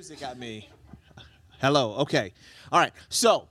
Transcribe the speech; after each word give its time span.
music 0.00 0.22
at 0.22 0.38
me. 0.38 0.66
Hello. 1.60 1.92
Okay. 1.96 2.32
All 2.72 2.80
right. 2.80 2.90
So, 3.10 3.46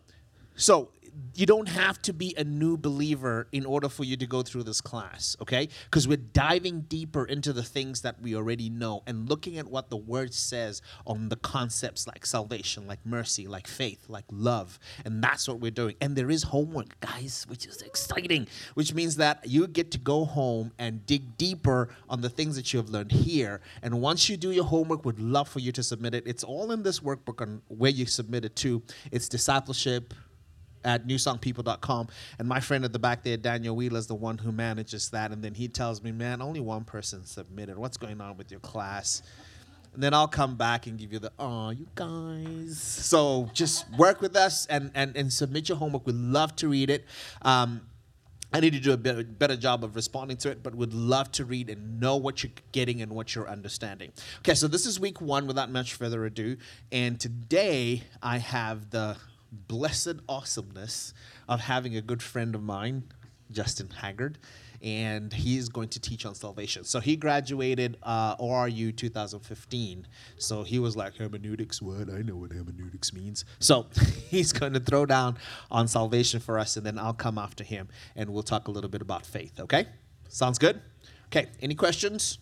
so 0.60 0.90
you 1.36 1.46
don't 1.46 1.70
have 1.70 2.02
to 2.02 2.14
be 2.14 2.34
a 2.38 2.44
new 2.44 2.78
believer 2.78 3.48
in 3.52 3.66
order 3.66 3.88
for 3.88 4.04
you 4.04 4.18
to 4.18 4.28
go 4.28 4.42
through 4.42 4.64
this 4.64 4.82
class, 4.82 5.38
okay? 5.42 5.70
Because 5.86 6.08
we're 6.08 6.18
diving 6.18 6.82
deeper 6.82 7.26
into 7.26 7.54
the 7.54 7.64
things 7.64 8.02
that 8.02 8.22
we 8.22 8.36
already 8.36 8.70
know 8.70 9.04
and 9.08 9.30
looking 9.30 9.58
at 9.58 9.68
what 9.68 9.90
the 9.90 9.98
word 9.98 10.34
says 10.34 10.82
on 11.06 11.30
the 11.30 11.36
concepts 11.36 12.08
like 12.08 12.26
salvation, 12.26 12.88
like 12.88 13.06
mercy, 13.06 13.48
like 13.48 13.68
faith, 13.68 14.06
like 14.10 14.26
love. 14.32 14.80
And 15.06 15.24
that's 15.24 15.48
what 15.48 15.60
we're 15.60 15.72
doing. 15.72 15.96
And 16.02 16.16
there 16.16 16.30
is 16.30 16.44
homework, 16.44 17.00
guys, 17.00 17.46
which 17.48 17.66
is 17.66 17.82
exciting, 17.82 18.48
which 18.74 18.94
means 18.94 19.16
that 19.18 19.48
you 19.48 19.68
get 19.68 19.92
to 19.92 19.98
go 19.98 20.26
home 20.26 20.74
and 20.78 21.06
dig 21.06 21.38
deeper 21.38 21.90
on 22.10 22.22
the 22.22 22.30
things 22.30 22.56
that 22.56 22.74
you 22.74 22.78
have 22.78 22.90
learned 22.90 23.12
here. 23.12 23.62
And 23.82 24.02
once 24.02 24.30
you 24.30 24.38
do 24.38 24.52
your 24.52 24.66
homework, 24.66 25.06
we'd 25.06 25.20
love 25.20 25.48
for 25.48 25.60
you 25.60 25.72
to 25.74 25.84
submit 25.84 26.16
it. 26.16 26.24
It's 26.26 26.44
all 26.44 26.72
in 26.72 26.84
this 26.84 27.00
workbook 27.00 27.42
on 27.42 27.62
where 27.68 27.92
you 27.92 28.06
submit 28.06 28.46
it 28.46 28.56
to. 28.58 28.82
It's 29.12 29.30
discipleship 29.30 30.14
at 30.84 31.08
newsongpeople.com. 31.08 32.08
And 32.38 32.48
my 32.48 32.60
friend 32.60 32.86
at 32.86 32.94
the 32.94 33.00
back 33.00 33.24
there, 33.24 33.38
Daniel 33.38 33.76
Wheeler, 33.76 34.00
is 34.00 34.08
the 34.08 34.16
one 34.16 34.38
who 34.38 34.52
manages 34.52 35.10
that. 35.10 35.32
And 35.32 35.44
then 35.44 35.54
he 35.54 35.68
tells 35.68 36.02
me, 36.04 36.12
man, 36.12 36.42
only 36.42 36.60
one 36.60 36.84
person 36.84 37.26
submitted. 37.26 37.78
What's 37.78 37.98
going 37.98 38.22
on 38.22 38.38
with 38.38 38.52
your 38.52 38.60
class? 38.60 39.22
And 39.94 40.04
then 40.04 40.14
I'll 40.14 40.28
come 40.28 40.56
back 40.56 40.88
and 40.88 40.98
give 40.98 41.12
you 41.12 41.20
the, 41.20 41.32
oh, 41.40 41.72
you 41.72 41.88
guys. 41.96 42.80
So 42.80 43.50
just 43.54 43.90
work 43.98 44.22
with 44.22 44.36
us 44.36 44.66
and, 44.68 44.92
and, 44.94 45.16
and 45.18 45.34
submit 45.34 45.68
your 45.68 45.78
homework. 45.78 46.06
We'd 46.06 46.16
love 46.16 46.56
to 46.58 46.70
read 46.70 46.90
it. 46.90 47.06
Um, 47.42 47.82
I 48.52 48.60
need 48.60 48.74
to 48.74 48.80
do 48.80 48.94
a 48.94 48.98
better, 48.98 49.24
better 49.24 49.56
job 49.56 49.84
of 49.84 49.96
responding 49.96 50.38
to 50.38 50.50
it, 50.50 50.64
but 50.64 50.74
would 50.74 50.94
love 50.94 51.32
to 51.34 51.46
read 51.46 51.70
and 51.70 52.00
know 52.00 52.18
what 52.18 52.44
you're 52.44 52.52
getting 52.72 53.02
and 53.02 53.12
what 53.12 53.36
you're 53.36 53.48
understanding. 53.48 54.12
Okay, 54.40 54.56
so 54.56 54.68
this 54.68 54.88
is 54.88 55.00
week 55.00 55.22
one 55.22 55.46
without 55.46 55.72
much 55.72 55.94
further 55.94 56.26
ado. 56.26 56.58
And 56.92 57.20
today 57.20 58.04
I 58.24 58.40
have 58.40 58.90
the 58.90 59.18
blessed 59.52 60.16
awesomeness 60.28 61.14
of 61.48 61.62
having 61.62 61.96
a 61.96 62.02
good 62.02 62.22
friend 62.22 62.56
of 62.56 62.64
mine, 62.64 63.04
Justin 63.52 63.90
Haggard, 63.90 64.38
and 64.82 65.34
he's 65.34 65.68
going 65.68 65.90
to 65.90 66.00
teach 66.00 66.26
on 66.26 66.36
salvation. 66.36 66.84
So 66.84 67.00
he 67.00 67.16
graduated 67.16 67.98
uh, 68.04 68.38
ORU 68.38 68.96
2015. 68.96 70.08
So 70.38 70.64
he 70.64 70.80
was 70.80 70.96
like, 70.96 71.18
hermeneutics, 71.18 71.82
what? 71.82 72.10
I 72.10 72.22
know 72.22 72.36
what 72.36 72.54
hermeneutics 72.54 73.14
means. 73.14 73.44
So 73.60 73.88
he's 74.30 74.54
going 74.54 74.74
to 74.74 74.80
throw 74.80 75.06
down 75.06 75.38
on 75.70 75.88
salvation 75.88 76.40
for 76.40 76.58
us, 76.58 76.78
and 76.78 76.86
then 76.86 76.98
I'll 76.98 77.14
come 77.14 77.38
after 77.38 77.64
him, 77.64 77.90
and 78.16 78.30
we'll 78.30 78.44
talk 78.44 78.68
a 78.68 78.72
little 78.72 78.90
bit 78.90 79.02
about 79.02 79.26
faith, 79.26 79.60
okay? 79.60 79.88
Sounds 80.30 80.58
good? 80.58 80.82
Okay, 81.28 81.48
any 81.62 81.76
questions? 81.76 82.40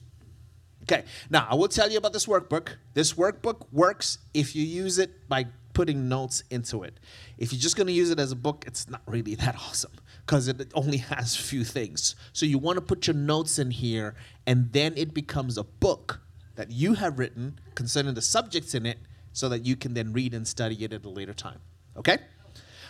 Okay, 0.83 1.03
now 1.29 1.47
I 1.49 1.55
will 1.55 1.67
tell 1.67 1.89
you 1.91 1.97
about 1.97 2.13
this 2.13 2.27
workbook. 2.27 2.75
This 2.93 3.13
workbook 3.13 3.65
works 3.73 4.19
if 4.33 4.55
you 4.55 4.63
use 4.63 4.99
it 4.99 5.27
by 5.27 5.47
putting 5.77 6.09
notes 6.09 6.41
into 6.49 6.81
it. 6.81 6.99
If 7.37 7.53
you're 7.53 7.61
just 7.61 7.75
going 7.75 7.85
to 7.85 7.93
use 7.93 8.09
it 8.09 8.17
as 8.17 8.31
a 8.31 8.35
book, 8.35 8.63
it's 8.65 8.89
not 8.89 9.03
really 9.05 9.35
that 9.35 9.55
awesome 9.55 9.91
because 10.25 10.47
it 10.47 10.71
only 10.73 10.97
has 10.97 11.35
few 11.35 11.63
things. 11.63 12.15
So 12.33 12.47
you 12.47 12.57
want 12.57 12.77
to 12.77 12.81
put 12.81 13.05
your 13.05 13.15
notes 13.15 13.59
in 13.59 13.69
here, 13.69 14.15
and 14.47 14.73
then 14.73 14.95
it 14.97 15.13
becomes 15.13 15.55
a 15.55 15.63
book 15.63 16.19
that 16.55 16.71
you 16.71 16.95
have 16.95 17.19
written 17.19 17.59
concerning 17.75 18.15
the 18.15 18.23
subjects 18.23 18.73
in 18.73 18.87
it 18.87 18.97
so 19.33 19.49
that 19.49 19.67
you 19.67 19.75
can 19.75 19.93
then 19.93 20.13
read 20.13 20.33
and 20.33 20.47
study 20.47 20.83
it 20.83 20.93
at 20.93 21.05
a 21.05 21.09
later 21.09 21.35
time. 21.35 21.59
Okay? 21.95 22.17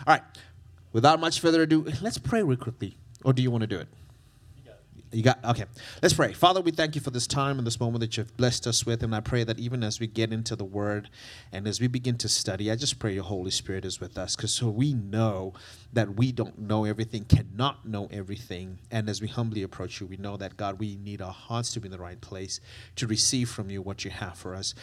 All 0.06 0.14
right. 0.14 0.22
Without 0.94 1.20
much 1.20 1.40
further 1.40 1.60
ado, 1.60 1.84
let's 2.00 2.16
pray 2.16 2.42
real 2.42 2.56
quickly. 2.56 2.96
Or 3.22 3.34
do 3.34 3.42
you 3.42 3.50
want 3.50 3.64
to 3.64 3.66
do 3.66 3.76
it? 3.76 3.88
You 5.10 5.22
got 5.22 5.42
okay. 5.42 5.64
Let's 6.02 6.14
pray. 6.14 6.34
Father, 6.34 6.60
we 6.60 6.70
thank 6.70 6.94
you 6.94 7.00
for 7.00 7.10
this 7.10 7.26
time 7.26 7.56
and 7.56 7.66
this 7.66 7.80
moment 7.80 8.00
that 8.00 8.16
you've 8.16 8.36
blessed 8.36 8.66
us 8.66 8.84
with, 8.84 9.02
and 9.02 9.14
I 9.14 9.20
pray 9.20 9.42
that 9.42 9.58
even 9.58 9.82
as 9.82 10.00
we 10.00 10.06
get 10.06 10.32
into 10.32 10.54
the 10.54 10.64
Word 10.64 11.08
and 11.50 11.66
as 11.66 11.80
we 11.80 11.86
begin 11.86 12.18
to 12.18 12.28
study, 12.28 12.70
I 12.70 12.76
just 12.76 12.98
pray 12.98 13.14
your 13.14 13.24
Holy 13.24 13.50
Spirit 13.50 13.86
is 13.86 14.00
with 14.00 14.18
us, 14.18 14.36
because 14.36 14.52
so 14.52 14.68
we 14.68 14.92
know 14.92 15.54
that 15.94 16.16
we 16.16 16.30
don't 16.30 16.58
know 16.58 16.84
everything, 16.84 17.24
cannot 17.24 17.86
know 17.86 18.08
everything, 18.12 18.80
and 18.90 19.08
as 19.08 19.22
we 19.22 19.28
humbly 19.28 19.62
approach 19.62 20.00
you, 20.00 20.06
we 20.06 20.18
know 20.18 20.36
that 20.36 20.58
God, 20.58 20.78
we 20.78 20.96
need 20.96 21.22
our 21.22 21.32
hearts 21.32 21.72
to 21.72 21.80
be 21.80 21.86
in 21.86 21.92
the 21.92 21.98
right 21.98 22.20
place 22.20 22.60
to 22.96 23.06
receive 23.06 23.48
from 23.48 23.70
you 23.70 23.80
what 23.80 24.04
you 24.04 24.10
have 24.10 24.36
for 24.36 24.54
us. 24.54 24.74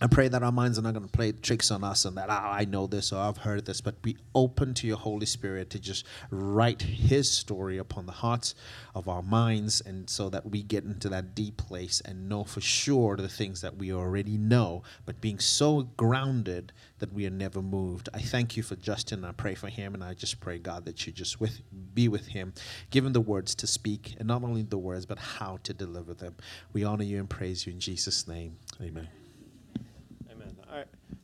I 0.00 0.06
pray 0.06 0.28
that 0.28 0.44
our 0.44 0.52
minds 0.52 0.78
are 0.78 0.82
not 0.82 0.94
going 0.94 1.06
to 1.06 1.10
play 1.10 1.32
tricks 1.32 1.72
on 1.72 1.82
us 1.82 2.04
and 2.04 2.16
that, 2.16 2.30
oh, 2.30 2.32
I 2.32 2.64
know 2.66 2.86
this 2.86 3.12
or 3.12 3.18
I've 3.18 3.38
heard 3.38 3.66
this, 3.66 3.80
but 3.80 4.00
be 4.00 4.16
open 4.32 4.72
to 4.74 4.86
your 4.86 4.96
Holy 4.96 5.26
Spirit 5.26 5.70
to 5.70 5.80
just 5.80 6.04
write 6.30 6.82
His 6.82 7.28
story 7.28 7.78
upon 7.78 8.06
the 8.06 8.12
hearts 8.12 8.54
of 8.94 9.08
our 9.08 9.22
minds, 9.22 9.80
and 9.80 10.08
so 10.08 10.28
that 10.30 10.48
we 10.48 10.62
get 10.62 10.84
into 10.84 11.08
that 11.08 11.34
deep 11.34 11.56
place 11.56 12.00
and 12.04 12.28
know 12.28 12.44
for 12.44 12.60
sure 12.60 13.16
the 13.16 13.28
things 13.28 13.60
that 13.60 13.76
we 13.76 13.92
already 13.92 14.36
know, 14.36 14.82
but 15.04 15.20
being 15.20 15.40
so 15.40 15.82
grounded 15.96 16.72
that 17.00 17.12
we 17.12 17.26
are 17.26 17.30
never 17.30 17.60
moved. 17.60 18.08
I 18.14 18.20
thank 18.20 18.56
you 18.56 18.62
for 18.62 18.76
Justin. 18.76 19.24
I 19.24 19.32
pray 19.32 19.54
for 19.54 19.68
him, 19.68 19.94
and 19.94 20.04
I 20.04 20.14
just 20.14 20.40
pray, 20.40 20.58
God, 20.58 20.84
that 20.84 21.06
you 21.06 21.12
just 21.12 21.40
with, 21.40 21.60
be 21.94 22.06
with 22.06 22.28
him, 22.28 22.54
give 22.90 23.04
him 23.04 23.12
the 23.12 23.20
words 23.20 23.54
to 23.56 23.66
speak, 23.66 24.14
and 24.18 24.28
not 24.28 24.44
only 24.44 24.62
the 24.62 24.78
words, 24.78 25.06
but 25.06 25.18
how 25.18 25.58
to 25.64 25.74
deliver 25.74 26.14
them. 26.14 26.36
We 26.72 26.84
honor 26.84 27.04
you 27.04 27.18
and 27.18 27.28
praise 27.28 27.66
you 27.66 27.72
in 27.72 27.80
Jesus' 27.80 28.28
name. 28.28 28.58
Amen. 28.80 29.08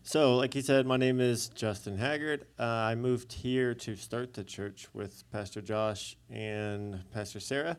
So, 0.06 0.36
like 0.36 0.52
he 0.52 0.60
said, 0.60 0.86
my 0.86 0.98
name 0.98 1.18
is 1.18 1.48
Justin 1.48 1.96
Haggard. 1.96 2.44
Uh, 2.60 2.62
I 2.62 2.94
moved 2.94 3.32
here 3.32 3.72
to 3.76 3.96
start 3.96 4.34
the 4.34 4.44
church 4.44 4.86
with 4.92 5.24
Pastor 5.32 5.62
Josh 5.62 6.18
and 6.28 7.02
Pastor 7.10 7.40
Sarah. 7.40 7.78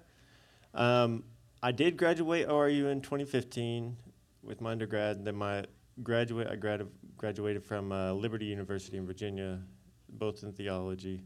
Um, 0.74 1.24
I 1.62 1.72
did 1.72 1.98
graduate 1.98 2.48
ORU 2.48 2.92
in 2.92 3.02
2015 3.02 3.96
with 4.42 4.60
my 4.60 4.72
undergrad. 4.72 5.24
Then 5.24 5.36
my 5.36 5.66
graduate, 6.02 6.48
I 6.50 6.56
grad- 6.56 6.88
graduated 7.16 7.64
from 7.64 7.92
uh, 7.92 8.14
Liberty 8.14 8.46
University 8.46 8.98
in 8.98 9.06
Virginia, 9.06 9.62
both 10.10 10.42
in 10.42 10.52
theology. 10.52 11.22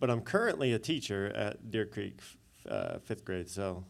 But 0.00 0.10
I'm 0.10 0.22
currently 0.22 0.72
a 0.72 0.78
teacher 0.80 1.32
at 1.36 1.70
Deer 1.70 1.86
Creek, 1.86 2.18
uh, 2.68 2.98
fifth 2.98 3.24
grade. 3.24 3.48
So, 3.48 3.84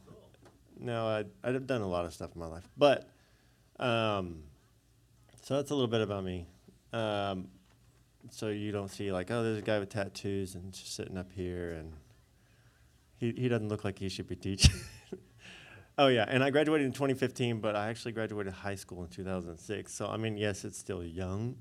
no, 0.79 1.07
I, 1.07 1.25
I've 1.43 1.67
done 1.67 1.81
a 1.81 1.89
lot 1.89 2.05
of 2.05 2.13
stuff 2.13 2.33
in 2.35 2.41
my 2.41 2.47
life, 2.47 2.69
but. 2.77 3.09
Um, 3.81 4.43
so 5.45 5.57
that's 5.57 5.71
a 5.71 5.75
little 5.75 5.89
bit 5.89 6.01
about 6.01 6.25
me. 6.25 6.47
Um, 6.95 7.49
so 8.31 8.49
you 8.49 8.73
don't 8.73 8.89
see 8.89 9.13
like, 9.13 9.31
oh, 9.31 9.43
there's 9.43 9.59
a 9.59 9.63
guy 9.63 9.79
with 9.79 9.91
tattoos 9.91 10.55
and 10.55 10.73
just 10.73 10.95
sitting 10.95 11.19
up 11.19 11.31
here, 11.33 11.73
and 11.73 11.93
he 13.19 13.35
he 13.37 13.49
doesn't 13.49 13.69
look 13.69 13.85
like 13.85 13.99
he 13.99 14.09
should 14.09 14.27
be 14.27 14.37
teaching. 14.37 14.75
oh 15.99 16.07
yeah, 16.07 16.25
and 16.27 16.43
I 16.43 16.49
graduated 16.49 16.87
in 16.87 16.93
2015, 16.95 17.61
but 17.61 17.77
I 17.77 17.91
actually 17.91 18.13
graduated 18.13 18.55
high 18.55 18.75
school 18.75 19.03
in 19.03 19.11
2006. 19.11 19.93
So 19.93 20.07
I 20.09 20.17
mean, 20.17 20.39
yes, 20.39 20.65
it's 20.65 20.79
still 20.79 21.05
young, 21.05 21.57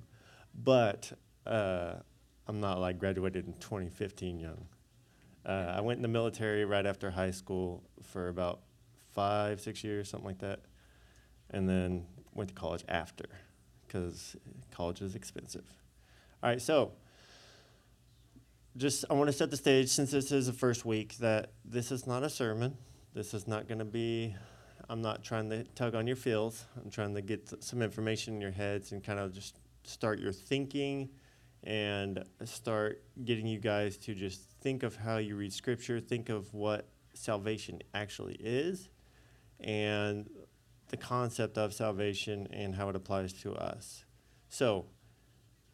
but 0.56 1.12
uh, 1.46 1.96
I'm 2.48 2.62
not 2.62 2.80
like 2.80 3.00
graduated 3.00 3.48
in 3.48 3.54
2015 3.56 4.40
young. 4.40 4.66
Uh, 5.46 5.74
I 5.76 5.82
went 5.82 5.98
in 5.98 6.04
the 6.04 6.08
military 6.08 6.64
right 6.64 6.86
after 6.86 7.12
high 7.12 7.32
school 7.32 7.84
for 8.02 8.30
about 8.30 8.62
five, 9.12 9.60
six 9.60 9.84
years, 9.84 10.10
something 10.10 10.28
like 10.28 10.40
that, 10.40 10.62
and 11.50 11.68
then 11.68 12.06
went 12.34 12.48
to 12.48 12.56
college 12.56 12.86
after 12.88 13.26
because 13.94 14.36
college 14.72 15.02
is 15.02 15.16
expensive. 15.16 15.66
All 16.42 16.50
right, 16.50 16.62
so 16.62 16.94
just 18.76 19.06
I 19.10 19.14
want 19.14 19.28
to 19.28 19.34
set 19.34 19.52
the 19.52 19.58
stage 19.58 19.90
since 19.90 20.12
this 20.12 20.32
is 20.32 20.48
the 20.48 20.54
first 20.54 20.84
week 20.86 21.18
that 21.18 21.52
this 21.64 21.92
is 21.92 22.08
not 22.08 22.24
a 22.24 22.30
sermon. 22.30 22.78
This 23.14 23.34
is 23.34 23.48
not 23.48 23.68
going 23.68 23.80
to 23.80 23.86
be. 23.86 24.36
I'm 24.90 25.02
not 25.02 25.24
trying 25.24 25.50
to 25.52 25.64
tug 25.64 25.96
on 25.96 26.08
your 26.08 26.16
feels. 26.16 26.66
I'm 26.84 26.90
trying 26.90 27.14
to 27.16 27.22
get 27.22 27.64
some 27.64 27.82
information 27.82 28.34
in 28.36 28.42
your 28.42 28.52
heads 28.52 28.92
and 28.92 29.04
kind 29.04 29.20
of 29.20 29.32
just 29.32 29.60
start 29.84 30.20
your 30.20 30.34
thinking 30.34 31.10
and 31.64 32.24
start 32.44 33.04
getting 33.24 33.48
you 33.48 33.60
guys 33.60 33.96
to 33.98 34.14
just 34.14 34.42
think 34.62 34.84
of 34.84 34.96
how 34.96 35.18
you 35.18 35.36
read 35.36 35.54
scripture, 35.54 36.00
think 36.00 36.30
of 36.30 36.54
what 36.54 36.90
salvation 37.14 37.80
actually 37.94 38.36
is, 38.40 38.90
and 39.62 40.30
the 40.94 40.98
concept 40.98 41.58
of 41.58 41.74
salvation 41.74 42.48
and 42.54 42.76
how 42.76 42.88
it 42.88 42.96
applies 42.96 43.34
to 43.34 43.52
us. 43.56 44.06
So, 44.48 44.86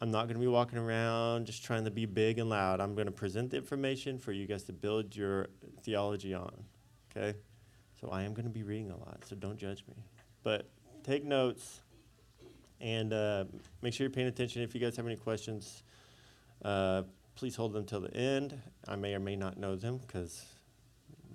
I'm 0.00 0.10
not 0.10 0.28
going 0.28 0.36
to 0.36 0.40
be 0.40 0.46
walking 0.46 0.78
around 0.78 1.44
just 1.44 1.62
trying 1.62 1.84
to 1.84 1.90
be 1.90 2.06
big 2.06 2.38
and 2.38 2.48
loud. 2.48 2.80
I'm 2.80 2.94
going 2.94 3.04
to 3.04 3.12
present 3.12 3.50
the 3.50 3.58
information 3.58 4.18
for 4.18 4.32
you 4.32 4.46
guys 4.46 4.62
to 4.64 4.72
build 4.72 5.14
your 5.14 5.48
theology 5.82 6.32
on. 6.32 6.64
Okay? 7.10 7.36
So, 8.00 8.08
I 8.08 8.22
am 8.22 8.32
going 8.32 8.46
to 8.46 8.50
be 8.50 8.62
reading 8.62 8.90
a 8.92 8.96
lot, 8.96 9.22
so 9.26 9.36
don't 9.36 9.58
judge 9.58 9.84
me. 9.88 10.02
But 10.42 10.70
take 11.04 11.22
notes 11.22 11.80
and 12.80 13.12
uh, 13.12 13.44
make 13.82 13.92
sure 13.92 14.06
you're 14.06 14.10
paying 14.10 14.28
attention. 14.28 14.62
If 14.62 14.74
you 14.74 14.80
guys 14.80 14.96
have 14.96 15.04
any 15.04 15.16
questions, 15.16 15.82
uh, 16.64 17.02
please 17.34 17.54
hold 17.56 17.74
them 17.74 17.84
till 17.84 18.00
the 18.00 18.16
end. 18.16 18.58
I 18.88 18.96
may 18.96 19.14
or 19.14 19.20
may 19.20 19.36
not 19.36 19.58
know 19.58 19.76
them 19.76 19.98
because 19.98 20.46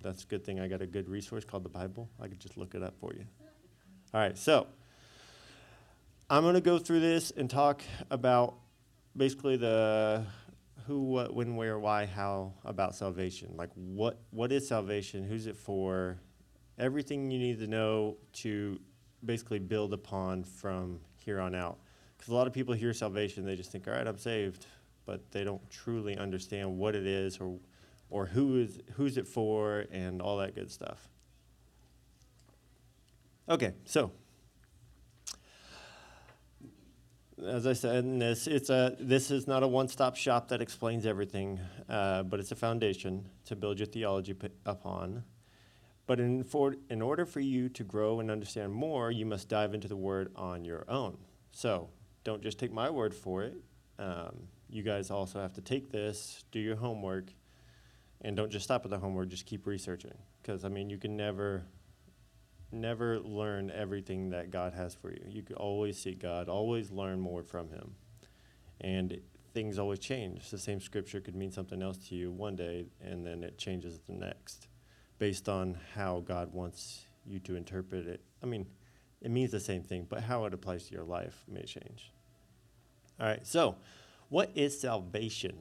that's 0.02 0.24
a 0.24 0.26
good 0.26 0.44
thing. 0.44 0.60
I 0.60 0.68
got 0.68 0.82
a 0.82 0.88
good 0.88 1.08
resource 1.08 1.46
called 1.46 1.64
the 1.64 1.70
Bible. 1.70 2.10
I 2.20 2.28
could 2.28 2.40
just 2.40 2.58
look 2.58 2.74
it 2.74 2.82
up 2.82 2.96
for 3.00 3.14
you. 3.14 3.26
All 4.16 4.22
right, 4.22 4.38
so 4.38 4.68
I'm 6.30 6.44
going 6.44 6.54
to 6.54 6.62
go 6.62 6.80
through 6.80 7.02
this 7.02 7.32
and 7.32 7.50
talk 7.50 7.82
about 8.10 8.56
basically 9.18 9.58
the 9.58 10.24
who, 10.88 11.02
what, 11.02 11.36
when, 11.36 11.58
where, 11.58 11.78
why, 11.78 12.06
how 12.06 12.54
about 12.64 12.96
salvation. 12.96 13.56
Like, 13.58 13.72
what 13.76 14.22
what 14.32 14.54
is 14.54 14.66
salvation? 14.70 15.26
Who's 15.26 15.48
it 15.48 15.58
for? 15.58 16.18
Everything 16.80 17.30
you 17.30 17.40
need 17.40 17.60
to 17.60 17.68
know 17.68 18.16
to 18.36 18.80
basically 19.26 19.60
build 19.60 19.92
upon 19.92 20.46
from 20.46 21.02
here 21.18 21.42
on 21.42 21.54
out. 21.54 21.80
Because 22.18 22.32
a 22.32 22.36
lot 22.36 22.48
of 22.48 22.54
people 22.54 22.74
hear 22.74 22.94
salvation, 22.94 23.44
they 23.44 23.58
just 23.58 23.70
think, 23.70 23.86
all 23.86 23.96
right, 23.96 24.08
I'm 24.08 24.18
saved, 24.18 24.66
but 25.06 25.30
they 25.32 25.44
don't 25.44 25.70
truly 25.70 26.18
understand 26.18 26.78
what 26.78 26.96
it 26.96 27.06
is 27.06 27.38
or, 27.40 27.58
or 28.10 28.28
who 28.28 28.62
is, 28.62 28.80
who's 28.94 29.18
it 29.18 29.28
for 29.28 29.88
and 29.92 30.22
all 30.22 30.38
that 30.38 30.56
good 30.56 30.72
stuff. 30.72 31.10
Okay, 33.48 33.74
so 33.86 34.12
as 37.46 37.68
I 37.68 37.74
said 37.74 38.20
this, 38.20 38.48
it's 38.48 38.72
a 38.72 38.96
this 39.00 39.30
is 39.30 39.46
not 39.46 39.62
a 39.62 39.68
one-stop 39.68 40.16
shop 40.16 40.48
that 40.48 40.62
explains 40.62 41.06
everything, 41.06 41.60
uh, 41.88 42.24
but 42.24 42.40
it's 42.40 42.52
a 42.52 42.56
foundation 42.56 43.30
to 43.46 43.56
build 43.56 43.78
your 43.78 43.86
theology 43.86 44.34
p- 44.34 44.50
upon. 44.66 45.24
But 46.08 46.20
in, 46.20 46.44
for, 46.44 46.76
in 46.90 47.02
order 47.04 47.26
for 47.26 47.40
you 47.40 47.70
to 47.70 47.84
grow 47.84 48.20
and 48.20 48.32
understand 48.32 48.74
more, 48.74 49.12
you 49.12 49.26
must 49.28 49.48
dive 49.48 49.76
into 49.76 49.88
the 49.88 49.96
Word 49.96 50.32
on 50.36 50.66
your 50.66 50.86
own. 50.88 51.18
So 51.52 51.90
don't 52.24 52.42
just 52.42 52.58
take 52.58 52.74
my 52.74 52.90
word 52.90 53.14
for 53.14 53.44
it. 53.44 53.56
Um, 54.00 54.48
you 54.70 54.82
guys 54.82 55.12
also 55.12 55.40
have 55.40 55.54
to 55.54 55.62
take 55.62 55.92
this, 55.92 56.44
do 56.52 56.60
your 56.60 56.76
homework, 56.76 57.26
and 58.22 58.36
don't 58.36 58.52
just 58.52 58.66
stop 58.66 58.84
with 58.84 58.92
the 58.92 58.98
homework. 58.98 59.30
Just 59.30 59.46
keep 59.46 59.68
researching, 59.68 60.14
because 60.42 60.66
I 60.66 60.70
mean, 60.70 60.90
you 60.90 60.98
can 60.98 61.16
never 61.16 61.64
never 62.76 63.20
learn 63.20 63.72
everything 63.72 64.30
that 64.30 64.52
God 64.52 64.74
has 64.74 64.94
for 64.94 65.12
you. 65.12 65.22
You 65.28 65.42
can 65.42 65.56
always 65.56 65.98
seek 65.98 66.22
God, 66.22 66.50
always 66.50 66.92
learn 66.92 67.20
more 67.20 67.44
from 67.44 67.70
Him. 67.70 67.96
And 68.82 69.20
things 69.54 69.80
always 69.80 70.00
change. 70.00 70.50
The 70.52 70.58
same 70.58 70.82
scripture 70.82 71.22
could 71.22 71.36
mean 71.36 71.52
something 71.52 71.82
else 71.82 71.98
to 72.10 72.16
you 72.16 72.32
one 72.32 72.56
day, 72.56 72.86
and 73.02 73.26
then 73.26 73.44
it 73.44 73.58
changes 73.58 74.00
the 74.06 74.14
next 74.14 74.68
based 75.18 75.48
on 75.48 75.78
how 75.96 76.20
God 76.20 76.54
wants 76.54 77.06
you 77.26 77.40
to 77.40 77.56
interpret 77.56 78.06
it. 78.06 78.22
I 78.44 78.46
mean, 78.46 78.68
it 79.22 79.32
means 79.32 79.52
the 79.52 79.60
same 79.60 79.82
thing, 79.82 80.06
but 80.10 80.22
how 80.22 80.46
it 80.46 80.54
applies 80.54 80.88
to 80.88 80.94
your 80.94 81.06
life 81.06 81.46
may 81.48 81.64
change. 81.64 82.12
All 83.20 83.28
right, 83.28 83.48
so 83.48 83.78
what 84.30 84.52
is 84.56 84.80
salvation? 84.80 85.58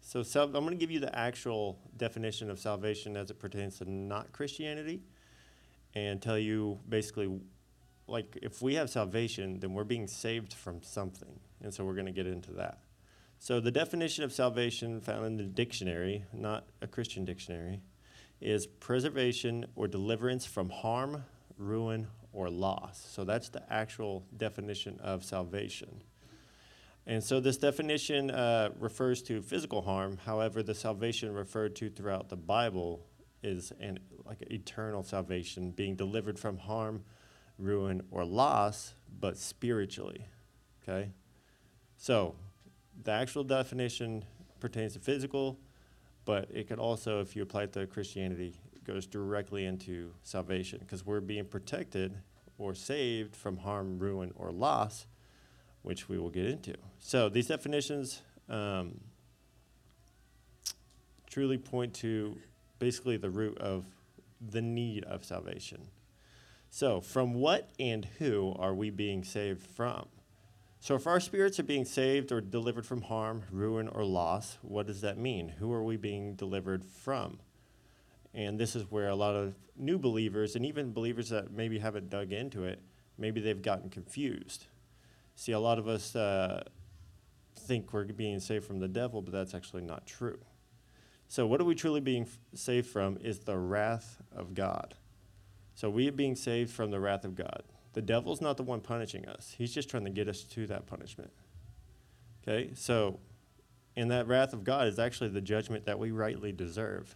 So, 0.00 0.22
sal- 0.22 0.44
I'm 0.44 0.52
going 0.52 0.70
to 0.70 0.76
give 0.76 0.90
you 0.90 1.00
the 1.00 1.16
actual 1.16 1.78
definition 1.98 2.50
of 2.50 2.58
salvation 2.58 3.14
as 3.14 3.30
it 3.30 3.38
pertains 3.38 3.78
to 3.78 3.90
not 3.90 4.32
Christianity 4.32 5.02
and 5.94 6.20
tell 6.20 6.38
you 6.38 6.78
basically 6.88 7.40
like 8.08 8.38
if 8.42 8.62
we 8.62 8.74
have 8.74 8.90
salvation, 8.90 9.60
then 9.60 9.74
we're 9.74 9.84
being 9.84 10.06
saved 10.06 10.54
from 10.54 10.82
something. 10.82 11.40
And 11.62 11.72
so 11.72 11.84
we're 11.84 11.94
going 11.94 12.06
to 12.06 12.12
get 12.12 12.26
into 12.26 12.52
that. 12.52 12.80
So 13.38 13.60
the 13.60 13.70
definition 13.70 14.24
of 14.24 14.32
salvation 14.32 15.00
found 15.00 15.24
in 15.26 15.36
the 15.36 15.44
dictionary, 15.44 16.24
not 16.32 16.66
a 16.82 16.86
Christian 16.86 17.24
dictionary, 17.24 17.80
is 18.40 18.66
preservation 18.66 19.66
or 19.76 19.86
deliverance 19.86 20.44
from 20.46 20.70
harm, 20.70 21.24
ruin, 21.56 22.08
or 22.32 22.50
loss. 22.50 23.06
So 23.10 23.24
that's 23.24 23.48
the 23.48 23.62
actual 23.72 24.24
definition 24.36 24.98
of 25.00 25.24
salvation. 25.24 26.02
And 27.06 27.22
so 27.22 27.40
this 27.40 27.56
definition 27.56 28.30
uh, 28.30 28.70
refers 28.78 29.22
to 29.22 29.40
physical 29.40 29.82
harm. 29.82 30.18
However, 30.24 30.62
the 30.62 30.74
salvation 30.74 31.32
referred 31.32 31.74
to 31.76 31.88
throughout 31.88 32.28
the 32.28 32.36
Bible 32.36 33.06
is 33.42 33.72
an 33.80 33.98
like 34.24 34.42
eternal 34.50 35.02
salvation, 35.02 35.70
being 35.70 35.96
delivered 35.96 36.38
from 36.38 36.58
harm, 36.58 37.04
ruin, 37.58 38.02
or 38.10 38.24
loss, 38.24 38.94
but 39.20 39.36
spiritually. 39.36 40.26
Okay? 40.82 41.10
So, 41.96 42.34
the 43.02 43.12
actual 43.12 43.44
definition 43.44 44.24
pertains 44.60 44.94
to 44.94 44.98
physical, 44.98 45.58
but 46.24 46.48
it 46.52 46.68
could 46.68 46.78
also, 46.78 47.20
if 47.20 47.34
you 47.36 47.42
apply 47.42 47.64
it 47.64 47.72
to 47.74 47.86
Christianity, 47.86 48.54
goes 48.84 49.06
directly 49.06 49.66
into 49.66 50.12
salvation 50.22 50.78
because 50.80 51.04
we're 51.04 51.20
being 51.20 51.44
protected 51.44 52.16
or 52.58 52.74
saved 52.74 53.36
from 53.36 53.58
harm, 53.58 53.98
ruin, 53.98 54.32
or 54.34 54.50
loss, 54.50 55.06
which 55.82 56.08
we 56.08 56.18
will 56.18 56.30
get 56.30 56.46
into. 56.46 56.74
So, 56.98 57.28
these 57.28 57.46
definitions 57.46 58.22
um, 58.48 59.00
truly 61.28 61.58
point 61.58 61.94
to 61.94 62.36
basically 62.78 63.16
the 63.16 63.30
root 63.30 63.58
of 63.58 63.86
the 64.40 64.62
need 64.62 65.04
of 65.04 65.24
salvation. 65.24 65.88
So, 66.70 67.00
from 67.00 67.34
what 67.34 67.70
and 67.78 68.04
who 68.18 68.54
are 68.58 68.74
we 68.74 68.90
being 68.90 69.24
saved 69.24 69.62
from? 69.62 70.06
So, 70.80 70.94
if 70.94 71.06
our 71.06 71.18
spirits 71.18 71.58
are 71.58 71.64
being 71.64 71.84
saved 71.84 72.30
or 72.30 72.40
delivered 72.40 72.86
from 72.86 73.02
harm, 73.02 73.42
ruin, 73.50 73.88
or 73.88 74.04
loss, 74.04 74.58
what 74.62 74.86
does 74.86 75.00
that 75.00 75.18
mean? 75.18 75.48
Who 75.48 75.72
are 75.72 75.82
we 75.82 75.96
being 75.96 76.34
delivered 76.34 76.84
from? 76.84 77.40
And 78.34 78.60
this 78.60 78.76
is 78.76 78.90
where 78.90 79.08
a 79.08 79.16
lot 79.16 79.34
of 79.34 79.54
new 79.76 79.98
believers, 79.98 80.54
and 80.54 80.66
even 80.66 80.92
believers 80.92 81.30
that 81.30 81.50
maybe 81.50 81.78
haven't 81.78 82.10
dug 82.10 82.32
into 82.32 82.64
it, 82.64 82.80
maybe 83.16 83.40
they've 83.40 83.62
gotten 83.62 83.88
confused. 83.88 84.66
See, 85.34 85.52
a 85.52 85.60
lot 85.60 85.78
of 85.78 85.88
us 85.88 86.14
uh, 86.14 86.62
think 87.56 87.92
we're 87.92 88.04
being 88.04 88.40
saved 88.40 88.66
from 88.66 88.78
the 88.78 88.88
devil, 88.88 89.22
but 89.22 89.32
that's 89.32 89.54
actually 89.54 89.82
not 89.82 90.06
true. 90.06 90.38
So, 91.28 91.46
what 91.46 91.60
are 91.60 91.64
we 91.64 91.74
truly 91.74 92.00
being 92.00 92.22
f- 92.22 92.38
saved 92.54 92.86
from 92.86 93.18
is 93.18 93.40
the 93.40 93.58
wrath 93.58 94.22
of 94.34 94.54
God. 94.54 94.94
So, 95.74 95.90
we 95.90 96.08
are 96.08 96.12
being 96.12 96.34
saved 96.34 96.70
from 96.70 96.90
the 96.90 96.98
wrath 96.98 97.24
of 97.24 97.34
God. 97.34 97.62
The 97.92 98.02
devil's 98.02 98.40
not 98.40 98.56
the 98.56 98.62
one 98.62 98.80
punishing 98.80 99.28
us, 99.28 99.54
he's 99.56 99.72
just 99.72 99.90
trying 99.90 100.04
to 100.04 100.10
get 100.10 100.28
us 100.28 100.42
to 100.44 100.66
that 100.68 100.86
punishment. 100.86 101.30
Okay? 102.42 102.70
So, 102.74 103.20
and 103.94 104.10
that 104.10 104.26
wrath 104.26 104.52
of 104.52 104.64
God 104.64 104.86
is 104.86 104.98
actually 104.98 105.30
the 105.30 105.40
judgment 105.40 105.84
that 105.84 105.98
we 105.98 106.12
rightly 106.12 106.52
deserve 106.52 107.14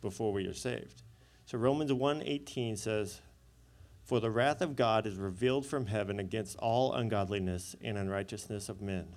before 0.00 0.32
we 0.32 0.46
are 0.46 0.54
saved. 0.54 1.02
So 1.46 1.58
Romans 1.58 1.92
1:18 1.92 2.76
says, 2.76 3.22
"For 4.02 4.20
the 4.20 4.30
wrath 4.30 4.60
of 4.60 4.76
God 4.76 5.06
is 5.06 5.16
revealed 5.16 5.66
from 5.66 5.86
heaven 5.86 6.20
against 6.20 6.56
all 6.58 6.92
ungodliness 6.92 7.74
and 7.80 7.98
unrighteousness 7.98 8.68
of 8.68 8.80
men, 8.80 9.16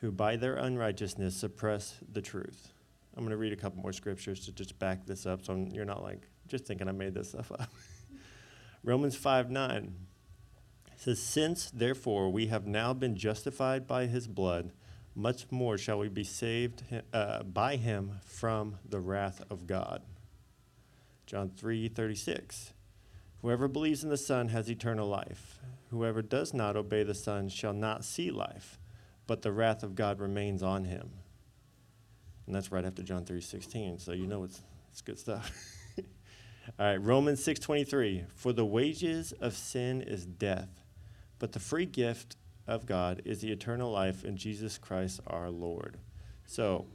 who 0.00 0.10
by 0.10 0.36
their 0.36 0.56
unrighteousness 0.56 1.36
suppress 1.36 1.98
the 2.10 2.22
truth." 2.22 2.72
I'm 3.16 3.22
going 3.22 3.30
to 3.30 3.36
read 3.36 3.52
a 3.52 3.56
couple 3.56 3.82
more 3.82 3.92
scriptures 3.92 4.44
to 4.46 4.52
just 4.52 4.78
back 4.78 5.06
this 5.06 5.26
up 5.26 5.44
so 5.44 5.66
you're 5.72 5.84
not 5.84 6.02
like 6.02 6.28
just 6.48 6.64
thinking 6.64 6.88
I 6.88 6.92
made 6.92 7.14
this 7.14 7.30
stuff 7.30 7.50
up. 7.52 7.70
Romans 8.84 9.16
5 9.16 9.50
9 9.50 9.94
says, 10.96 11.20
Since 11.20 11.70
therefore 11.70 12.30
we 12.30 12.46
have 12.46 12.66
now 12.66 12.92
been 12.92 13.16
justified 13.16 13.86
by 13.86 14.06
his 14.06 14.26
blood, 14.26 14.72
much 15.14 15.50
more 15.50 15.76
shall 15.76 15.98
we 15.98 16.08
be 16.08 16.24
saved 16.24 16.82
uh, 17.12 17.42
by 17.42 17.76
him 17.76 18.20
from 18.24 18.78
the 18.88 19.00
wrath 19.00 19.42
of 19.50 19.66
God. 19.66 20.02
John 21.26 21.50
3 21.50 21.88
36. 21.88 22.72
Whoever 23.42 23.68
believes 23.68 24.04
in 24.04 24.10
the 24.10 24.16
Son 24.16 24.48
has 24.48 24.70
eternal 24.70 25.08
life. 25.08 25.58
Whoever 25.90 26.22
does 26.22 26.52
not 26.52 26.76
obey 26.76 27.02
the 27.02 27.14
Son 27.14 27.48
shall 27.48 27.72
not 27.72 28.04
see 28.04 28.30
life, 28.30 28.78
but 29.26 29.42
the 29.42 29.52
wrath 29.52 29.82
of 29.82 29.94
God 29.94 30.20
remains 30.20 30.62
on 30.62 30.84
him. 30.84 31.10
And 32.46 32.54
that's 32.54 32.72
right 32.72 32.84
after 32.84 33.02
John 33.02 33.24
3:16, 33.24 34.00
so 34.00 34.12
you 34.12 34.26
know 34.26 34.44
it's 34.44 34.62
it's 34.90 35.02
good 35.02 35.18
stuff. 35.18 35.52
All 36.78 36.86
right, 36.86 36.96
Romans 36.96 37.44
6:23, 37.44 38.26
for 38.34 38.52
the 38.52 38.64
wages 38.64 39.32
of 39.40 39.54
sin 39.54 40.02
is 40.02 40.26
death, 40.26 40.82
but 41.38 41.52
the 41.52 41.60
free 41.60 41.86
gift 41.86 42.36
of 42.66 42.86
God 42.86 43.22
is 43.24 43.40
the 43.40 43.50
eternal 43.50 43.90
life 43.90 44.24
in 44.24 44.36
Jesus 44.36 44.78
Christ 44.78 45.20
our 45.26 45.50
Lord. 45.50 45.98
So, 46.46 46.86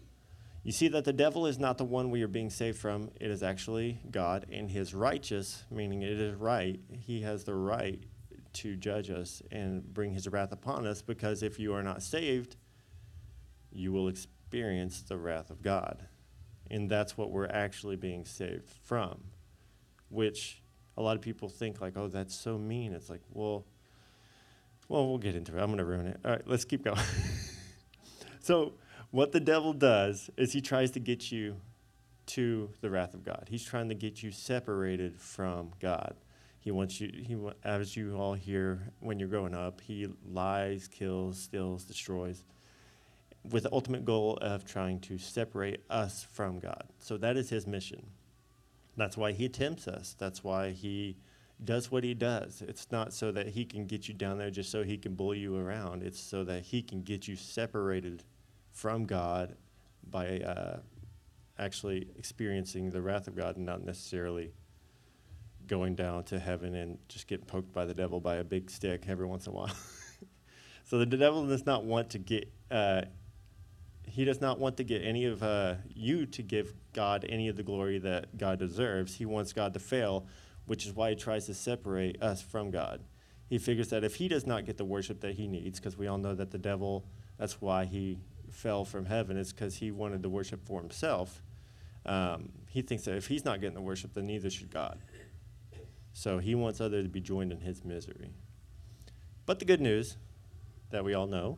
you 0.63 0.71
see 0.71 0.87
that 0.89 1.05
the 1.05 1.13
devil 1.13 1.45
is 1.45 1.59
not 1.59 1.77
the 1.77 1.85
one 1.85 2.09
we 2.09 2.23
are 2.23 2.27
being 2.27 2.49
saved 2.49 2.77
from, 2.77 3.11
it 3.19 3.29
is 3.29 3.43
actually 3.43 3.99
God 4.09 4.45
and 4.51 4.69
his 4.69 4.93
righteous, 4.93 5.63
meaning 5.69 6.01
it 6.01 6.19
is 6.19 6.35
right. 6.35 6.79
He 6.91 7.21
has 7.21 7.43
the 7.43 7.53
right 7.55 8.03
to 8.53 8.75
judge 8.75 9.09
us 9.09 9.41
and 9.51 9.83
bring 9.93 10.13
his 10.13 10.27
wrath 10.27 10.51
upon 10.51 10.87
us 10.87 11.01
because 11.01 11.43
if 11.43 11.59
you 11.59 11.73
are 11.73 11.83
not 11.83 12.01
saved, 12.01 12.55
you 13.71 13.91
will 13.91 14.07
experience 14.07 14.34
experience 14.45 15.01
the 15.01 15.17
wrath 15.17 15.49
of 15.49 15.61
God. 15.61 16.05
And 16.69 16.89
that's 16.89 17.17
what 17.17 17.31
we're 17.31 17.47
actually 17.47 17.95
being 17.95 18.25
saved 18.25 18.69
from, 18.83 19.23
which 20.09 20.61
a 20.97 21.01
lot 21.01 21.15
of 21.15 21.21
people 21.21 21.49
think 21.49 21.81
like, 21.81 21.97
oh, 21.97 22.07
that's 22.07 22.35
so 22.35 22.57
mean. 22.57 22.93
It's 22.93 23.09
like, 23.09 23.21
well, 23.31 23.65
well, 24.87 25.07
we'll 25.07 25.17
get 25.17 25.35
into 25.35 25.57
it. 25.57 25.61
I'm 25.61 25.67
going 25.67 25.79
to 25.79 25.85
ruin 25.85 26.07
it. 26.07 26.19
All 26.23 26.31
right, 26.31 26.43
let's 26.45 26.63
keep 26.63 26.83
going. 26.83 26.99
so, 28.39 28.73
what 29.11 29.31
the 29.31 29.39
devil 29.39 29.73
does 29.73 30.29
is 30.37 30.53
he 30.53 30.61
tries 30.61 30.91
to 30.91 30.99
get 30.99 31.31
you 31.31 31.55
to 32.27 32.69
the 32.81 32.89
wrath 32.89 33.13
of 33.13 33.23
God. 33.23 33.47
He's 33.49 33.63
trying 33.63 33.89
to 33.89 33.95
get 33.95 34.21
you 34.21 34.31
separated 34.31 35.17
from 35.17 35.71
God. 35.79 36.15
He 36.59 36.71
wants 36.71 36.99
you, 36.99 37.11
he, 37.13 37.37
as 37.63 37.95
you 37.95 38.15
all 38.15 38.33
hear 38.33 38.91
when 38.99 39.19
you're 39.19 39.29
growing 39.29 39.55
up, 39.55 39.81
he 39.81 40.07
lies, 40.31 40.87
kills, 40.87 41.39
steals, 41.39 41.83
destroys 41.83 42.43
with 43.49 43.63
the 43.63 43.71
ultimate 43.71 44.05
goal 44.05 44.37
of 44.41 44.65
trying 44.65 44.99
to 45.01 45.17
separate 45.17 45.81
us 45.89 46.27
from 46.31 46.59
God. 46.59 46.85
So 46.99 47.17
that 47.17 47.37
is 47.37 47.49
his 47.49 47.67
mission. 47.67 48.07
That's 48.97 49.17
why 49.17 49.33
he 49.33 49.49
tempts 49.49 49.87
us. 49.87 50.15
That's 50.17 50.43
why 50.43 50.71
he 50.71 51.17
does 51.63 51.91
what 51.91 52.03
he 52.03 52.13
does. 52.13 52.63
It's 52.67 52.91
not 52.91 53.13
so 53.13 53.31
that 53.31 53.49
he 53.49 53.65
can 53.65 53.85
get 53.85 54.07
you 54.07 54.13
down 54.13 54.37
there 54.37 54.49
just 54.49 54.71
so 54.71 54.83
he 54.83 54.97
can 54.97 55.15
bully 55.15 55.39
you 55.39 55.57
around. 55.57 56.03
It's 56.03 56.19
so 56.19 56.43
that 56.43 56.63
he 56.63 56.81
can 56.81 57.01
get 57.01 57.27
you 57.27 57.35
separated 57.35 58.23
from 58.71 59.05
God 59.05 59.55
by 60.09 60.39
uh, 60.39 60.79
actually 61.57 62.09
experiencing 62.17 62.89
the 62.89 63.01
wrath 63.01 63.27
of 63.27 63.35
God 63.35 63.57
and 63.57 63.65
not 63.65 63.83
necessarily 63.83 64.51
going 65.67 65.95
down 65.95 66.23
to 66.25 66.39
heaven 66.39 66.75
and 66.75 66.97
just 67.07 67.27
getting 67.27 67.45
poked 67.45 67.73
by 67.73 67.85
the 67.85 67.93
devil 67.93 68.19
by 68.19 68.35
a 68.35 68.43
big 68.43 68.69
stick 68.69 69.05
every 69.07 69.25
once 69.25 69.47
in 69.47 69.53
a 69.53 69.55
while. 69.55 69.75
so 70.83 70.99
the 70.99 71.05
devil 71.05 71.47
does 71.47 71.65
not 71.65 71.85
want 71.85 72.09
to 72.11 72.19
get 72.19 72.51
uh, 72.69 73.01
he 74.07 74.25
does 74.25 74.41
not 74.41 74.59
want 74.59 74.77
to 74.77 74.83
get 74.83 75.01
any 75.03 75.25
of 75.25 75.43
uh, 75.43 75.75
you 75.93 76.25
to 76.27 76.41
give 76.41 76.73
God 76.93 77.25
any 77.27 77.47
of 77.47 77.55
the 77.55 77.63
glory 77.63 77.97
that 77.99 78.37
God 78.37 78.59
deserves. 78.59 79.15
He 79.15 79.25
wants 79.25 79.53
God 79.53 79.73
to 79.73 79.79
fail, 79.79 80.27
which 80.65 80.85
is 80.85 80.93
why 80.93 81.09
he 81.11 81.15
tries 81.15 81.45
to 81.47 81.53
separate 81.53 82.21
us 82.21 82.41
from 82.41 82.71
God. 82.71 83.03
He 83.47 83.57
figures 83.57 83.89
that 83.89 84.03
if 84.03 84.15
he 84.15 84.27
does 84.27 84.45
not 84.45 84.65
get 84.65 84.77
the 84.77 84.85
worship 84.85 85.21
that 85.21 85.35
he 85.35 85.47
needs, 85.47 85.79
because 85.79 85.97
we 85.97 86.07
all 86.07 86.17
know 86.17 86.33
that 86.33 86.51
the 86.51 86.57
devil, 86.57 87.05
that's 87.37 87.61
why 87.61 87.85
he 87.85 88.19
fell 88.49 88.85
from 88.85 89.05
heaven, 89.05 89.37
is 89.37 89.53
because 89.53 89.75
he 89.75 89.91
wanted 89.91 90.21
the 90.23 90.29
worship 90.29 90.65
for 90.65 90.79
himself. 90.79 91.41
Um, 92.05 92.49
he 92.69 92.81
thinks 92.81 93.05
that 93.05 93.15
if 93.15 93.27
he's 93.27 93.45
not 93.45 93.61
getting 93.61 93.75
the 93.75 93.81
worship, 93.81 94.13
then 94.13 94.25
neither 94.27 94.49
should 94.49 94.71
God. 94.71 94.99
So 96.13 96.39
he 96.39 96.55
wants 96.55 96.79
others 96.79 97.03
to 97.03 97.09
be 97.09 97.21
joined 97.21 97.51
in 97.51 97.59
his 97.59 97.83
misery. 97.83 98.29
But 99.45 99.59
the 99.59 99.65
good 99.65 99.81
news 99.81 100.17
that 100.89 101.03
we 101.03 101.13
all 101.13 101.27
know 101.27 101.57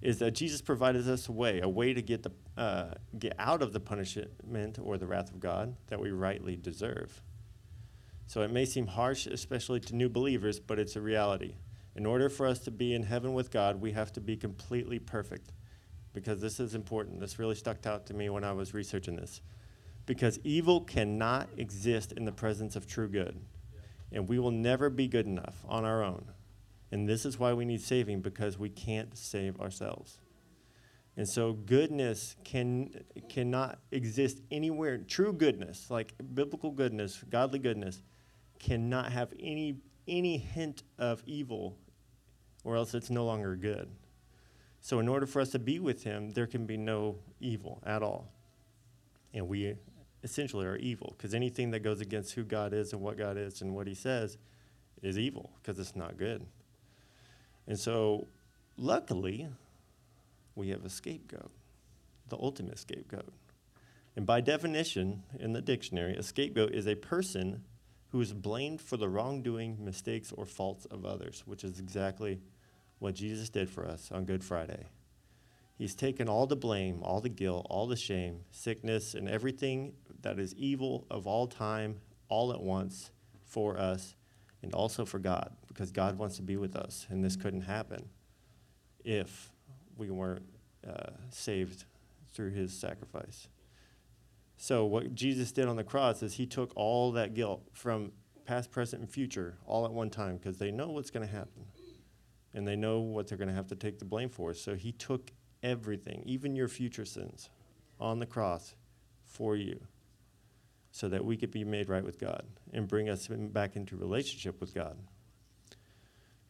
is 0.00 0.18
that 0.18 0.32
Jesus 0.32 0.60
provided 0.60 1.08
us 1.08 1.28
a 1.28 1.32
way, 1.32 1.60
a 1.60 1.68
way 1.68 1.94
to 1.94 2.02
get 2.02 2.22
the 2.22 2.32
uh, 2.56 2.94
get 3.18 3.34
out 3.38 3.62
of 3.62 3.72
the 3.72 3.80
punishment 3.80 4.78
or 4.80 4.96
the 4.96 5.06
wrath 5.06 5.30
of 5.30 5.40
God 5.40 5.74
that 5.88 6.00
we 6.00 6.10
rightly 6.10 6.56
deserve. 6.56 7.20
So 8.26 8.42
it 8.42 8.50
may 8.50 8.64
seem 8.64 8.86
harsh, 8.86 9.26
especially 9.26 9.80
to 9.80 9.96
new 9.96 10.08
believers, 10.08 10.60
but 10.60 10.78
it's 10.78 10.96
a 10.96 11.00
reality. 11.00 11.56
In 11.96 12.06
order 12.06 12.28
for 12.28 12.46
us 12.46 12.58
to 12.60 12.70
be 12.70 12.94
in 12.94 13.04
heaven 13.04 13.34
with 13.34 13.50
God, 13.50 13.80
we 13.80 13.92
have 13.92 14.12
to 14.14 14.20
be 14.20 14.36
completely 14.36 14.98
perfect. 14.98 15.52
Because 16.12 16.40
this 16.40 16.60
is 16.60 16.74
important. 16.74 17.20
This 17.20 17.38
really 17.38 17.54
stuck 17.54 17.86
out 17.86 18.06
to 18.06 18.14
me 18.14 18.30
when 18.30 18.44
I 18.44 18.52
was 18.52 18.72
researching 18.72 19.16
this. 19.16 19.40
Because 20.06 20.38
evil 20.44 20.80
cannot 20.80 21.48
exist 21.56 22.12
in 22.12 22.24
the 22.24 22.32
presence 22.32 22.76
of 22.76 22.86
true 22.86 23.08
good. 23.08 23.40
And 24.12 24.28
we 24.28 24.38
will 24.38 24.52
never 24.52 24.90
be 24.90 25.08
good 25.08 25.26
enough 25.26 25.64
on 25.68 25.84
our 25.84 26.02
own. 26.04 26.26
And 26.94 27.08
this 27.08 27.26
is 27.26 27.40
why 27.40 27.52
we 27.54 27.64
need 27.64 27.80
saving 27.80 28.20
because 28.20 28.56
we 28.56 28.68
can't 28.68 29.18
save 29.18 29.60
ourselves. 29.60 30.20
And 31.16 31.28
so 31.28 31.54
goodness 31.54 32.36
can 32.44 33.02
cannot 33.28 33.80
exist 33.90 34.40
anywhere. 34.52 34.98
True 34.98 35.32
goodness, 35.32 35.90
like 35.90 36.14
biblical 36.34 36.70
goodness, 36.70 37.24
godly 37.28 37.58
goodness, 37.58 38.00
cannot 38.60 39.10
have 39.10 39.32
any 39.40 39.78
any 40.06 40.38
hint 40.38 40.84
of 40.96 41.20
evil 41.26 41.76
or 42.62 42.76
else 42.76 42.94
it's 42.94 43.10
no 43.10 43.24
longer 43.24 43.56
good. 43.56 43.90
So 44.80 45.00
in 45.00 45.08
order 45.08 45.26
for 45.26 45.40
us 45.40 45.50
to 45.50 45.58
be 45.58 45.80
with 45.80 46.04
him, 46.04 46.30
there 46.30 46.46
can 46.46 46.64
be 46.64 46.76
no 46.76 47.16
evil 47.40 47.82
at 47.84 48.04
all. 48.04 48.30
And 49.32 49.48
we 49.48 49.74
essentially 50.22 50.64
are 50.64 50.76
evil 50.76 51.16
because 51.18 51.34
anything 51.34 51.72
that 51.72 51.80
goes 51.80 52.00
against 52.00 52.34
who 52.34 52.44
God 52.44 52.72
is 52.72 52.92
and 52.92 53.02
what 53.02 53.18
God 53.18 53.36
is 53.36 53.62
and 53.62 53.74
what 53.74 53.88
he 53.88 53.94
says 53.94 54.38
is 55.02 55.18
evil 55.18 55.50
because 55.60 55.76
it's 55.80 55.96
not 55.96 56.16
good. 56.16 56.46
And 57.66 57.78
so, 57.78 58.26
luckily, 58.76 59.48
we 60.54 60.68
have 60.68 60.84
a 60.84 60.90
scapegoat, 60.90 61.50
the 62.28 62.36
ultimate 62.36 62.78
scapegoat. 62.78 63.32
And 64.16 64.26
by 64.26 64.40
definition, 64.40 65.22
in 65.38 65.52
the 65.52 65.62
dictionary, 65.62 66.14
a 66.16 66.22
scapegoat 66.22 66.72
is 66.72 66.86
a 66.86 66.94
person 66.94 67.64
who 68.10 68.20
is 68.20 68.32
blamed 68.32 68.80
for 68.80 68.96
the 68.96 69.08
wrongdoing, 69.08 69.84
mistakes, 69.84 70.30
or 70.30 70.46
faults 70.46 70.84
of 70.86 71.04
others, 71.04 71.42
which 71.46 71.64
is 71.64 71.80
exactly 71.80 72.40
what 73.00 73.14
Jesus 73.14 73.48
did 73.48 73.68
for 73.68 73.86
us 73.86 74.12
on 74.12 74.24
Good 74.24 74.44
Friday. 74.44 74.86
He's 75.76 75.96
taken 75.96 76.28
all 76.28 76.46
the 76.46 76.54
blame, 76.54 77.02
all 77.02 77.20
the 77.20 77.28
guilt, 77.28 77.66
all 77.68 77.88
the 77.88 77.96
shame, 77.96 78.40
sickness, 78.52 79.14
and 79.14 79.28
everything 79.28 79.94
that 80.22 80.38
is 80.38 80.54
evil 80.54 81.06
of 81.10 81.26
all 81.26 81.48
time, 81.48 82.00
all 82.28 82.52
at 82.52 82.62
once 82.62 83.10
for 83.44 83.76
us 83.76 84.14
and 84.64 84.74
also 84.74 85.04
for 85.04 85.18
God, 85.18 85.50
because 85.68 85.92
God 85.92 86.16
wants 86.16 86.36
to 86.36 86.42
be 86.42 86.56
with 86.56 86.74
us, 86.74 87.06
and 87.10 87.22
this 87.22 87.36
couldn't 87.36 87.62
happen 87.62 88.08
if 89.04 89.52
we 89.96 90.10
weren't 90.10 90.46
uh, 90.88 91.10
saved 91.28 91.84
through 92.32 92.50
his 92.50 92.72
sacrifice. 92.72 93.48
So, 94.56 94.86
what 94.86 95.14
Jesus 95.14 95.52
did 95.52 95.68
on 95.68 95.76
the 95.76 95.84
cross 95.84 96.22
is 96.22 96.34
he 96.34 96.46
took 96.46 96.72
all 96.74 97.12
that 97.12 97.34
guilt 97.34 97.62
from 97.74 98.12
past, 98.46 98.70
present, 98.70 99.02
and 99.02 99.10
future 99.10 99.58
all 99.66 99.84
at 99.84 99.92
one 99.92 100.08
time 100.08 100.38
because 100.38 100.56
they 100.56 100.70
know 100.70 100.88
what's 100.88 101.10
going 101.10 101.26
to 101.26 101.32
happen 101.32 101.66
and 102.54 102.66
they 102.66 102.76
know 102.76 103.00
what 103.00 103.28
they're 103.28 103.38
going 103.38 103.48
to 103.48 103.54
have 103.54 103.66
to 103.66 103.76
take 103.76 103.98
the 103.98 104.04
blame 104.06 104.30
for. 104.30 104.54
So, 104.54 104.74
he 104.74 104.92
took 104.92 105.30
everything, 105.62 106.22
even 106.24 106.56
your 106.56 106.68
future 106.68 107.04
sins, 107.04 107.50
on 108.00 108.18
the 108.18 108.26
cross 108.26 108.74
for 109.24 109.56
you 109.56 109.86
so 110.94 111.08
that 111.08 111.24
we 111.24 111.36
could 111.36 111.50
be 111.50 111.64
made 111.64 111.88
right 111.88 112.04
with 112.04 112.20
God 112.20 112.44
and 112.72 112.86
bring 112.86 113.08
us 113.08 113.26
back 113.28 113.74
into 113.74 113.96
relationship 113.96 114.60
with 114.60 114.72
God. 114.72 114.96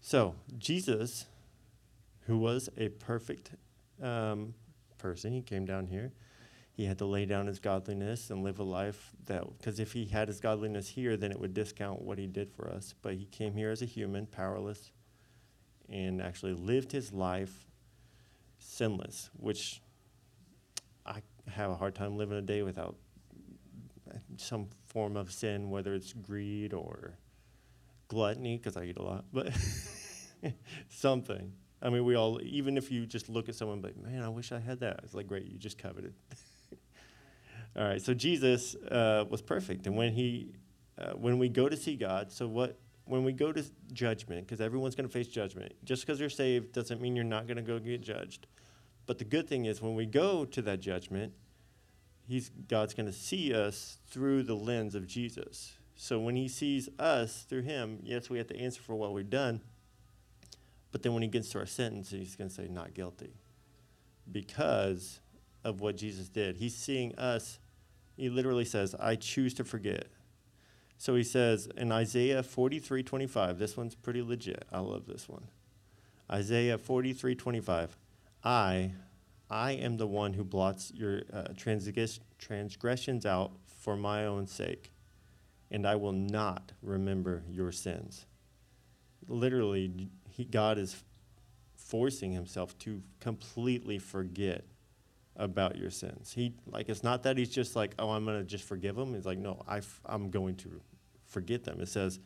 So, 0.03 0.35
Jesus, 0.59 1.25
who 2.27 2.37
was 2.37 2.69
a 2.77 2.91
perfect 2.91 3.53
um, 4.03 4.53
person, 4.99 5.33
he 5.33 5.41
came 5.41 5.65
down 5.65 5.87
here. 5.87 6.13
He 6.75 6.85
had 6.85 6.99
to 6.99 7.07
lay 7.07 7.25
down 7.25 7.47
his 7.47 7.59
godliness 7.59 8.29
and 8.29 8.45
live 8.45 8.59
a 8.59 8.65
life 8.65 9.13
that, 9.25 9.45
because 9.57 9.81
if 9.81 9.95
he 9.95 10.05
had 10.05 10.29
his 10.29 10.41
godliness 10.41 10.89
here, 10.89 11.17
then 11.17 11.33
it 11.33 11.41
would 11.41 11.55
discount 11.55 12.03
what 12.03 12.19
he 12.19 12.27
did 12.27 12.53
for 12.53 12.69
us. 12.69 12.95
But 13.01 13.15
he 13.15 13.25
came 13.25 13.55
here 13.55 13.71
as 13.71 13.81
a 13.81 13.87
human, 13.87 14.27
powerless, 14.27 14.91
and 15.89 16.21
actually 16.21 16.53
lived 16.53 16.93
his 16.93 17.15
life 17.15 17.65
sinless, 18.59 19.31
which 19.39 19.81
I 21.07 21.23
have 21.49 21.71
a 21.71 21.77
hard 21.77 21.95
time 21.95 22.19
living 22.19 22.37
a 22.37 22.43
day 22.43 22.63
without 22.63 22.97
some 24.37 24.69
form 24.87 25.17
of 25.17 25.33
sin, 25.33 25.71
whether 25.71 25.95
it's 25.95 26.13
greed 26.13 26.73
or 26.73 27.19
gluttony, 28.09 28.57
because 28.57 28.77
I 28.77 28.85
eat 28.85 28.99
a 28.99 29.03
lot, 29.03 29.25
but 29.33 29.51
something. 30.89 31.53
I 31.83 31.91
mean, 31.91 32.05
we 32.05 32.15
all, 32.15 32.41
even 32.43 32.77
if 32.77 32.91
you 32.91 33.07
just 33.07 33.29
look 33.29 33.49
at 33.49 33.55
someone, 33.55 33.83
like, 33.83 33.97
man, 33.97 34.23
I 34.23 34.29
wish 34.29 34.53
I 34.53 34.59
had 34.59 34.81
that. 34.81 35.01
It's 35.03 35.15
like, 35.15 35.27
great, 35.27 35.47
you 35.47 35.59
just 35.59 35.79
coveted. 35.79 36.15
all 37.77 37.85
right, 37.85 38.01
so 38.01 38.15
Jesus 38.15 38.75
uh, 38.75 39.25
was 39.29 39.43
perfect, 39.43 39.87
and 39.87 39.97
when 39.97 40.13
he, 40.13 40.55
uh, 40.99 41.13
when 41.13 41.39
we 41.39 41.49
go 41.49 41.69
to 41.69 41.77
see 41.77 41.97
God, 41.97 42.31
so 42.33 42.47
what? 42.47 42.79
When 43.07 43.23
we 43.23 43.33
go 43.33 43.53
to 43.53 43.63
judgment, 43.93 44.47
because 44.47 44.63
everyone's 44.63 44.95
going 44.95 45.07
to 45.07 45.13
face 45.13 45.27
judgment, 45.27 45.73
just 45.85 46.07
because 46.07 46.19
you're 46.19 46.31
saved 46.31 46.73
doesn't 46.73 47.03
mean 47.03 47.15
you're 47.15 47.25
not 47.25 47.47
going 47.47 47.59
to 47.59 47.63
go 47.63 47.79
get 47.79 48.01
judged. 48.01 48.47
But 49.05 49.19
the 49.19 49.25
good 49.25 49.47
thing 49.47 49.67
is, 49.67 49.83
when 49.83 49.95
we 49.95 50.07
go 50.07 50.47
to 50.47 50.63
that 50.63 50.81
judgment, 50.81 51.35
he's 52.27 52.51
God's 52.69 52.95
going 52.95 53.07
to 53.07 53.13
see 53.13 53.55
us 53.55 53.99
through 54.09 54.43
the 54.45 54.55
lens 54.55 54.95
of 54.95 55.07
Jesus. 55.07 55.75
So 55.97 56.19
when 56.19 56.37
he 56.37 56.49
sees 56.49 56.89
us 56.99 57.47
through 57.49 57.63
him, 57.63 58.01
yes, 58.03 58.29
we 58.29 58.39
have 58.39 58.49
to 58.49 58.59
answer 58.59 58.83
for 58.83 58.95
what 58.95 59.13
we've 59.13 59.31
done. 59.31 59.61
But 60.93 61.03
then 61.03 61.13
when 61.13 61.23
he 61.23 61.29
gets 61.29 61.51
to 61.51 61.59
our 61.59 61.67
sentence, 61.67 62.11
he's 62.11 62.37
going 62.37 62.51
to 62.51 62.55
say, 62.55 62.69
not 62.69 62.95
guilty. 62.95 63.35
Because 64.31 65.21
of 65.65 65.81
what 65.81 65.97
Jesus 65.97 66.29
did. 66.29 66.57
He's 66.57 66.77
seeing 66.77 67.15
us. 67.17 67.59
He 68.17 68.29
literally 68.29 68.65
says, 68.65 68.95
I 69.01 69.17
choose 69.17 69.55
to 69.55 69.65
forget. 69.65 70.07
So 70.99 71.15
he 71.17 71.25
says 71.25 71.69
in 71.77 71.91
Isaiah 71.91 72.43
43 72.43 73.03
25, 73.03 73.59
this 73.59 73.77
one's 73.77 73.95
pretty 73.95 74.23
legit. 74.23 74.65
I 74.71 74.81
love 74.81 75.07
this 75.07 75.29
one. 75.29 75.49
Isaiah 76.31 76.79
43 76.79 77.35
25, 77.35 77.97
I, 78.45 78.93
I 79.51 79.73
am 79.73 79.97
the 79.97 80.07
one 80.07 80.33
who 80.33 80.45
blots 80.45 80.93
your 80.95 81.23
uh, 81.33 81.49
transgress- 81.57 82.21
transgressions 82.39 83.27
out 83.27 83.53
for 83.67 83.97
my 83.97 84.27
own 84.27 84.47
sake, 84.47 84.91
and 85.71 85.87
I 85.87 85.97
will 85.97 86.13
not 86.13 86.73
remember 86.83 87.43
your 87.49 87.71
sins. 87.73 88.27
Literally, 89.29 90.09
he, 90.31 90.45
God 90.45 90.79
is 90.79 91.03
forcing 91.77 92.33
himself 92.33 92.77
to 92.79 93.03
completely 93.21 93.99
forget 93.99 94.65
about 95.37 95.77
your 95.77 95.91
sins. 95.91 96.33
He 96.33 96.55
like 96.67 96.89
it's 96.89 97.03
not 97.03 97.25
that 97.25 97.37
he's 97.37 97.51
just 97.51 97.77
like, 97.77 97.95
oh, 97.99 98.11
I'm 98.11 98.25
gonna 98.25 98.45
just 98.45 98.65
forgive 98.65 98.97
them. 98.97 99.15
He's 99.15 99.27
like, 99.27 99.39
no, 99.39 99.63
I 99.67 99.79
f- 99.79 100.01
I'm 100.07 100.31
going 100.31 100.57
to 100.57 100.81
forget 101.27 101.65
them. 101.65 101.81
It 101.81 101.89
says, 101.89 102.21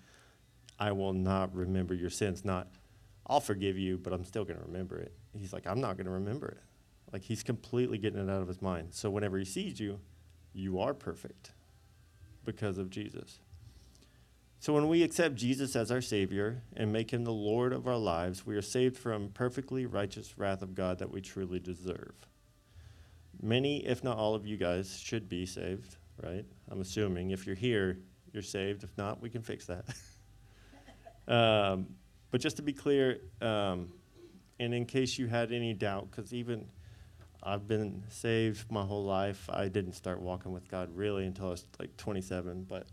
I 0.79 0.93
will 0.93 1.13
not 1.13 1.55
remember 1.55 1.95
your 1.95 2.11
sins. 2.11 2.45
Not, 2.45 2.69
I'll 3.27 3.41
forgive 3.41 3.79
you, 3.79 3.99
but 3.99 4.13
I'm 4.13 4.25
still 4.25 4.45
gonna 4.45 4.63
remember 4.67 4.99
it. 4.99 5.13
He's 5.37 5.53
like, 5.53 5.67
I'm 5.67 5.81
not 5.81 5.97
gonna 5.97 6.11
remember 6.11 6.49
it. 6.49 6.68
Like 7.13 7.23
he's 7.23 7.43
completely 7.43 7.99
getting 7.99 8.21
it 8.21 8.31
out 8.31 8.43
of 8.43 8.49
his 8.49 8.61
mind. 8.61 8.89
So 8.93 9.11
whenever 9.11 9.39
he 9.39 9.45
sees 9.45 9.81
you, 9.81 10.01
you 10.53 10.79
are 10.81 10.95
perfect 10.95 11.53
because 12.45 12.79
of 12.79 12.91
Jesus. 12.91 13.41
So 14.61 14.73
when 14.73 14.89
we 14.89 15.03
accept 15.05 15.37
Jesus 15.37 15.77
as 15.77 15.93
our 15.93 16.01
Savior 16.01 16.63
and 16.75 16.93
make 16.93 17.13
him 17.13 17.25
the 17.25 17.33
Lord 17.33 17.73
of 17.73 17.87
our 17.87 17.97
lives, 17.97 18.45
we 18.45 18.57
are 18.57 18.63
saved 18.63 18.97
from 18.97 19.29
perfectly 19.29 19.87
righteous 19.87 20.37
wrath 20.37 20.63
of 20.63 20.75
God 20.75 20.99
that 20.99 21.11
we 21.11 21.21
truly 21.21 21.61
deserve. 21.61 22.15
Many, 23.41 23.87
if 23.87 24.03
not 24.03 24.19
all 24.19 24.35
of 24.35 24.47
you 24.47 24.57
guys, 24.57 24.99
should 24.99 25.29
be 25.29 25.47
saved, 25.47 25.97
right? 26.25 26.45
I'm 26.71 26.81
assuming. 26.81 27.31
If 27.31 27.47
you're 27.47 27.55
here, 27.55 27.99
you're 28.33 28.43
saved. 28.43 28.83
If 28.83 28.97
not, 28.99 29.23
we 29.23 29.31
can 29.31 29.43
fix 29.43 29.67
that. 29.67 29.85
um, 31.29 31.87
but 32.33 32.41
just 32.41 32.57
to 32.57 32.63
be 32.63 32.73
clear, 32.73 33.21
um, 33.41 33.93
and 34.59 34.75
in 34.75 34.87
case 34.87 35.19
you 35.19 35.29
had 35.29 35.53
any 35.53 35.73
doubt, 35.73 36.11
because 36.11 36.35
even 36.35 36.67
I've 37.43 37.69
been 37.69 38.05
saved 38.09 38.71
my 38.71 38.85
whole 38.85 39.05
life. 39.05 39.49
I 39.49 39.69
didn't 39.69 39.93
start 39.93 40.21
walking 40.21 40.53
with 40.53 40.69
God 40.69 40.91
really 40.95 41.25
until 41.25 41.47
I 41.47 41.51
was 41.51 41.67
like 41.79 41.97
27, 41.97 42.67
but 42.69 42.87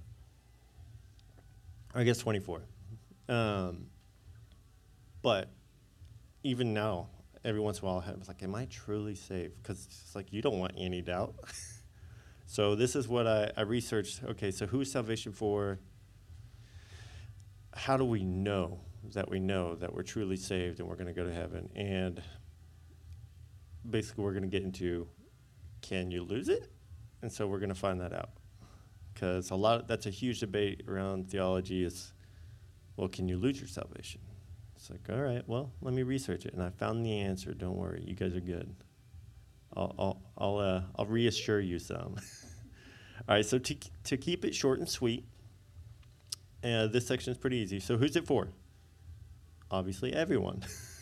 I 1.94 2.04
guess 2.04 2.20
24. 2.20 2.62
Um, 3.28 3.88
but 5.22 5.50
even 6.44 6.74
now, 6.74 7.08
every 7.44 7.60
once 7.60 7.80
in 7.80 7.86
a 7.86 7.88
while, 7.88 8.04
I 8.06 8.12
was 8.18 8.28
like, 8.28 8.44
"Am 8.44 8.54
I 8.54 8.66
truly 8.66 9.16
saved?" 9.16 9.62
Because 9.62 9.86
it's 9.86 10.16
like 10.16 10.32
you 10.32 10.42
don't 10.42 10.60
want 10.60 10.74
any 10.78 11.02
doubt. 11.02 11.36
so 12.46 12.76
this 12.76 12.96
is 12.96 13.08
what 13.08 13.26
I, 13.26 13.52
I 13.58 13.62
researched. 13.62 14.24
Okay, 14.24 14.52
so 14.52 14.68
who 14.68 14.82
is 14.82 14.92
salvation 14.92 15.32
for? 15.32 15.80
How 17.74 17.98
do 17.98 18.06
we 18.06 18.24
know 18.24 18.82
that 19.14 19.30
we 19.30 19.40
know 19.40 19.76
that 19.76 19.94
we're 19.94 20.04
truly 20.04 20.38
saved 20.38 20.80
and 20.80 20.88
we're 20.88 20.96
going 20.96 21.08
to 21.08 21.14
go 21.14 21.26
to 21.26 21.34
heaven? 21.34 21.70
And 21.76 22.22
basically, 23.90 24.24
we're 24.24 24.32
going 24.32 24.44
to 24.44 24.50
get 24.50 24.64
into 24.64 25.08
can 25.82 26.10
you 26.12 26.24
lose 26.24 26.50
it? 26.50 26.70
And 27.22 27.32
so 27.32 27.48
we're 27.48 27.60
going 27.60 27.70
to 27.70 27.76
find 27.76 28.02
that 28.02 28.14
out. 28.14 28.32
Because 29.14 29.50
a 29.52 29.56
lot 29.56 29.82
of, 29.82 29.88
that's 29.88 30.06
a 30.06 30.10
huge 30.10 30.40
debate 30.40 30.84
around 30.88 31.30
theology 31.30 31.84
is 31.84 32.12
well 32.98 33.08
can 33.08 33.28
you 33.28 33.38
lose 33.38 33.60
your 33.60 33.68
salvation? 33.68 34.22
It's 34.76 34.90
like 34.90 35.10
all 35.10 35.22
right 35.22 35.42
well 35.48 35.72
let 35.82 35.94
me 35.94 36.04
research 36.04 36.46
it. 36.46 36.54
And 36.54 36.62
i 36.62 36.70
found 36.70 37.06
the 37.06 37.20
answer. 37.20 37.54
Don't 37.54 37.78
worry. 37.78 38.04
You 38.06 38.14
guys 38.14 38.36
are 38.36 38.42
good. 38.42 38.76
I'll 39.76 39.96
i'll 39.98 40.22
i'll, 40.38 40.58
uh, 40.58 40.82
I'll 40.98 41.06
reassure 41.06 41.60
you 41.60 41.80
some. 41.80 42.16
All 43.28 43.36
right 43.36 43.46
so 43.46 43.58
to, 43.58 43.76
to 44.04 44.18
keep 44.18 44.44
it 44.44 44.54
short 44.54 44.80
and 44.80 44.90
sweet 44.90 45.26
uh, 46.64 46.88
this 46.88 47.08
section 47.08 47.32
is 47.32 47.38
pretty 47.38 47.58
easy. 47.58 47.80
So 47.80 47.98
who's 47.98 48.16
it 48.16 48.28
for? 48.28 48.50
Obviously 49.72 50.14
everyone 50.14 50.64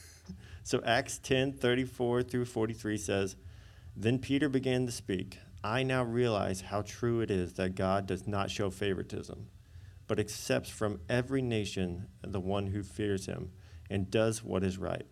so 0.63 0.81
acts 0.85 1.19
10 1.19 1.53
34 1.53 2.23
through 2.23 2.45
43 2.45 2.97
says 2.97 3.35
then 3.95 4.17
peter 4.17 4.49
began 4.49 4.85
to 4.85 4.91
speak 4.91 5.37
I 5.63 5.83
now 5.83 6.03
realize 6.03 6.61
how 6.61 6.81
true 6.81 7.21
it 7.21 7.31
is 7.31 7.53
that 7.53 7.75
God 7.75 8.05
does 8.05 8.27
not 8.27 8.51
show 8.51 8.69
favoritism, 8.69 9.47
but 10.07 10.19
accepts 10.19 10.69
from 10.69 10.99
every 11.07 11.41
nation 11.41 12.07
the 12.21 12.41
one 12.41 12.67
who 12.67 12.83
fears 12.83 13.27
him 13.27 13.51
and 13.89 14.11
does 14.11 14.43
what 14.43 14.63
is 14.63 14.77
right. 14.77 15.05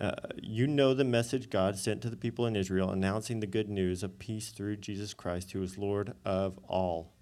Uh, 0.00 0.14
you 0.42 0.66
know 0.66 0.92
the 0.92 1.04
message 1.04 1.48
God 1.48 1.78
sent 1.78 2.02
to 2.02 2.10
the 2.10 2.16
people 2.16 2.44
in 2.46 2.56
Israel, 2.56 2.90
announcing 2.90 3.38
the 3.38 3.46
good 3.46 3.68
news 3.68 4.02
of 4.02 4.18
peace 4.18 4.50
through 4.50 4.78
Jesus 4.78 5.14
Christ, 5.14 5.52
who 5.52 5.62
is 5.62 5.78
Lord 5.78 6.14
of 6.24 6.58
all. 6.68 7.12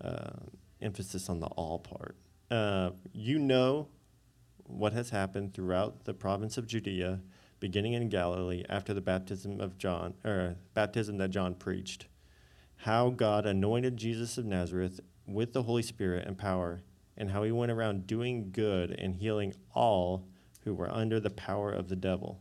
Uh, 0.00 0.30
emphasis 0.80 1.28
on 1.28 1.40
the 1.40 1.46
all 1.46 1.78
part. 1.78 2.16
Uh, 2.50 2.90
you 3.12 3.38
know 3.38 3.88
what 4.68 4.92
has 4.92 5.10
happened 5.10 5.54
throughout 5.54 6.04
the 6.04 6.14
province 6.14 6.56
of 6.56 6.66
Judea 6.66 7.20
beginning 7.60 7.94
in 7.94 8.08
Galilee 8.08 8.64
after 8.68 8.94
the 8.94 9.00
baptism 9.00 9.60
of 9.60 9.78
John, 9.78 10.14
or 10.24 10.56
baptism 10.74 11.18
that 11.18 11.30
John 11.30 11.54
preached, 11.54 12.06
how 12.76 13.10
God 13.10 13.46
anointed 13.46 13.96
Jesus 13.96 14.38
of 14.38 14.44
Nazareth 14.44 15.00
with 15.26 15.52
the 15.52 15.64
Holy 15.64 15.82
Spirit 15.82 16.26
and 16.26 16.38
power, 16.38 16.82
and 17.16 17.30
how 17.30 17.42
he 17.42 17.50
went 17.50 17.72
around 17.72 18.06
doing 18.06 18.50
good 18.52 18.92
and 18.92 19.16
healing 19.16 19.54
all 19.74 20.28
who 20.60 20.74
were 20.74 20.92
under 20.92 21.18
the 21.18 21.30
power 21.30 21.72
of 21.72 21.88
the 21.88 21.96
devil, 21.96 22.40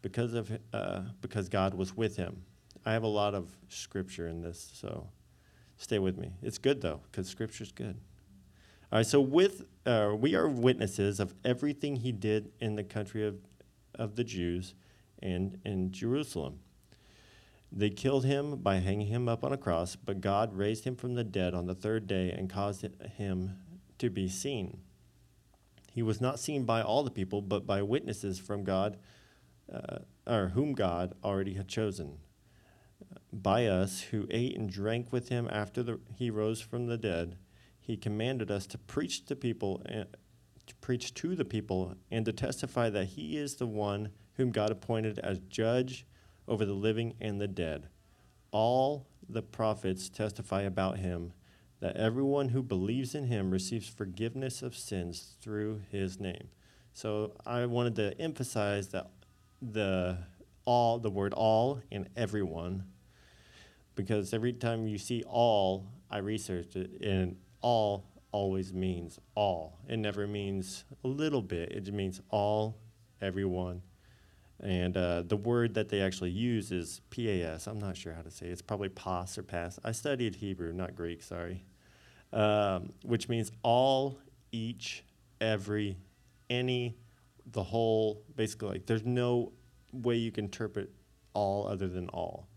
because 0.00 0.34
of 0.34 0.56
uh, 0.72 1.00
because 1.20 1.48
God 1.48 1.74
was 1.74 1.96
with 1.96 2.16
him. 2.16 2.44
I 2.84 2.92
have 2.92 3.02
a 3.02 3.08
lot 3.08 3.34
of 3.34 3.56
scripture 3.68 4.28
in 4.28 4.42
this, 4.42 4.70
so 4.74 5.08
stay 5.76 5.98
with 5.98 6.18
me. 6.18 6.32
It's 6.42 6.58
good 6.58 6.80
though, 6.80 7.00
because 7.10 7.28
scripture's 7.28 7.72
good. 7.72 7.96
All 8.92 8.98
right, 8.98 9.06
so 9.06 9.22
with 9.22 9.64
uh, 9.86 10.14
we 10.14 10.34
are 10.34 10.46
witnesses 10.46 11.18
of 11.18 11.34
everything 11.46 11.96
he 11.96 12.12
did 12.12 12.52
in 12.60 12.76
the 12.76 12.84
country 12.84 13.26
of 13.26 13.36
of 13.94 14.16
the 14.16 14.24
Jews 14.24 14.74
and 15.22 15.58
in 15.64 15.92
Jerusalem. 15.92 16.58
They 17.70 17.88
killed 17.88 18.26
him 18.26 18.56
by 18.56 18.76
hanging 18.76 19.06
him 19.06 19.30
up 19.30 19.44
on 19.44 19.52
a 19.52 19.56
cross, 19.56 19.96
but 19.96 20.20
God 20.20 20.54
raised 20.54 20.84
him 20.84 20.94
from 20.94 21.14
the 21.14 21.24
dead 21.24 21.54
on 21.54 21.66
the 21.66 21.74
third 21.74 22.06
day 22.06 22.32
and 22.32 22.50
caused 22.50 22.86
him 23.16 23.56
to 23.96 24.10
be 24.10 24.28
seen. 24.28 24.80
He 25.90 26.02
was 26.02 26.20
not 26.20 26.38
seen 26.38 26.64
by 26.64 26.82
all 26.82 27.02
the 27.02 27.10
people, 27.10 27.40
but 27.40 27.66
by 27.66 27.80
witnesses 27.80 28.38
from 28.38 28.62
God, 28.62 28.98
uh, 29.72 30.00
or 30.26 30.48
whom 30.48 30.74
God 30.74 31.14
already 31.24 31.54
had 31.54 31.68
chosen. 31.68 32.18
By 33.32 33.66
us, 33.66 34.02
who 34.02 34.26
ate 34.30 34.54
and 34.54 34.70
drank 34.70 35.12
with 35.12 35.30
him 35.30 35.48
after 35.50 35.82
the, 35.82 35.98
he 36.14 36.28
rose 36.28 36.60
from 36.60 36.88
the 36.88 36.98
dead, 36.98 37.38
he 37.82 37.96
commanded 37.96 38.50
us 38.50 38.66
to 38.68 38.78
preach 38.78 39.26
to 39.26 39.36
people 39.36 39.82
uh, 39.88 40.04
to 40.66 40.74
preach 40.76 41.12
to 41.14 41.34
the 41.34 41.44
people 41.44 41.96
and 42.10 42.24
to 42.24 42.32
testify 42.32 42.88
that 42.88 43.06
he 43.06 43.36
is 43.36 43.56
the 43.56 43.66
one 43.66 44.10
whom 44.34 44.52
God 44.52 44.70
appointed 44.70 45.18
as 45.18 45.40
judge 45.40 46.06
over 46.46 46.64
the 46.64 46.72
living 46.72 47.14
and 47.20 47.40
the 47.40 47.48
dead. 47.48 47.88
All 48.52 49.08
the 49.28 49.42
prophets 49.42 50.08
testify 50.08 50.62
about 50.62 50.98
him 50.98 51.32
that 51.80 51.96
everyone 51.96 52.50
who 52.50 52.62
believes 52.62 53.12
in 53.12 53.26
him 53.26 53.50
receives 53.50 53.88
forgiveness 53.88 54.62
of 54.62 54.76
sins 54.76 55.34
through 55.40 55.82
his 55.90 56.20
name. 56.20 56.48
So 56.92 57.32
I 57.44 57.66
wanted 57.66 57.96
to 57.96 58.20
emphasize 58.20 58.88
that 58.88 59.10
the 59.60 60.18
all 60.64 61.00
the 61.00 61.10
word 61.10 61.32
all 61.32 61.80
and 61.90 62.08
everyone 62.16 62.84
because 63.96 64.32
every 64.32 64.52
time 64.52 64.86
you 64.86 64.98
see 64.98 65.24
all 65.26 65.86
I 66.08 66.18
researched 66.18 66.76
it 66.76 67.00
and 67.00 67.36
all 67.62 68.04
always 68.32 68.72
means 68.72 69.18
all. 69.34 69.78
It 69.88 69.98
never 69.98 70.26
means 70.26 70.84
a 71.04 71.08
little 71.08 71.42
bit. 71.42 71.70
It 71.72 71.92
means 71.92 72.20
all, 72.30 72.78
everyone. 73.20 73.82
And 74.60 74.96
uh, 74.96 75.22
the 75.26 75.36
word 75.36 75.74
that 75.74 75.88
they 75.88 76.00
actually 76.00 76.30
use 76.30 76.70
is 76.70 77.00
PAS. 77.10 77.66
I'm 77.66 77.80
not 77.80 77.96
sure 77.96 78.12
how 78.12 78.22
to 78.22 78.30
say 78.30 78.46
it. 78.46 78.52
It's 78.52 78.62
probably 78.62 78.88
PAS 78.88 79.36
or 79.36 79.42
PAS. 79.42 79.78
I 79.84 79.92
studied 79.92 80.36
Hebrew, 80.36 80.72
not 80.72 80.94
Greek, 80.94 81.22
sorry. 81.22 81.64
Um, 82.32 82.92
which 83.02 83.28
means 83.28 83.50
all, 83.62 84.18
each, 84.52 85.04
every, 85.40 85.98
any, 86.48 86.96
the 87.50 87.62
whole. 87.62 88.22
Basically, 88.36 88.68
like 88.68 88.86
there's 88.86 89.04
no 89.04 89.52
way 89.92 90.16
you 90.16 90.30
can 90.30 90.44
interpret 90.44 90.90
all 91.34 91.66
other 91.66 91.88
than 91.88 92.08
all. 92.08 92.48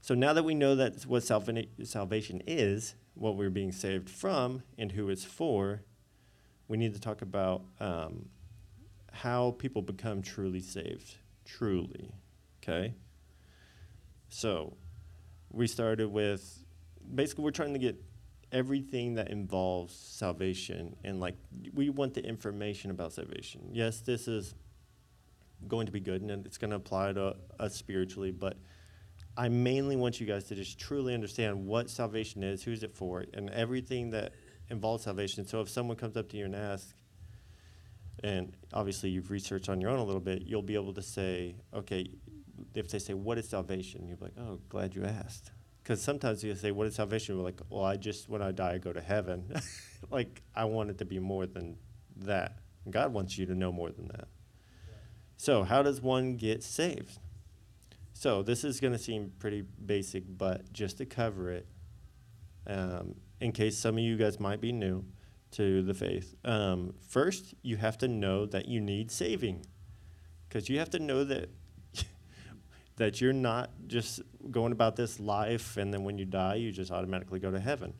So 0.00 0.14
now 0.14 0.32
that 0.32 0.44
we 0.44 0.54
know 0.54 0.76
that 0.76 1.02
what 1.04 1.24
salvation 1.24 2.42
is, 2.46 2.94
what 3.18 3.36
we're 3.36 3.50
being 3.50 3.72
saved 3.72 4.08
from 4.08 4.62
and 4.78 4.92
who 4.92 5.08
it's 5.10 5.24
for, 5.24 5.82
we 6.68 6.76
need 6.76 6.94
to 6.94 7.00
talk 7.00 7.22
about 7.22 7.62
um, 7.80 8.28
how 9.12 9.52
people 9.58 9.82
become 9.82 10.22
truly 10.22 10.60
saved. 10.60 11.16
Truly. 11.44 12.12
Okay? 12.62 12.94
So, 14.28 14.76
we 15.50 15.66
started 15.66 16.12
with 16.12 16.64
basically, 17.14 17.44
we're 17.44 17.50
trying 17.50 17.72
to 17.72 17.78
get 17.78 18.02
everything 18.52 19.14
that 19.14 19.30
involves 19.30 19.94
salvation 19.94 20.96
and 21.04 21.20
like 21.20 21.36
we 21.74 21.90
want 21.90 22.14
the 22.14 22.24
information 22.24 22.90
about 22.90 23.12
salvation. 23.12 23.68
Yes, 23.72 24.00
this 24.00 24.26
is 24.26 24.54
going 25.66 25.86
to 25.86 25.92
be 25.92 26.00
good 26.00 26.22
and 26.22 26.46
it's 26.46 26.56
going 26.56 26.70
to 26.70 26.76
apply 26.76 27.12
to 27.12 27.36
us 27.58 27.74
spiritually, 27.74 28.30
but 28.30 28.56
I 29.38 29.48
mainly 29.48 29.94
want 29.94 30.18
you 30.18 30.26
guys 30.26 30.44
to 30.44 30.56
just 30.56 30.80
truly 30.80 31.14
understand 31.14 31.64
what 31.64 31.88
salvation 31.88 32.42
is, 32.42 32.64
who's 32.64 32.82
it 32.82 32.92
for, 32.92 33.24
and 33.32 33.48
everything 33.50 34.10
that 34.10 34.32
involves 34.68 35.04
salvation. 35.04 35.46
So 35.46 35.60
if 35.60 35.68
someone 35.68 35.96
comes 35.96 36.16
up 36.16 36.28
to 36.30 36.36
you 36.36 36.44
and 36.44 36.56
asks, 36.56 36.92
and 38.24 38.52
obviously 38.74 39.10
you've 39.10 39.30
researched 39.30 39.68
on 39.68 39.80
your 39.80 39.90
own 39.90 40.00
a 40.00 40.04
little 40.04 40.20
bit, 40.20 40.42
you'll 40.42 40.60
be 40.60 40.74
able 40.74 40.92
to 40.94 41.02
say, 41.02 41.54
okay, 41.72 42.10
if 42.74 42.90
they 42.90 42.98
say, 42.98 43.14
what 43.14 43.38
is 43.38 43.48
salvation? 43.48 44.08
You'll 44.08 44.18
be 44.18 44.24
like, 44.24 44.38
oh, 44.40 44.58
glad 44.68 44.96
you 44.96 45.04
asked. 45.04 45.52
Because 45.84 46.02
sometimes 46.02 46.42
you 46.42 46.52
say, 46.56 46.72
what 46.72 46.88
is 46.88 46.96
salvation? 46.96 47.38
We're 47.38 47.44
like, 47.44 47.60
well, 47.70 47.84
I 47.84 47.96
just, 47.96 48.28
when 48.28 48.42
I 48.42 48.50
die, 48.50 48.72
I 48.72 48.78
go 48.78 48.92
to 48.92 49.00
heaven. 49.00 49.54
like, 50.10 50.42
I 50.56 50.64
want 50.64 50.90
it 50.90 50.98
to 50.98 51.04
be 51.04 51.20
more 51.20 51.46
than 51.46 51.78
that. 52.16 52.58
God 52.90 53.12
wants 53.12 53.38
you 53.38 53.46
to 53.46 53.54
know 53.54 53.70
more 53.70 53.90
than 53.92 54.08
that. 54.08 54.26
So, 55.36 55.62
how 55.62 55.84
does 55.84 56.00
one 56.00 56.36
get 56.36 56.64
saved? 56.64 57.20
So 58.18 58.42
this 58.42 58.64
is 58.64 58.80
going 58.80 58.94
to 58.94 58.98
seem 58.98 59.30
pretty 59.38 59.62
basic, 59.62 60.24
but 60.26 60.72
just 60.72 60.98
to 60.98 61.06
cover 61.06 61.52
it, 61.52 61.68
um, 62.66 63.14
in 63.40 63.52
case 63.52 63.78
some 63.78 63.96
of 63.96 64.02
you 64.02 64.16
guys 64.16 64.40
might 64.40 64.60
be 64.60 64.72
new 64.72 65.04
to 65.52 65.82
the 65.82 65.94
faith, 65.94 66.34
um, 66.44 66.94
first 67.00 67.54
you 67.62 67.76
have 67.76 67.96
to 67.98 68.08
know 68.08 68.44
that 68.46 68.66
you 68.66 68.80
need 68.80 69.12
saving, 69.12 69.64
because 70.48 70.68
you 70.68 70.80
have 70.80 70.90
to 70.90 70.98
know 70.98 71.22
that 71.22 71.48
that 72.96 73.20
you're 73.20 73.32
not 73.32 73.70
just 73.86 74.20
going 74.50 74.72
about 74.72 74.96
this 74.96 75.20
life 75.20 75.76
and 75.76 75.94
then 75.94 76.02
when 76.02 76.18
you 76.18 76.24
die 76.24 76.56
you 76.56 76.72
just 76.72 76.90
automatically 76.90 77.38
go 77.38 77.52
to 77.52 77.60
heaven, 77.60 77.94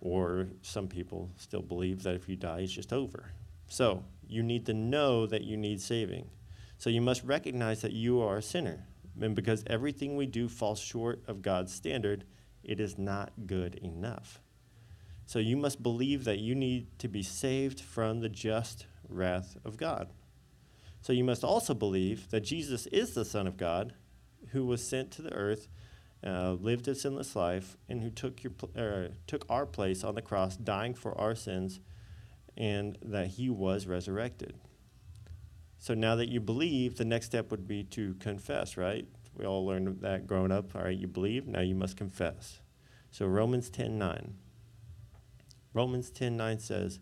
or 0.00 0.48
some 0.62 0.88
people 0.88 1.30
still 1.36 1.62
believe 1.62 2.02
that 2.02 2.16
if 2.16 2.28
you 2.28 2.34
die 2.34 2.58
it's 2.58 2.72
just 2.72 2.92
over. 2.92 3.30
So 3.68 4.02
you 4.26 4.42
need 4.42 4.66
to 4.66 4.74
know 4.74 5.24
that 5.24 5.44
you 5.44 5.56
need 5.56 5.80
saving. 5.80 6.30
So 6.78 6.90
you 6.90 7.00
must 7.00 7.22
recognize 7.22 7.80
that 7.82 7.92
you 7.92 8.20
are 8.20 8.38
a 8.38 8.42
sinner 8.42 8.88
and 9.20 9.34
because 9.34 9.64
everything 9.66 10.16
we 10.16 10.26
do 10.26 10.48
falls 10.48 10.78
short 10.78 11.22
of 11.26 11.42
God's 11.42 11.72
standard, 11.72 12.24
it 12.62 12.80
is 12.80 12.98
not 12.98 13.32
good 13.46 13.76
enough. 13.76 14.40
So 15.26 15.38
you 15.38 15.56
must 15.56 15.82
believe 15.82 16.24
that 16.24 16.38
you 16.38 16.54
need 16.54 16.98
to 16.98 17.08
be 17.08 17.22
saved 17.22 17.80
from 17.80 18.20
the 18.20 18.28
just 18.28 18.86
wrath 19.08 19.56
of 19.64 19.76
God. 19.76 20.12
So 21.00 21.12
you 21.12 21.24
must 21.24 21.44
also 21.44 21.74
believe 21.74 22.30
that 22.30 22.40
Jesus 22.40 22.86
is 22.88 23.14
the 23.14 23.24
Son 23.24 23.46
of 23.46 23.56
God 23.56 23.94
who 24.48 24.66
was 24.66 24.86
sent 24.86 25.10
to 25.12 25.22
the 25.22 25.32
earth 25.32 25.68
uh, 26.24 26.52
lived 26.52 26.88
a 26.88 26.94
sinless 26.94 27.36
life, 27.36 27.76
and 27.88 28.02
who 28.02 28.10
took 28.10 28.42
your 28.42 28.50
pl- 28.50 28.70
er, 28.76 29.10
took 29.26 29.44
our 29.48 29.66
place 29.66 30.02
on 30.02 30.14
the 30.14 30.22
cross, 30.22 30.56
dying 30.56 30.94
for 30.94 31.16
our 31.18 31.34
sins, 31.34 31.80
and 32.56 32.98
that 33.02 33.28
he 33.28 33.50
was 33.50 33.86
resurrected. 33.86 34.54
So 35.86 35.94
now 35.94 36.16
that 36.16 36.28
you 36.28 36.40
believe, 36.40 36.96
the 36.96 37.04
next 37.04 37.26
step 37.26 37.52
would 37.52 37.68
be 37.68 37.84
to 37.84 38.14
confess, 38.14 38.76
right? 38.76 39.06
We 39.36 39.46
all 39.46 39.64
learned 39.64 40.00
that 40.00 40.26
growing 40.26 40.50
up. 40.50 40.74
All 40.74 40.82
right, 40.82 40.98
you 40.98 41.06
believe, 41.06 41.46
now 41.46 41.60
you 41.60 41.76
must 41.76 41.96
confess. 41.96 42.58
So 43.12 43.24
Romans 43.24 43.70
10:9. 43.70 44.34
Romans 45.72 46.10
10:9 46.10 46.58
says, 46.58 46.98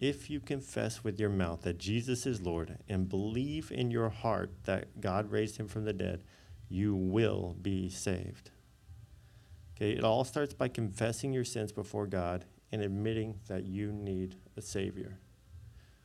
"If 0.00 0.30
you 0.30 0.40
confess 0.40 1.04
with 1.04 1.20
your 1.20 1.28
mouth 1.28 1.60
that 1.64 1.76
Jesus 1.76 2.24
is 2.24 2.40
Lord 2.40 2.78
and 2.88 3.10
believe 3.10 3.70
in 3.70 3.90
your 3.90 4.08
heart 4.08 4.64
that 4.64 5.02
God 5.02 5.30
raised 5.30 5.58
him 5.58 5.68
from 5.68 5.84
the 5.84 5.92
dead, 5.92 6.24
you 6.66 6.96
will 6.96 7.58
be 7.60 7.90
saved." 7.90 8.52
Okay, 9.76 9.92
it 9.92 10.02
all 10.02 10.24
starts 10.24 10.54
by 10.54 10.68
confessing 10.68 11.34
your 11.34 11.44
sins 11.44 11.72
before 11.72 12.06
God 12.06 12.46
and 12.72 12.80
admitting 12.80 13.40
that 13.48 13.66
you 13.66 13.92
need 13.92 14.36
a 14.56 14.62
savior. 14.62 15.18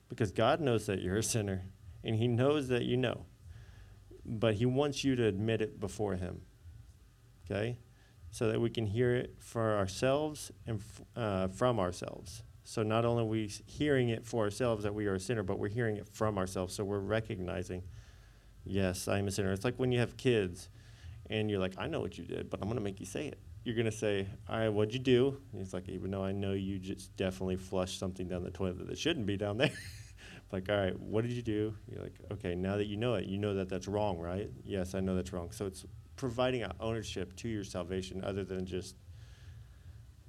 Because 0.09 0.33
God 0.33 0.59
knows 0.59 0.85
that 0.87 1.01
you're 1.01 1.15
a 1.15 1.23
sinner 1.23 1.69
and 2.03 2.15
he 2.15 2.27
knows 2.27 2.67
that 2.67 2.83
you 2.83 2.97
know. 2.97 3.25
But 4.25 4.55
he 4.55 4.65
wants 4.65 5.03
you 5.03 5.15
to 5.15 5.25
admit 5.25 5.61
it 5.61 5.79
before 5.79 6.15
him. 6.15 6.41
Okay? 7.45 7.77
So 8.31 8.51
that 8.51 8.59
we 8.59 8.69
can 8.69 8.87
hear 8.87 9.13
it 9.15 9.35
for 9.39 9.77
ourselves 9.77 10.51
and 10.65 10.81
uh, 11.15 11.49
from 11.49 11.79
ourselves. 11.79 12.43
So 12.63 12.81
not 12.81 13.05
only 13.05 13.23
are 13.23 13.27
we 13.27 13.51
hearing 13.67 14.09
it 14.09 14.25
for 14.25 14.43
ourselves 14.45 14.83
that 14.83 14.93
we 14.93 15.05
are 15.07 15.15
a 15.15 15.19
sinner, 15.19 15.43
but 15.43 15.59
we're 15.59 15.67
hearing 15.67 15.97
it 15.97 16.07
from 16.07 16.37
ourselves. 16.37 16.73
So 16.73 16.83
we're 16.83 16.99
recognizing, 16.99 17.83
yes, 18.63 19.07
I'm 19.07 19.27
a 19.27 19.31
sinner. 19.31 19.51
It's 19.51 19.65
like 19.65 19.75
when 19.77 19.91
you 19.91 19.99
have 19.99 20.15
kids 20.15 20.69
and 21.29 21.49
you're 21.49 21.59
like, 21.59 21.73
I 21.77 21.87
know 21.87 21.99
what 21.99 22.17
you 22.17 22.23
did, 22.23 22.49
but 22.49 22.61
I'm 22.61 22.67
going 22.67 22.77
to 22.77 22.83
make 22.83 22.99
you 22.99 23.05
say 23.05 23.27
it. 23.27 23.39
You're 23.65 23.75
going 23.75 23.85
to 23.85 23.91
say, 23.91 24.27
right, 24.49 24.69
what'd 24.69 24.93
you 24.93 24.99
do? 24.99 25.37
And 25.51 25.61
he's 25.61 25.73
like, 25.73 25.87
Even 25.87 26.11
though 26.11 26.23
I 26.23 26.33
know 26.33 26.51
you 26.51 26.79
just 26.79 27.15
definitely 27.15 27.55
flushed 27.55 27.97
something 27.97 28.27
down 28.27 28.43
the 28.43 28.51
toilet 28.51 28.87
that 28.87 28.97
shouldn't 28.97 29.25
be 29.25 29.37
down 29.37 29.57
there. 29.57 29.71
like, 30.53 30.69
all 30.69 30.77
right, 30.77 30.97
what 30.99 31.23
did 31.23 31.31
you 31.31 31.41
do? 31.41 31.73
You're 31.91 32.03
like, 32.03 32.13
okay, 32.31 32.53
now 32.53 32.77
that 32.77 32.85
you 32.85 32.95
know 32.95 33.15
it, 33.15 33.25
you 33.25 33.39
know 33.39 33.55
that 33.55 33.69
that's 33.69 33.87
wrong, 33.87 34.19
right? 34.19 34.49
Yes, 34.63 34.93
I 34.93 34.99
know 34.99 35.15
that's 35.15 35.33
wrong. 35.33 35.51
So 35.51 35.65
it's 35.65 35.83
providing 36.15 36.63
ownership 36.79 37.35
to 37.37 37.49
your 37.49 37.63
salvation 37.63 38.23
other 38.23 38.43
than 38.43 38.65
just 38.65 38.95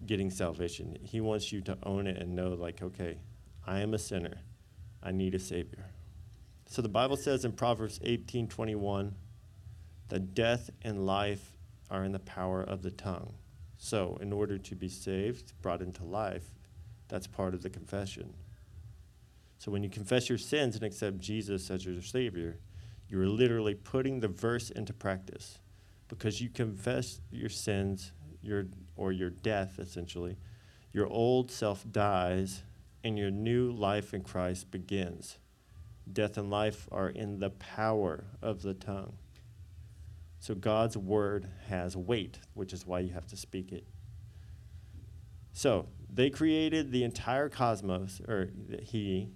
getting 0.06 0.30
salvation. 0.30 0.96
He 1.02 1.20
wants 1.20 1.52
you 1.52 1.60
to 1.62 1.76
own 1.82 2.06
it 2.06 2.16
and 2.16 2.34
know, 2.34 2.54
like, 2.54 2.82
okay, 2.82 3.18
I 3.66 3.80
am 3.80 3.92
a 3.92 3.98
sinner. 3.98 4.40
I 5.02 5.12
need 5.12 5.34
a 5.34 5.38
Savior. 5.38 5.90
So 6.66 6.80
the 6.80 6.88
Bible 6.88 7.18
says 7.18 7.44
in 7.44 7.52
Proverbs 7.52 8.00
18 8.02 8.48
21 8.48 9.14
that 10.08 10.34
death 10.34 10.70
and 10.82 11.04
life 11.04 11.52
are 11.90 12.02
in 12.02 12.12
the 12.12 12.18
power 12.18 12.62
of 12.62 12.82
the 12.82 12.90
tongue. 12.90 13.34
So, 13.76 14.16
in 14.22 14.32
order 14.32 14.56
to 14.56 14.74
be 14.74 14.88
saved, 14.88 15.52
brought 15.60 15.82
into 15.82 16.04
life, 16.04 16.54
that's 17.08 17.26
part 17.26 17.52
of 17.52 17.62
the 17.62 17.68
confession. 17.68 18.32
So 19.64 19.70
when 19.70 19.83
you 19.83 19.88
confess 19.88 20.29
your 20.29 20.37
sins 20.37 20.74
and 20.74 20.85
accept 20.85 21.20
Jesus 21.20 21.70
as 21.70 21.87
your 21.87 22.03
Savior, 22.03 22.59
you're 23.09 23.27
literally 23.27 23.74
putting 23.74 24.20
the 24.20 24.29
verse 24.29 24.68
into 24.68 24.92
practice. 24.92 25.59
Because 26.09 26.38
you 26.38 26.50
confess 26.50 27.22
your 27.31 27.48
sins, 27.48 28.12
your 28.42 28.66
or 28.94 29.11
your 29.11 29.31
death 29.31 29.79
essentially, 29.79 30.37
your 30.92 31.07
old 31.07 31.50
self 31.50 31.83
dies 31.90 32.62
and 33.05 33.18
your 33.18 33.31
new 33.31 33.72
life 33.72 34.12
in 34.12 34.20
Christ 34.20 34.70
begins. 34.70 35.38
Death 36.12 36.37
and 36.37 36.50
life 36.50 36.87
are 36.92 37.09
in 37.09 37.38
the 37.38 37.48
power 37.48 38.27
of 38.42 38.61
the 38.61 38.74
tongue. 38.74 39.14
So 40.40 40.55
God's 40.55 40.98
word 40.98 41.48
has 41.68 41.96
weight, 41.96 42.38
which 42.53 42.74
is 42.74 42.87
why 42.87 43.00
you 43.00 43.14
have 43.14 43.27
to 43.29 43.37
speak 43.38 43.72
it. 43.72 43.87
So 45.55 45.88
they 46.12 46.29
created 46.29 46.92
the 46.92 47.03
entire 47.03 47.48
cosmos, 47.48 48.20
or 48.29 48.50
he 48.83 49.31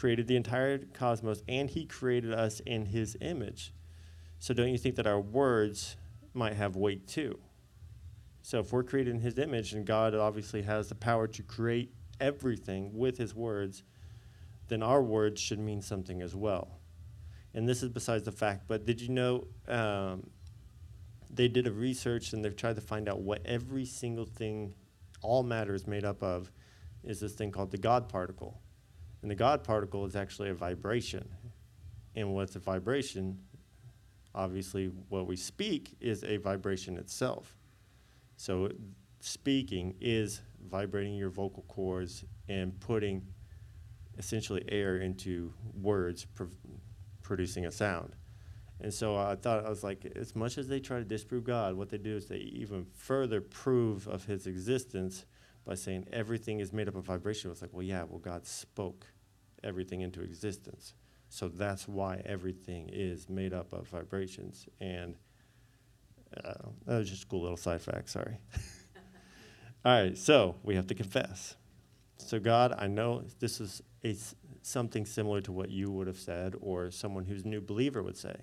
created 0.00 0.26
the 0.26 0.36
entire 0.36 0.78
cosmos, 0.94 1.42
and 1.46 1.68
he 1.68 1.84
created 1.84 2.32
us 2.32 2.60
in 2.60 2.86
his 2.86 3.18
image. 3.20 3.74
So 4.38 4.54
don't 4.54 4.70
you 4.70 4.78
think 4.78 4.94
that 4.94 5.06
our 5.06 5.20
words 5.20 5.98
might 6.32 6.54
have 6.54 6.74
weight 6.74 7.06
too? 7.06 7.38
So 8.40 8.60
if 8.60 8.72
we're 8.72 8.82
created 8.82 9.14
in 9.14 9.20
his 9.20 9.36
image, 9.36 9.74
and 9.74 9.84
God 9.84 10.14
obviously 10.14 10.62
has 10.62 10.88
the 10.88 10.94
power 10.94 11.26
to 11.26 11.42
create 11.42 11.92
everything 12.18 12.96
with 12.96 13.18
his 13.18 13.34
words, 13.34 13.82
then 14.68 14.82
our 14.82 15.02
words 15.02 15.38
should 15.38 15.58
mean 15.58 15.82
something 15.82 16.22
as 16.22 16.34
well. 16.34 16.78
And 17.52 17.68
this 17.68 17.82
is 17.82 17.90
besides 17.90 18.24
the 18.24 18.32
fact, 18.32 18.64
but 18.68 18.86
did 18.86 19.02
you 19.02 19.10
know 19.10 19.48
um, 19.68 20.30
they 21.28 21.48
did 21.48 21.66
a 21.66 21.72
research 21.72 22.32
and 22.32 22.42
they've 22.42 22.56
tried 22.56 22.76
to 22.76 22.82
find 22.82 23.06
out 23.06 23.20
what 23.20 23.42
every 23.44 23.84
single 23.84 24.24
thing, 24.24 24.72
all 25.20 25.42
matter 25.42 25.74
is 25.74 25.86
made 25.86 26.06
up 26.06 26.22
of, 26.22 26.50
is 27.04 27.20
this 27.20 27.34
thing 27.34 27.50
called 27.50 27.70
the 27.70 27.76
God 27.76 28.08
particle. 28.08 28.62
And 29.22 29.30
the 29.30 29.34
God 29.34 29.64
particle 29.64 30.04
is 30.06 30.16
actually 30.16 30.50
a 30.50 30.54
vibration. 30.54 31.28
And 32.14 32.34
what's 32.34 32.56
a 32.56 32.58
vibration? 32.58 33.38
Obviously, 34.34 34.86
what 35.08 35.26
we 35.26 35.36
speak 35.36 35.96
is 36.00 36.24
a 36.24 36.38
vibration 36.38 36.96
itself. 36.96 37.56
So, 38.36 38.70
speaking 39.20 39.94
is 40.00 40.40
vibrating 40.70 41.14
your 41.14 41.30
vocal 41.30 41.64
cords 41.68 42.24
and 42.48 42.78
putting 42.80 43.26
essentially 44.18 44.64
air 44.68 44.98
into 44.98 45.52
words, 45.80 46.26
pr- 46.34 46.44
producing 47.22 47.66
a 47.66 47.70
sound. 47.70 48.16
And 48.80 48.92
so 48.92 49.16
I 49.16 49.34
thought, 49.34 49.66
I 49.66 49.68
was 49.68 49.84
like, 49.84 50.10
as 50.16 50.34
much 50.34 50.56
as 50.56 50.68
they 50.68 50.80
try 50.80 50.98
to 50.98 51.04
disprove 51.04 51.44
God, 51.44 51.74
what 51.74 51.90
they 51.90 51.98
do 51.98 52.16
is 52.16 52.26
they 52.26 52.36
even 52.36 52.86
further 52.94 53.40
prove 53.40 54.06
of 54.08 54.24
his 54.24 54.46
existence 54.46 55.26
by 55.64 55.74
saying 55.74 56.06
everything 56.12 56.60
is 56.60 56.72
made 56.72 56.88
up 56.88 56.94
of 56.94 57.04
vibration. 57.04 57.50
It's 57.50 57.62
like, 57.62 57.72
well, 57.72 57.82
yeah, 57.82 58.04
well, 58.08 58.18
God 58.18 58.46
spoke 58.46 59.06
everything 59.62 60.00
into 60.00 60.22
existence. 60.22 60.94
So 61.28 61.48
that's 61.48 61.86
why 61.86 62.22
everything 62.24 62.88
is 62.92 63.28
made 63.28 63.52
up 63.52 63.72
of 63.72 63.88
vibrations. 63.88 64.66
And 64.80 65.16
uh, 66.44 66.54
that 66.86 66.98
was 66.98 67.10
just 67.10 67.24
a 67.24 67.26
cool 67.26 67.42
little 67.42 67.56
side 67.56 67.80
fact, 67.80 68.10
sorry. 68.10 68.38
All 69.84 69.92
right, 69.92 70.16
so 70.18 70.56
we 70.62 70.74
have 70.74 70.86
to 70.88 70.94
confess. 70.94 71.56
So, 72.18 72.38
God, 72.38 72.74
I 72.76 72.86
know 72.86 73.24
this 73.38 73.60
is 73.60 73.80
a, 74.04 74.16
something 74.62 75.06
similar 75.06 75.40
to 75.42 75.52
what 75.52 75.70
you 75.70 75.90
would 75.90 76.06
have 76.06 76.18
said 76.18 76.54
or 76.60 76.90
someone 76.90 77.24
who's 77.24 77.44
a 77.44 77.48
new 77.48 77.60
believer 77.60 78.02
would 78.02 78.16
say. 78.16 78.36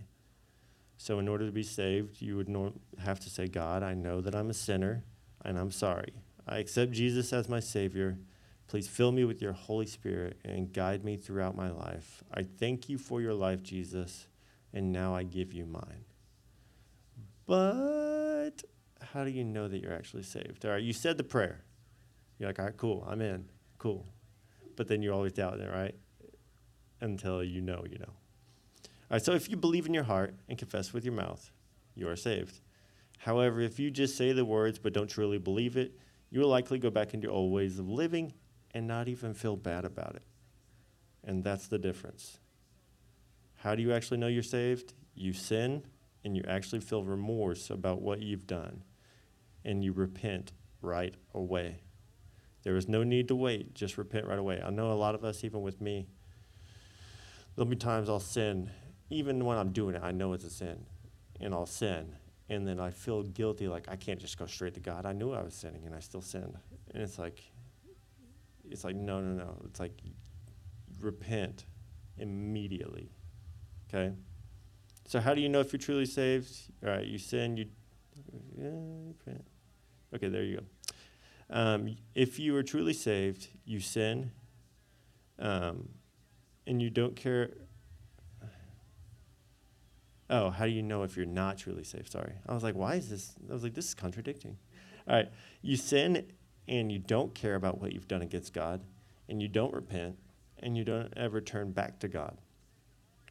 So, 0.98 1.20
in 1.20 1.28
order 1.28 1.46
to 1.46 1.52
be 1.52 1.64
saved, 1.64 2.22
you 2.22 2.38
would 2.38 2.50
nor- 2.50 2.74
have 3.00 3.20
to 3.20 3.30
say, 3.30 3.48
God, 3.48 3.84
I 3.84 3.94
know 3.94 4.20
that 4.22 4.34
I'm 4.34 4.50
a 4.50 4.54
sinner 4.54 5.04
and 5.46 5.60
I'm 5.60 5.72
sorry. 5.72 6.14
I 6.48 6.60
accept 6.60 6.92
Jesus 6.92 7.34
as 7.34 7.50
my 7.50 7.60
Savior. 7.60 8.18
Please 8.68 8.88
fill 8.88 9.12
me 9.12 9.26
with 9.26 9.42
your 9.42 9.52
Holy 9.52 9.86
Spirit 9.86 10.40
and 10.46 10.72
guide 10.72 11.04
me 11.04 11.18
throughout 11.18 11.56
my 11.56 11.70
life. 11.70 12.24
I 12.34 12.44
thank 12.44 12.88
you 12.88 12.98
for 12.98 13.22
your 13.22 13.34
life, 13.34 13.62
Jesus, 13.64 14.28
and 14.74 14.92
now 14.92 15.14
I 15.14 15.24
give 15.24 15.54
you 15.54 15.66
mine. 15.66 16.06
But 17.46 18.64
how 19.02 19.24
do 19.24 19.30
you 19.30 19.44
know 19.44 19.68
that 19.68 19.82
you're 19.82 19.94
actually 19.94 20.24
saved? 20.24 20.66
All 20.66 20.72
right, 20.72 20.84
you 20.84 20.94
said 20.94 21.18
the 21.18 21.24
prayer. 21.24 21.64
You're 22.40 22.50
like, 22.50 22.60
all 22.60 22.66
right, 22.66 22.78
cool, 22.78 23.06
I'm 23.10 23.22
in, 23.22 23.46
cool. 23.78 24.06
But 24.76 24.88
then 24.88 25.02
you're 25.02 25.14
always 25.14 25.34
doubting 25.34 25.62
it, 25.62 25.72
right? 25.72 25.96
Until 27.02 27.44
you 27.44 27.62
know, 27.62 27.84
you 27.90 27.98
know. 28.00 28.14
All 29.10 29.16
right, 29.16 29.22
so 29.24 29.34
if 29.34 29.50
you 29.50 29.58
believe 29.58 29.86
in 29.86 29.94
your 29.94 30.04
heart 30.04 30.36
and 30.48 30.58
confess 30.58 30.94
with 30.94 31.04
your 31.04 31.14
mouth, 31.14 31.52
you 31.96 32.08
are 32.08 32.16
saved. 32.16 32.60
However, 33.20 33.60
if 33.62 33.80
you 33.80 33.92
just 33.92 34.16
say 34.16 34.32
the 34.32 34.46
words 34.46 34.78
but 34.78 34.94
don't 34.94 35.10
truly 35.10 35.38
believe 35.38 35.78
it, 35.78 35.98
you 36.30 36.42
will 36.42 36.50
likely 36.50 36.80
go 36.80 36.90
back 36.90 37.14
into 37.14 37.30
old 37.30 37.54
ways 37.54 37.80
of 37.80 37.90
living 37.90 38.34
and 38.72 38.88
not 38.88 39.08
even 39.08 39.34
feel 39.34 39.56
bad 39.56 39.86
about 39.86 40.16
it. 40.16 40.24
And 41.24 41.44
that's 41.44 41.68
the 41.68 41.78
difference. 41.78 42.40
How 43.56 43.76
do 43.76 43.82
you 43.82 43.94
actually 43.94 44.18
know 44.18 44.28
you're 44.28 44.44
saved? 44.44 44.94
You 45.16 45.34
sin 45.34 45.84
and 46.24 46.36
you 46.36 46.44
actually 46.48 46.82
feel 46.82 47.04
remorse 47.04 47.70
about 47.70 48.02
what 48.02 48.22
you've 48.22 48.48
done 48.48 48.84
and 49.66 49.84
you 49.84 49.94
repent 49.94 50.54
right 50.82 51.16
away. 51.34 51.82
There 52.64 52.76
is 52.76 52.88
no 52.88 53.04
need 53.04 53.28
to 53.30 53.36
wait, 53.36 53.74
just 53.74 53.98
repent 53.98 54.28
right 54.28 54.40
away. 54.40 54.62
I 54.64 54.70
know 54.70 54.92
a 54.92 54.94
lot 54.94 55.16
of 55.16 55.24
us, 55.24 55.44
even 55.44 55.62
with 55.62 55.80
me, 55.80 56.08
there'll 57.56 57.70
be 57.70 57.76
times 57.76 58.10
I'll 58.10 58.20
sin, 58.20 58.70
even 59.10 59.44
when 59.46 59.58
I'm 59.58 59.72
doing 59.72 59.96
it, 59.96 60.04
I 60.04 60.12
know 60.12 60.34
it's 60.34 60.44
a 60.44 60.50
sin, 60.50 60.86
and 61.40 61.54
I'll 61.54 61.66
sin. 61.66 62.16
And 62.50 62.66
then 62.66 62.80
I 62.80 62.92
feel 62.92 63.24
guilty, 63.24 63.68
like 63.68 63.88
I 63.90 63.96
can't 63.96 64.20
just 64.20 64.38
go 64.38 64.46
straight 64.46 64.74
to 64.76 64.80
God. 64.80 65.06
I 65.06 65.12
knew 65.12 65.34
I 65.34 65.44
was 65.44 65.54
sinning 65.54 65.86
and 65.86 65.94
I 65.94 66.00
still 66.00 66.22
sinned. 66.22 66.58
And 66.94 67.04
it's 67.04 67.20
like, 67.20 67.42
it's 68.70 68.84
like, 68.84 68.96
no, 68.96 69.20
no, 69.20 69.44
no. 69.44 69.62
It's 69.66 69.80
like, 69.80 70.00
repent 71.02 71.66
immediately. 72.18 73.12
Okay? 73.88 74.14
So, 75.08 75.20
how 75.20 75.34
do 75.34 75.42
you 75.42 75.50
know 75.50 75.60
if 75.60 75.72
you're 75.72 75.80
truly 75.80 76.06
saved? 76.06 76.54
All 76.84 76.90
right, 76.90 77.06
you 77.06 77.18
sin, 77.18 77.58
you. 77.58 77.68
Repent. 78.58 79.46
Okay, 80.14 80.28
there 80.28 80.44
you 80.44 80.58
go. 80.58 80.64
Um, 81.50 81.96
if 82.14 82.40
you 82.40 82.56
are 82.58 82.64
truly 82.64 82.94
saved, 82.94 83.48
you 83.64 83.80
sin, 83.80 84.32
um, 85.40 85.90
and 86.66 86.82
you 86.82 86.90
don't 86.90 87.16
care. 87.16 87.52
Oh, 90.30 90.50
how 90.50 90.66
do 90.66 90.72
you 90.72 90.84
know 90.84 91.04
if 91.04 91.16
you're 91.16 91.26
not 91.26 91.58
truly 91.58 91.84
saved? 91.84 92.12
Sorry. 92.12 92.34
I 92.48 92.54
was 92.54 92.64
like, 92.64 92.76
why 92.76 92.96
is 92.96 93.10
this? 93.10 93.34
I 93.50 93.54
was 93.54 93.64
like, 93.64 93.74
this 93.74 93.88
is 93.88 93.94
contradicting. 93.94 94.58
All 95.08 95.16
right. 95.16 95.30
You 95.62 95.78
sin 95.78 96.26
and 96.68 96.92
you 96.92 97.00
don't 97.00 97.34
care 97.34 97.56
about 97.56 97.80
what 97.80 97.94
you've 97.94 98.10
done 98.10 98.22
against 98.22 98.54
God, 98.54 98.82
and 99.30 99.42
you 99.42 99.48
don't 99.48 99.74
repent, 99.74 100.18
and 100.60 100.78
you 100.78 100.84
don't 100.84 101.14
ever 101.16 101.40
turn 101.40 101.72
back 101.72 102.00
to 102.00 102.08
God. 102.10 102.38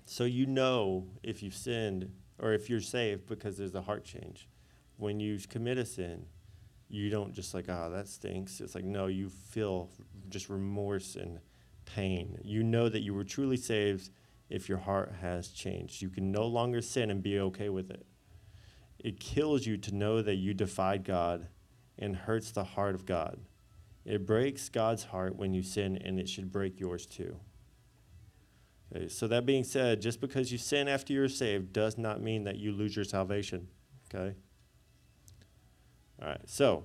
So 0.07 0.25
you 0.25 0.47
know 0.47 1.09
if 1.23 1.43
you've 1.43 1.55
sinned 1.55 2.11
or 2.39 2.53
if 2.53 2.71
you're 2.71 2.81
saved 2.81 3.27
because 3.27 3.59
there's 3.59 3.75
a 3.75 3.83
heart 3.83 4.05
change. 4.05 4.49
When 4.97 5.21
you 5.21 5.39
commit 5.49 5.79
a 5.79 5.85
sin, 5.85 6.27
you 6.89 7.11
don't 7.11 7.35
just 7.35 7.53
like, 7.53 7.67
oh, 7.69 7.91
that 7.93 8.09
stinks. 8.09 8.61
It's 8.61 8.75
like, 8.75 8.85
no, 8.85 9.07
you 9.07 9.29
feel 9.29 9.91
just 10.29 10.49
remorse 10.49 11.17
and 11.17 11.41
pain. 11.85 12.39
You 12.43 12.63
know 12.63 12.89
that 12.89 13.03
you 13.03 13.13
were 13.13 13.25
truly 13.25 13.57
saved 13.57 14.11
if 14.49 14.69
your 14.69 14.79
heart 14.79 15.15
has 15.21 15.49
changed. 15.49 16.03
You 16.03 16.09
can 16.09 16.31
no 16.31 16.47
longer 16.47 16.81
sin 16.81 17.11
and 17.11 17.23
be 17.23 17.39
okay 17.39 17.69
with 17.69 17.91
it. 17.91 18.07
It 18.99 19.21
kills 19.21 19.67
you 19.67 19.77
to 19.79 19.95
know 19.95 20.23
that 20.23 20.37
you 20.37 20.55
defied 20.55 21.05
God 21.05 21.49
and 21.99 22.17
hurts 22.17 22.51
the 22.51 22.65
heart 22.65 22.95
of 22.95 23.07
God. 23.07 23.39
It 24.05 24.27
breaks 24.27 24.69
God's 24.69 25.05
heart 25.05 25.37
when 25.37 25.53
you 25.53 25.63
sin, 25.63 25.97
and 25.97 26.19
it 26.19 26.29
should 26.29 26.53
break 26.53 26.79
yours 26.79 27.07
too. 27.07 27.37
Okay, 28.95 29.09
so, 29.09 29.27
that 29.27 29.45
being 29.45 29.65
said, 29.65 30.01
just 30.01 30.21
because 30.21 30.53
you 30.53 30.59
sin 30.59 30.87
after 30.87 31.13
you're 31.13 31.29
saved 31.29 31.73
does 31.73 31.99
not 31.99 32.23
mean 32.23 32.45
that 32.45 32.57
you 32.57 32.71
lose 32.71 32.95
your 32.95 33.05
salvation. 33.05 33.67
Okay? 34.15 34.37
All 36.23 36.29
right, 36.29 36.41
so 36.47 36.85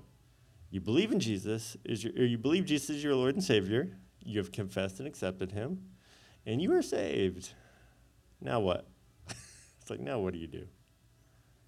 you 0.72 0.82
believe 0.82 1.12
in 1.12 1.20
Jesus, 1.20 1.78
is 1.86 2.04
your, 2.04 2.14
you 2.26 2.40
believe 2.40 2.66
Jesus 2.66 2.90
is 2.90 3.04
your 3.04 3.14
Lord 3.16 3.36
and 3.36 3.44
Savior, 3.44 3.98
you 4.24 4.40
have 4.40 4.52
confessed 4.52 5.00
and 5.00 5.08
accepted 5.08 5.52
Him, 5.52 5.80
and 6.46 6.62
you 6.62 6.74
are 6.74 6.82
saved. 6.82 7.54
Now 8.42 8.60
what? 8.60 8.88
it's 9.30 9.90
like, 9.90 10.00
now 10.00 10.20
what 10.20 10.34
do 10.34 10.40
you 10.40 10.48
do? 10.48 10.68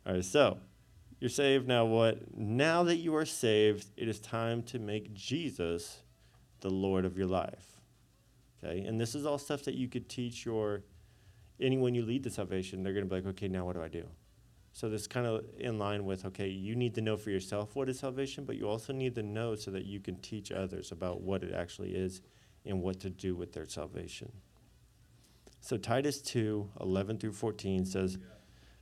All 0.06 0.14
right, 0.14 0.26
so 0.26 0.58
you're 1.20 1.30
saved. 1.30 1.68
Now 1.68 1.86
what? 1.86 2.38
Now 2.38 2.84
that 2.84 2.98
you 2.98 3.16
are 3.16 3.26
saved, 3.26 3.88
it 3.96 4.08
is 4.08 4.20
time 4.20 4.64
to 4.64 4.80
make 4.80 5.14
Jesus 5.14 6.02
the 6.62 6.70
Lord 6.70 7.06
of 7.06 7.18
your 7.18 7.28
life. 7.28 7.80
Okay, 8.64 8.82
and 8.82 9.00
this 9.00 9.16
is 9.16 9.26
all 9.26 9.38
stuff 9.38 9.64
that 9.64 9.76
you 9.76 9.88
could 9.88 10.10
teach 10.10 10.46
your 10.46 10.84
anyone 11.60 11.96
you 11.96 12.04
lead 12.04 12.24
to 12.24 12.30
salvation. 12.30 12.84
They're 12.84 12.94
going 12.94 13.06
to 13.06 13.10
be 13.10 13.16
like, 13.16 13.28
okay, 13.28 13.48
now 13.48 13.66
what 13.66 13.76
do 13.76 13.84
I 13.84 13.88
do? 13.88 14.06
So 14.74 14.90
this 14.90 15.06
kind 15.06 15.28
of 15.28 15.46
in 15.60 15.78
line 15.78 16.04
with 16.04 16.26
okay, 16.26 16.50
you 16.50 16.76
need 16.76 16.96
to 16.96 17.02
know 17.02 17.16
for 17.16 17.30
yourself 17.30 17.76
what 17.76 17.90
is 17.90 18.00
salvation, 18.00 18.44
but 18.44 18.58
you 18.58 18.68
also 18.68 18.92
need 18.92 19.16
to 19.16 19.24
know 19.24 19.56
so 19.56 19.70
that 19.72 19.86
you 19.86 20.00
can 20.00 20.16
teach 20.18 20.52
others 20.52 20.92
about 20.92 21.22
what 21.22 21.44
it 21.44 21.54
actually 21.54 21.96
is 21.96 22.22
and 22.66 22.82
what 22.82 23.00
to 23.02 23.10
do 23.10 23.36
with 23.36 23.54
their 23.54 23.68
salvation. 23.68 24.32
So 25.64 25.78
Titus 25.78 26.22
2, 26.22 26.72
11 26.82 27.20
through 27.20 27.32
14 27.32 27.86
says, 27.86 28.18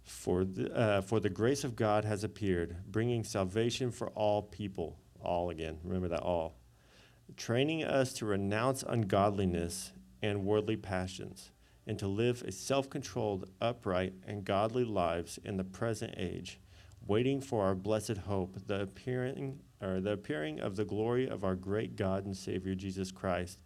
for 0.02 0.44
the, 0.44 0.76
uh, 0.76 1.02
for 1.02 1.20
the 1.20 1.30
grace 1.30 1.64
of 1.64 1.76
God 1.76 2.06
has 2.06 2.24
appeared, 2.24 2.76
bringing 2.88 3.24
salvation 3.24 3.92
for 3.92 4.08
all 4.10 4.42
people. 4.42 4.98
All 5.22 5.52
again, 5.52 5.78
remember 5.84 6.08
that 6.08 6.24
all. 6.24 6.56
Training 7.38 7.84
us 7.84 8.14
to 8.14 8.26
renounce 8.26 8.82
ungodliness 8.82 9.92
and 10.24 10.44
worldly 10.44 10.76
passions, 10.76 11.52
and 11.86 12.00
to 12.00 12.08
live 12.08 12.42
a 12.48 12.52
self 12.52 12.90
controlled, 12.90 13.48
upright, 13.62 14.14
and 14.26 14.44
godly 14.44 14.84
lives 14.84 15.38
in 15.46 15.58
the 15.58 15.64
present 15.64 16.16
age, 16.18 16.60
waiting 17.06 17.42
for 17.42 17.64
our 17.64 17.76
blessed 17.76 18.18
hope, 18.18 18.58
the 18.66 18.82
appearing, 18.82 19.60
or 19.84 20.02
the 20.02 20.14
appearing 20.14 20.60
of 20.60 20.78
the 20.78 20.86
glory 20.86 21.30
of 21.30 21.44
our 21.44 21.56
great 21.56 21.96
God 21.96 22.26
and 22.26 22.36
Savior 22.36 22.74
Jesus 22.74 23.12
Christ 23.12 23.60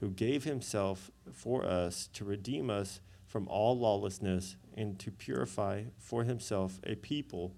who 0.00 0.10
gave 0.10 0.44
himself 0.44 1.10
for 1.32 1.64
us 1.64 2.08
to 2.12 2.24
redeem 2.24 2.70
us 2.70 3.00
from 3.26 3.46
all 3.48 3.78
lawlessness 3.78 4.56
and 4.76 4.98
to 4.98 5.10
purify 5.10 5.82
for 5.98 6.24
himself 6.24 6.78
a 6.84 6.94
people 6.96 7.54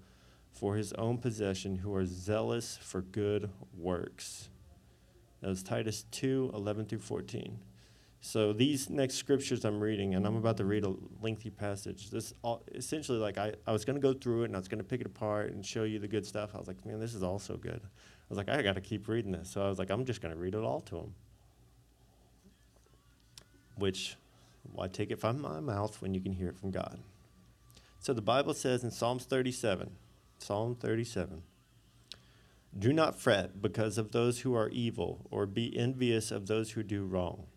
for 0.51 0.75
his 0.75 0.91
own 0.93 1.17
possession 1.17 1.77
who 1.77 1.95
are 1.95 2.05
zealous 2.05 2.77
for 2.81 3.01
good 3.01 3.49
works. 3.77 4.49
That 5.41 5.47
was 5.47 5.63
Titus 5.63 6.05
2 6.11 6.51
11 6.53 6.85
through 6.85 6.99
14. 6.99 7.59
So 8.23 8.53
these 8.53 8.89
next 8.89 9.15
scriptures 9.15 9.65
I'm 9.65 9.79
reading, 9.79 10.13
and 10.13 10.27
I'm 10.27 10.35
about 10.35 10.57
to 10.57 10.65
read 10.65 10.83
a 10.85 10.93
lengthy 11.21 11.49
passage. 11.49 12.11
This 12.11 12.33
all, 12.43 12.63
essentially 12.75 13.17
like 13.17 13.39
I, 13.39 13.53
I 13.65 13.71
was 13.71 13.83
going 13.83 13.95
to 13.95 14.01
go 14.01 14.13
through 14.13 14.43
it 14.43 14.45
and 14.45 14.55
I 14.55 14.59
was 14.59 14.67
going 14.67 14.77
to 14.77 14.83
pick 14.83 15.01
it 15.01 15.07
apart 15.07 15.53
and 15.53 15.65
show 15.65 15.83
you 15.83 15.97
the 15.97 16.07
good 16.07 16.25
stuff. 16.25 16.51
I 16.53 16.59
was 16.59 16.67
like, 16.67 16.85
man, 16.85 16.99
this 16.99 17.15
is 17.15 17.23
all 17.23 17.39
so 17.39 17.55
good. 17.55 17.81
I 17.83 18.25
was 18.29 18.37
like, 18.37 18.49
I 18.49 18.61
got 18.61 18.75
to 18.75 18.81
keep 18.81 19.07
reading 19.07 19.31
this. 19.31 19.49
So 19.49 19.63
I 19.65 19.69
was 19.69 19.79
like, 19.79 19.89
I'm 19.89 20.05
just 20.05 20.21
going 20.21 20.33
to 20.33 20.39
read 20.39 20.53
it 20.53 20.61
all 20.61 20.81
to 20.81 20.97
him 20.97 21.13
which 23.75 24.15
why 24.71 24.87
take 24.87 25.11
it 25.11 25.19
from 25.19 25.41
my 25.41 25.59
mouth 25.59 26.01
when 26.01 26.13
you 26.13 26.21
can 26.21 26.33
hear 26.33 26.49
it 26.49 26.57
from 26.57 26.71
God. 26.71 26.99
So 27.99 28.13
the 28.13 28.21
Bible 28.21 28.53
says 28.53 28.83
in 28.83 28.91
Psalms 28.91 29.25
37, 29.25 29.91
Psalm 30.39 30.75
37, 30.75 31.43
do 32.77 32.93
not 32.93 33.19
fret 33.19 33.61
because 33.61 33.97
of 33.97 34.11
those 34.11 34.39
who 34.39 34.55
are 34.55 34.69
evil, 34.69 35.27
or 35.29 35.45
be 35.45 35.77
envious 35.77 36.31
of 36.31 36.47
those 36.47 36.71
who 36.71 36.83
do 36.83 37.03
wrong. 37.03 37.47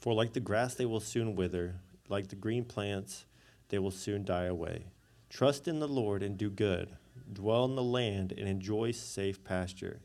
For 0.00 0.12
like 0.12 0.32
the 0.32 0.40
grass 0.40 0.74
they 0.74 0.86
will 0.86 1.00
soon 1.00 1.36
wither, 1.36 1.76
like 2.08 2.28
the 2.28 2.36
green 2.36 2.64
plants 2.64 3.26
they 3.68 3.78
will 3.78 3.92
soon 3.92 4.24
die 4.24 4.46
away. 4.46 4.86
Trust 5.30 5.68
in 5.68 5.78
the 5.78 5.88
Lord 5.88 6.22
and 6.22 6.36
do 6.36 6.50
good. 6.50 6.96
Dwell 7.32 7.64
in 7.64 7.76
the 7.76 7.82
land 7.82 8.32
and 8.36 8.48
enjoy 8.48 8.90
safe 8.90 9.42
pasture. 9.44 10.00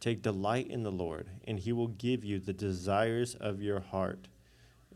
Take 0.00 0.22
delight 0.22 0.66
in 0.66 0.82
the 0.82 0.92
Lord, 0.92 1.28
and 1.46 1.60
he 1.60 1.72
will 1.72 1.88
give 1.88 2.24
you 2.24 2.40
the 2.40 2.52
desires 2.52 3.36
of 3.36 3.62
your 3.62 3.80
heart. 3.80 4.26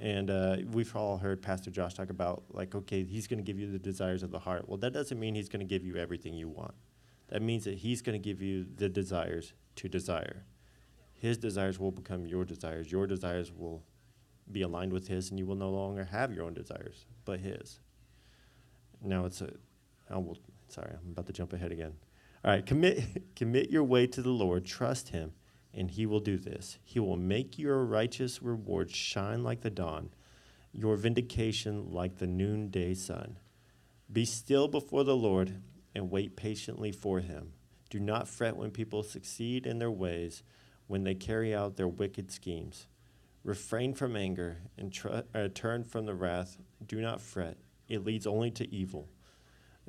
And 0.02 0.30
uh, 0.30 0.56
we've 0.72 0.96
all 0.96 1.16
heard 1.16 1.40
Pastor 1.40 1.70
Josh 1.70 1.94
talk 1.94 2.10
about, 2.10 2.42
like, 2.50 2.74
okay, 2.74 3.04
he's 3.04 3.28
going 3.28 3.38
to 3.38 3.44
give 3.44 3.60
you 3.60 3.70
the 3.70 3.78
desires 3.78 4.24
of 4.24 4.32
the 4.32 4.38
heart. 4.40 4.68
Well, 4.68 4.78
that 4.78 4.92
doesn't 4.92 5.18
mean 5.18 5.36
he's 5.36 5.48
going 5.48 5.60
to 5.60 5.64
give 5.64 5.84
you 5.84 5.94
everything 5.94 6.34
you 6.34 6.48
want. 6.48 6.74
That 7.28 7.40
means 7.40 7.62
that 7.66 7.78
he's 7.78 8.02
going 8.02 8.20
to 8.20 8.22
give 8.22 8.42
you 8.42 8.66
the 8.74 8.88
desires 8.88 9.52
to 9.76 9.88
desire. 9.88 10.44
His 11.14 11.38
desires 11.38 11.78
will 11.78 11.92
become 11.92 12.26
your 12.26 12.44
desires. 12.44 12.90
Your 12.90 13.06
desires 13.06 13.52
will 13.52 13.84
be 14.50 14.62
aligned 14.62 14.92
with 14.92 15.06
his, 15.06 15.30
and 15.30 15.38
you 15.38 15.46
will 15.46 15.54
no 15.54 15.70
longer 15.70 16.02
have 16.02 16.32
your 16.32 16.46
own 16.46 16.54
desires, 16.54 17.06
but 17.24 17.38
his. 17.38 17.78
Now 19.00 19.24
it's 19.26 19.40
a, 19.40 19.52
oh, 20.10 20.18
well, 20.18 20.36
sorry, 20.66 20.94
I'm 21.00 21.12
about 21.12 21.26
to 21.26 21.32
jump 21.32 21.52
ahead 21.52 21.70
again. 21.70 21.92
All 22.44 22.50
right, 22.50 22.66
commit, 22.66 23.34
commit 23.36 23.70
your 23.70 23.84
way 23.84 24.08
to 24.08 24.20
the 24.20 24.30
Lord, 24.30 24.66
trust 24.66 25.10
him 25.10 25.32
and 25.74 25.90
he 25.90 26.06
will 26.06 26.20
do 26.20 26.36
this. 26.36 26.78
He 26.84 27.00
will 27.00 27.16
make 27.16 27.58
your 27.58 27.84
righteous 27.84 28.42
reward 28.42 28.90
shine 28.90 29.42
like 29.42 29.62
the 29.62 29.70
dawn, 29.70 30.10
your 30.72 30.96
vindication 30.96 31.90
like 31.90 32.18
the 32.18 32.26
noonday 32.26 32.94
sun. 32.94 33.38
Be 34.10 34.24
still 34.24 34.68
before 34.68 35.04
the 35.04 35.16
Lord 35.16 35.62
and 35.94 36.10
wait 36.10 36.36
patiently 36.36 36.92
for 36.92 37.20
him. 37.20 37.52
Do 37.90 38.00
not 38.00 38.28
fret 38.28 38.56
when 38.56 38.70
people 38.70 39.02
succeed 39.02 39.66
in 39.66 39.78
their 39.78 39.90
ways, 39.90 40.42
when 40.86 41.04
they 41.04 41.14
carry 41.14 41.54
out 41.54 41.76
their 41.76 41.88
wicked 41.88 42.30
schemes. 42.30 42.86
Refrain 43.44 43.94
from 43.94 44.16
anger 44.16 44.58
and 44.78 44.92
tr- 44.92 45.22
uh, 45.34 45.48
turn 45.54 45.84
from 45.84 46.06
the 46.06 46.14
wrath. 46.14 46.58
Do 46.86 47.00
not 47.00 47.20
fret, 47.20 47.56
it 47.88 48.04
leads 48.04 48.26
only 48.26 48.50
to 48.52 48.72
evil. 48.74 49.08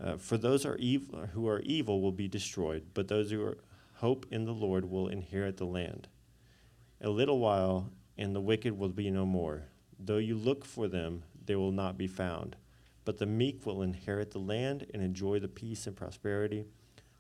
Uh, 0.02 0.18
for 0.18 0.38
those 0.38 0.66
are 0.66 0.76
evil, 0.78 1.28
who 1.34 1.48
are 1.48 1.60
evil 1.60 2.02
will 2.02 2.12
be 2.12 2.28
destroyed, 2.28 2.84
but 2.94 3.08
those 3.08 3.32
who 3.32 3.44
are 3.44 3.58
hope 3.96 4.26
in 4.32 4.46
the 4.46 4.54
Lord 4.54 4.90
will 4.90 5.08
inherit 5.08 5.58
the 5.58 5.66
land. 5.66 6.08
A 7.02 7.10
little 7.10 7.40
while, 7.40 7.92
and 8.18 8.36
the 8.36 8.42
wicked 8.42 8.78
will 8.78 8.90
be 8.90 9.10
no 9.10 9.26
more. 9.26 9.64
Though 10.00 10.18
you 10.18 10.36
look 10.36 10.66
for 10.66 10.88
them, 10.88 11.24
they 11.46 11.56
will 11.56 11.72
not 11.72 11.98
be 11.98 12.08
found. 12.08 12.56
But 13.06 13.18
the 13.18 13.26
meek 13.26 13.66
will 13.66 13.82
inherit 13.82 14.32
the 14.32 14.40
land 14.40 14.86
and 14.94 15.04
enjoy 15.04 15.40
the 15.40 15.48
peace 15.48 15.88
and 15.88 15.96
prosperity. 15.96 16.66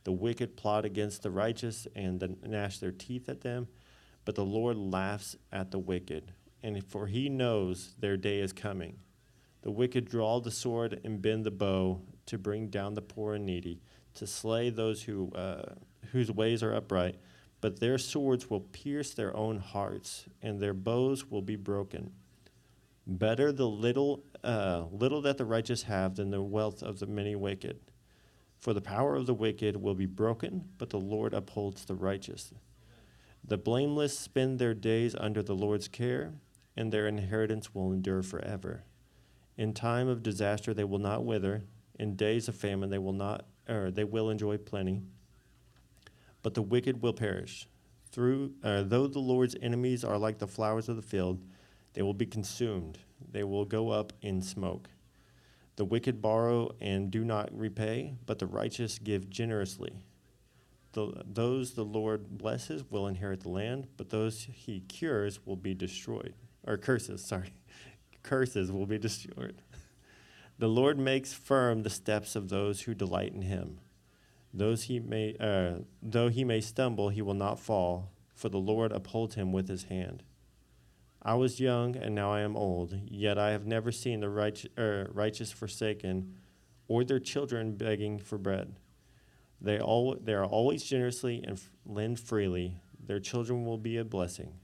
The 0.03 0.11
wicked 0.11 0.57
plot 0.57 0.85
against 0.85 1.23
the 1.23 1.31
righteous 1.31 1.87
and 1.95 2.37
gnash 2.43 2.79
their 2.79 2.91
teeth 2.91 3.29
at 3.29 3.41
them, 3.41 3.67
but 4.25 4.35
the 4.35 4.45
Lord 4.45 4.77
laughs 4.77 5.35
at 5.51 5.71
the 5.71 5.79
wicked, 5.79 6.33
and 6.61 6.83
for 6.83 7.07
he 7.07 7.29
knows 7.29 7.93
their 7.99 8.17
day 8.17 8.39
is 8.39 8.53
coming. 8.53 8.97
The 9.61 9.71
wicked 9.71 10.09
draw 10.09 10.41
the 10.41 10.51
sword 10.51 10.99
and 11.05 11.21
bend 11.21 11.45
the 11.45 11.51
bow 11.51 12.01
to 12.25 12.37
bring 12.37 12.67
down 12.67 12.93
the 12.93 13.01
poor 13.01 13.35
and 13.35 13.45
needy, 13.45 13.81
to 14.15 14.27
slay 14.27 14.69
those 14.69 15.03
who 15.03 15.31
uh, 15.31 15.73
whose 16.11 16.31
ways 16.31 16.61
are 16.63 16.73
upright, 16.73 17.15
but 17.61 17.79
their 17.79 17.97
swords 17.97 18.49
will 18.49 18.59
pierce 18.59 19.13
their 19.13 19.35
own 19.35 19.57
hearts, 19.57 20.25
and 20.41 20.59
their 20.59 20.73
bows 20.73 21.29
will 21.29 21.41
be 21.41 21.55
broken. 21.55 22.11
Better 23.07 23.51
the 23.51 23.67
little, 23.67 24.23
uh, 24.43 24.85
little 24.91 25.21
that 25.21 25.37
the 25.37 25.45
righteous 25.45 25.83
have 25.83 26.15
than 26.15 26.29
the 26.29 26.41
wealth 26.41 26.83
of 26.83 26.99
the 26.99 27.05
many 27.05 27.35
wicked. 27.35 27.79
For 28.59 28.73
the 28.73 28.81
power 28.81 29.15
of 29.15 29.25
the 29.25 29.33
wicked 29.33 29.77
will 29.77 29.95
be 29.95 30.05
broken, 30.05 30.69
but 30.77 30.89
the 30.89 30.99
Lord 30.99 31.33
upholds 31.33 31.85
the 31.85 31.95
righteous. 31.95 32.53
The 33.43 33.57
blameless 33.57 34.17
spend 34.17 34.57
their 34.57 34.73
days 34.73 35.15
under 35.15 35.43
the 35.43 35.55
Lord's 35.55 35.89
care, 35.89 36.33
and 36.77 36.91
their 36.91 37.07
inheritance 37.07 37.75
will 37.75 37.91
endure 37.91 38.23
forever. 38.23 38.83
In 39.57 39.73
time 39.73 40.07
of 40.07 40.23
disaster 40.23 40.73
they 40.73 40.85
will 40.85 40.99
not 40.99 41.25
wither, 41.25 41.65
in 41.99 42.15
days 42.15 42.47
of 42.47 42.55
famine 42.55 42.89
they 42.89 42.97
will 42.97 43.13
not 43.13 43.45
or 43.67 43.91
they 43.91 44.03
will 44.03 44.29
enjoy 44.29 44.57
plenty 44.57 45.03
but 46.43 46.53
the 46.53 46.61
wicked 46.61 47.01
will 47.01 47.13
perish. 47.13 47.67
Through, 48.11 48.53
uh, 48.63 48.83
though 48.83 49.07
the 49.07 49.19
Lord's 49.19 49.55
enemies 49.59 50.03
are 50.03 50.19
like 50.19 50.37
the 50.37 50.47
flowers 50.47 50.87
of 50.87 50.95
the 50.97 51.01
field, 51.01 51.41
they 51.93 52.03
will 52.03 52.13
be 52.13 52.27
consumed. 52.27 52.99
They 53.31 53.43
will 53.43 53.65
go 53.65 53.89
up 53.89 54.13
in 54.21 54.41
smoke. 54.41 54.89
The 55.75 55.85
wicked 55.85 56.21
borrow 56.21 56.75
and 56.79 57.09
do 57.09 57.23
not 57.23 57.49
repay, 57.57 58.13
but 58.27 58.37
the 58.37 58.45
righteous 58.45 58.99
give 58.99 59.29
generously. 59.29 60.03
The, 60.91 61.23
those 61.25 61.73
the 61.73 61.83
Lord 61.83 62.37
blesses 62.37 62.83
will 62.91 63.07
inherit 63.07 63.41
the 63.41 63.49
land, 63.49 63.87
but 63.97 64.11
those 64.11 64.47
he 64.51 64.81
cures 64.81 65.43
will 65.45 65.55
be 65.55 65.73
destroyed. 65.73 66.35
Or 66.67 66.77
curses, 66.77 67.25
sorry. 67.25 67.53
curses 68.23 68.71
will 68.71 68.85
be 68.85 68.99
destroyed. 68.99 69.63
the 70.59 70.67
Lord 70.67 70.99
makes 70.99 71.33
firm 71.33 71.81
the 71.81 71.89
steps 71.89 72.35
of 72.35 72.49
those 72.49 72.81
who 72.81 72.93
delight 72.93 73.33
in 73.33 73.41
him. 73.41 73.79
Those 74.53 74.83
he 74.83 74.99
may, 74.99 75.35
uh, 75.39 75.79
though 76.01 76.29
he 76.29 76.43
may 76.43 76.61
stumble, 76.61 77.09
he 77.09 77.21
will 77.21 77.33
not 77.33 77.59
fall, 77.59 78.11
for 78.35 78.49
the 78.49 78.59
Lord 78.59 78.91
upholds 78.91 79.35
him 79.35 79.51
with 79.51 79.67
his 79.67 79.85
hand. 79.85 80.23
I 81.21 81.35
was 81.35 81.59
young, 81.59 81.95
and 81.95 82.13
now 82.13 82.31
I 82.31 82.41
am 82.41 82.55
old, 82.55 82.99
yet 83.09 83.37
I 83.39 83.51
have 83.51 83.65
never 83.65 83.91
seen 83.91 84.19
the 84.19 84.29
righteous, 84.29 84.69
er, 84.77 85.09
righteous 85.13 85.51
forsaken, 85.51 86.35
or 86.87 87.03
their 87.03 87.19
children 87.19 87.75
begging 87.75 88.19
for 88.19 88.37
bread. 88.37 88.75
They, 89.59 89.79
all, 89.79 90.17
they 90.21 90.33
are 90.33 90.45
always 90.45 90.83
generously 90.83 91.41
and 91.47 91.57
f- 91.57 91.71
lend 91.85 92.19
freely. 92.19 92.81
Their 92.99 93.21
children 93.21 93.65
will 93.65 93.77
be 93.77 93.97
a 93.97 94.03
blessing. 94.03 94.59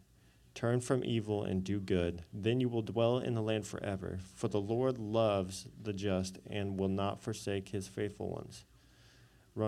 Turn 0.54 0.82
from 0.82 1.06
evil 1.06 1.44
and 1.46 1.64
do 1.64 1.80
good. 1.80 2.26
Then 2.34 2.60
you 2.60 2.68
will 2.68 2.82
dwell 2.82 3.20
in 3.20 3.34
the 3.34 3.42
land 3.42 3.66
forever. 3.66 4.20
For 4.36 4.50
the 4.50 4.60
Lord 4.60 4.98
loves 4.98 5.68
the 5.82 5.94
just 5.94 6.38
and 6.50 6.78
will 6.78 6.90
not 6.90 7.22
forsake 7.22 7.70
his 7.70 7.88
faithful 7.88 8.30
ones. 8.30 8.66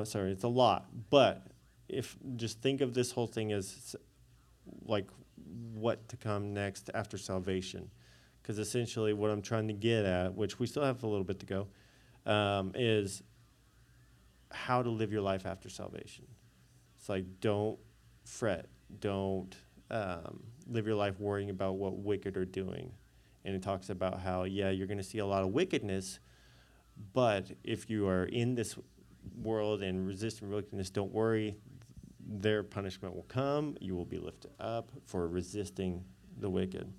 Sorry, 0.05 0.31
it's 0.31 0.43
a 0.43 0.49
lot. 0.49 0.87
But 1.09 1.47
if 1.87 2.17
just 2.35 2.61
think 2.61 2.81
of 2.81 2.93
this 2.93 3.11
whole 3.11 3.27
thing 3.27 3.51
as 3.51 3.95
like 4.85 5.09
what 5.73 6.07
to 6.09 6.17
come 6.17 6.53
next 6.53 6.89
after 6.93 7.17
salvation. 7.17 7.89
Because 8.41 8.57
essentially, 8.57 9.13
what 9.13 9.29
I'm 9.29 9.41
trying 9.41 9.67
to 9.67 9.73
get 9.73 10.05
at, 10.05 10.33
which 10.33 10.59
we 10.59 10.65
still 10.65 10.83
have 10.83 11.03
a 11.03 11.07
little 11.07 11.23
bit 11.23 11.39
to 11.39 11.45
go, 11.45 11.67
um, 12.25 12.71
is 12.75 13.21
how 14.51 14.81
to 14.81 14.89
live 14.89 15.11
your 15.11 15.21
life 15.21 15.45
after 15.45 15.69
salvation. 15.69 16.25
It's 16.97 17.09
like 17.09 17.25
don't 17.39 17.79
fret, 18.23 18.67
don't 18.99 19.55
um, 19.89 20.43
live 20.67 20.87
your 20.87 20.95
life 20.95 21.19
worrying 21.19 21.49
about 21.49 21.75
what 21.75 21.97
wicked 21.97 22.37
are 22.37 22.45
doing. 22.45 22.91
And 23.43 23.55
it 23.55 23.63
talks 23.63 23.89
about 23.89 24.19
how, 24.19 24.43
yeah, 24.43 24.69
you're 24.69 24.87
going 24.87 24.99
to 24.99 25.03
see 25.03 25.17
a 25.17 25.25
lot 25.25 25.43
of 25.43 25.49
wickedness, 25.49 26.19
but 27.13 27.51
if 27.63 27.89
you 27.89 28.07
are 28.07 28.25
in 28.25 28.53
this 28.53 28.77
world 29.41 29.81
and 29.81 30.05
resisting 30.05 30.49
wickedness, 30.49 30.89
don't 30.89 31.11
worry 31.11 31.57
their 32.27 32.63
punishment 32.63 33.15
will 33.15 33.23
come. 33.23 33.75
You 33.81 33.95
will 33.95 34.05
be 34.05 34.17
lifted 34.17 34.51
up 34.59 34.91
for 35.05 35.27
resisting 35.27 36.03
the 36.39 36.49
wicked. 36.49 36.91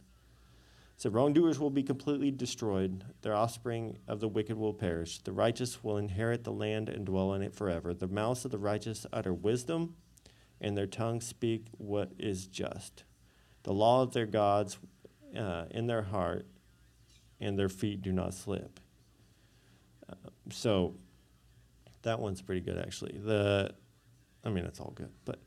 So 0.96 1.10
wrongdoers 1.10 1.58
will 1.58 1.70
be 1.70 1.82
completely 1.82 2.30
destroyed. 2.30 3.04
Their 3.22 3.34
offspring 3.34 3.98
of 4.06 4.20
the 4.20 4.28
wicked 4.28 4.56
will 4.56 4.74
perish. 4.74 5.18
The 5.18 5.32
righteous 5.32 5.82
will 5.82 5.96
inherit 5.96 6.44
the 6.44 6.52
land 6.52 6.88
and 6.88 7.04
dwell 7.04 7.34
in 7.34 7.42
it 7.42 7.54
forever. 7.54 7.92
The 7.92 8.08
mouths 8.08 8.44
of 8.44 8.50
the 8.50 8.58
righteous 8.58 9.06
utter 9.12 9.34
wisdom, 9.34 9.96
and 10.60 10.76
their 10.76 10.86
tongues 10.86 11.26
speak 11.26 11.66
what 11.78 12.12
is 12.18 12.46
just. 12.46 13.04
The 13.64 13.72
law 13.72 14.02
of 14.02 14.12
their 14.12 14.26
gods 14.26 14.78
uh, 15.36 15.64
in 15.70 15.86
their 15.86 16.02
heart, 16.02 16.46
and 17.40 17.58
their 17.58 17.68
feet 17.68 18.02
do 18.02 18.12
not 18.12 18.34
slip. 18.34 18.78
Uh, 20.08 20.14
so 20.50 20.94
that 22.02 22.20
one's 22.20 22.42
pretty 22.42 22.60
good, 22.60 22.78
actually. 22.78 23.18
The 23.18 23.74
I 24.44 24.50
mean, 24.50 24.64
it's 24.64 24.80
all 24.80 24.92
good. 24.94 25.10
But 25.24 25.40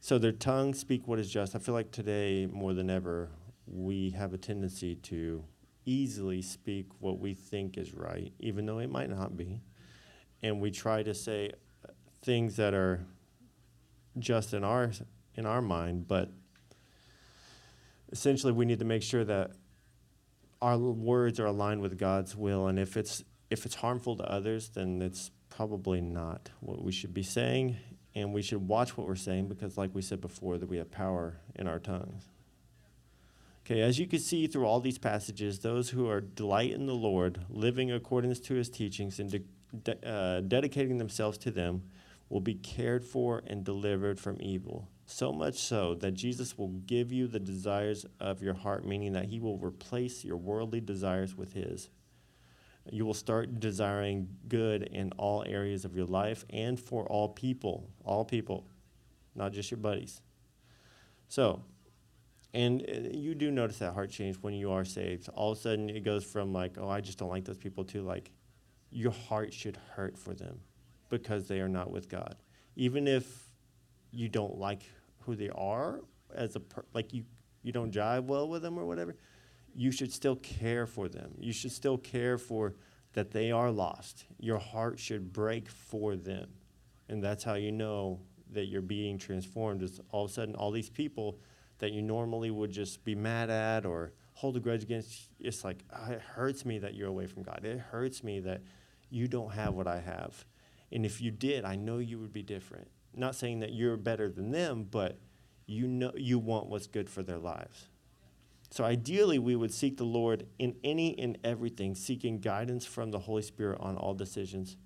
so 0.00 0.18
their 0.18 0.32
tongues 0.32 0.78
speak 0.78 1.08
what 1.08 1.18
is 1.18 1.30
just. 1.30 1.56
I 1.56 1.58
feel 1.58 1.74
like 1.74 1.90
today 1.90 2.46
more 2.46 2.74
than 2.74 2.90
ever, 2.90 3.30
we 3.66 4.10
have 4.10 4.32
a 4.32 4.38
tendency 4.38 4.94
to 4.94 5.44
easily 5.84 6.42
speak 6.42 6.86
what 6.98 7.18
we 7.18 7.34
think 7.34 7.78
is 7.78 7.94
right, 7.94 8.32
even 8.38 8.66
though 8.66 8.78
it 8.78 8.90
might 8.90 9.08
not 9.08 9.36
be. 9.36 9.62
And 10.42 10.60
we 10.60 10.70
try 10.70 11.02
to 11.02 11.14
say 11.14 11.50
uh, 11.84 11.92
things 12.22 12.56
that 12.56 12.74
are 12.74 13.06
just 14.18 14.52
in 14.52 14.64
our 14.64 14.92
in 15.34 15.46
our 15.46 15.62
mind, 15.62 16.06
but 16.08 16.30
essentially 18.10 18.52
we 18.52 18.64
need 18.64 18.78
to 18.78 18.84
make 18.84 19.02
sure 19.02 19.24
that 19.24 19.52
our 20.60 20.76
words 20.76 21.38
are 21.38 21.46
aligned 21.46 21.80
with 21.80 21.96
God's 21.98 22.34
will 22.34 22.66
and 22.66 22.78
if 22.78 22.96
it's 22.96 23.22
if 23.50 23.64
it's 23.64 23.76
harmful 23.76 24.16
to 24.16 24.24
others, 24.24 24.68
then 24.70 25.00
it's 25.00 25.30
probably 25.58 26.00
not 26.00 26.50
what 26.60 26.84
we 26.84 26.92
should 26.92 27.12
be 27.12 27.24
saying 27.24 27.76
and 28.14 28.32
we 28.32 28.42
should 28.42 28.68
watch 28.68 28.96
what 28.96 29.08
we're 29.08 29.16
saying 29.16 29.48
because, 29.48 29.76
like 29.76 29.92
we 29.92 30.00
said 30.00 30.20
before, 30.20 30.56
that 30.56 30.68
we 30.68 30.76
have 30.76 30.88
power 30.88 31.40
in 31.56 31.66
our 31.66 31.80
tongues. 31.80 32.28
Okay, 33.66 33.80
as 33.80 33.98
you 33.98 34.06
can 34.06 34.20
see 34.20 34.46
through 34.46 34.64
all 34.64 34.78
these 34.78 34.98
passages, 34.98 35.58
those 35.58 35.90
who 35.90 36.08
are 36.08 36.20
delight 36.20 36.70
in 36.70 36.86
the 36.86 36.94
Lord, 36.94 37.40
living 37.50 37.90
according 37.90 38.36
to 38.36 38.54
his 38.54 38.70
teachings 38.70 39.18
and 39.18 39.32
de- 39.32 39.42
de- 39.82 40.08
uh, 40.08 40.42
dedicating 40.42 40.98
themselves 40.98 41.36
to 41.38 41.50
them, 41.50 41.82
will 42.28 42.40
be 42.40 42.54
cared 42.54 43.04
for 43.04 43.42
and 43.44 43.64
delivered 43.64 44.20
from 44.20 44.36
evil. 44.38 44.88
So 45.06 45.32
much 45.32 45.56
so 45.56 45.96
that 45.96 46.12
Jesus 46.12 46.56
will 46.56 46.68
give 46.68 47.10
you 47.10 47.26
the 47.26 47.40
desires 47.40 48.06
of 48.20 48.42
your 48.44 48.54
heart, 48.54 48.86
meaning 48.86 49.12
that 49.14 49.24
he 49.24 49.40
will 49.40 49.58
replace 49.58 50.24
your 50.24 50.36
worldly 50.36 50.80
desires 50.80 51.36
with 51.36 51.54
his. 51.54 51.88
You 52.90 53.04
will 53.04 53.14
start 53.14 53.60
desiring 53.60 54.28
good 54.48 54.82
in 54.82 55.12
all 55.18 55.44
areas 55.46 55.84
of 55.84 55.96
your 55.96 56.06
life 56.06 56.44
and 56.50 56.78
for 56.78 57.06
all 57.06 57.28
people, 57.28 57.90
all 58.04 58.24
people, 58.24 58.66
not 59.34 59.52
just 59.52 59.70
your 59.70 59.78
buddies. 59.78 60.20
So, 61.28 61.62
and 62.54 62.82
uh, 62.82 63.16
you 63.16 63.34
do 63.34 63.50
notice 63.50 63.78
that 63.78 63.92
heart 63.92 64.10
change 64.10 64.36
when 64.36 64.54
you 64.54 64.72
are 64.72 64.84
saved. 64.84 65.28
All 65.30 65.52
of 65.52 65.58
a 65.58 65.60
sudden, 65.60 65.90
it 65.90 66.04
goes 66.04 66.24
from 66.24 66.52
like, 66.52 66.76
oh, 66.78 66.88
I 66.88 67.00
just 67.00 67.18
don't 67.18 67.28
like 67.28 67.44
those 67.44 67.58
people 67.58 67.84
to 67.86 68.02
like, 68.02 68.30
your 68.90 69.12
heart 69.12 69.52
should 69.52 69.78
hurt 69.94 70.18
for 70.18 70.34
them 70.34 70.60
because 71.10 71.46
they 71.46 71.60
are 71.60 71.68
not 71.68 71.90
with 71.90 72.08
God. 72.08 72.36
Even 72.76 73.06
if 73.06 73.48
you 74.10 74.28
don't 74.28 74.58
like 74.58 74.82
who 75.20 75.36
they 75.36 75.50
are 75.50 76.00
as 76.34 76.56
a 76.56 76.60
per- 76.60 76.84
like 76.94 77.12
you 77.12 77.24
you 77.62 77.72
don't 77.72 77.92
jive 77.92 78.24
well 78.24 78.48
with 78.48 78.62
them 78.62 78.78
or 78.78 78.86
whatever, 78.86 79.16
you 79.78 79.92
should 79.92 80.12
still 80.12 80.34
care 80.34 80.88
for 80.88 81.08
them. 81.08 81.30
You 81.38 81.52
should 81.52 81.70
still 81.70 81.98
care 81.98 82.36
for 82.36 82.74
that 83.12 83.30
they 83.30 83.52
are 83.52 83.70
lost. 83.70 84.24
Your 84.40 84.58
heart 84.58 84.98
should 84.98 85.32
break 85.32 85.68
for 85.68 86.16
them. 86.16 86.48
And 87.08 87.22
that's 87.22 87.44
how 87.44 87.54
you 87.54 87.70
know 87.70 88.18
that 88.50 88.64
you're 88.64 88.82
being 88.82 89.18
transformed 89.18 89.84
is 89.84 90.00
all 90.10 90.24
of 90.24 90.32
a 90.32 90.34
sudden 90.34 90.56
all 90.56 90.72
these 90.72 90.90
people 90.90 91.38
that 91.78 91.92
you 91.92 92.02
normally 92.02 92.50
would 92.50 92.72
just 92.72 93.04
be 93.04 93.14
mad 93.14 93.50
at 93.50 93.86
or 93.86 94.12
hold 94.32 94.56
a 94.56 94.60
grudge 94.60 94.82
against 94.82 95.30
it's 95.38 95.62
like 95.62 95.84
oh, 95.94 96.10
it 96.10 96.22
hurts 96.22 96.64
me 96.64 96.80
that 96.80 96.94
you're 96.94 97.06
away 97.06 97.28
from 97.28 97.44
God. 97.44 97.60
It 97.62 97.78
hurts 97.78 98.24
me 98.24 98.40
that 98.40 98.62
you 99.10 99.28
don't 99.28 99.52
have 99.52 99.74
what 99.74 99.86
I 99.86 100.00
have. 100.00 100.44
And 100.90 101.06
if 101.06 101.20
you 101.20 101.30
did, 101.30 101.64
I 101.64 101.76
know 101.76 101.98
you 101.98 102.18
would 102.18 102.32
be 102.32 102.42
different. 102.42 102.88
Not 103.14 103.36
saying 103.36 103.60
that 103.60 103.72
you're 103.74 103.96
better 103.96 104.28
than 104.28 104.50
them, 104.50 104.88
but 104.90 105.20
you 105.66 105.86
know 105.86 106.10
you 106.16 106.40
want 106.40 106.66
what's 106.66 106.88
good 106.88 107.08
for 107.08 107.22
their 107.22 107.38
lives. 107.38 107.86
So 108.70 108.84
ideally, 108.84 109.38
we 109.38 109.56
would 109.56 109.72
seek 109.72 109.96
the 109.96 110.04
Lord 110.04 110.46
in 110.58 110.76
any 110.84 111.18
and 111.18 111.38
everything, 111.42 111.94
seeking 111.94 112.38
guidance 112.38 112.84
from 112.84 113.10
the 113.10 113.18
Holy 113.18 113.42
Spirit 113.42 113.80
on 113.80 113.96
all 113.96 114.14
decisions, 114.14 114.76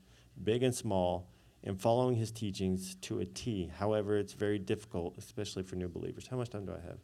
big 0.43 0.63
and 0.63 0.75
small, 0.75 1.29
and 1.65 1.81
following 1.81 2.17
his 2.17 2.31
teachings 2.31 2.95
to 3.03 3.21
a 3.21 3.25
T. 3.25 3.71
However, 3.77 4.17
it's 4.17 4.33
very 4.33 4.59
difficult, 4.59 5.19
especially 5.19 5.63
for 5.63 5.77
new 5.77 5.89
believers. 5.89 6.27
How 6.29 6.37
much 6.37 6.51
time 6.51 6.67
do 6.67 6.73
I 6.73 6.87
have? 6.87 6.99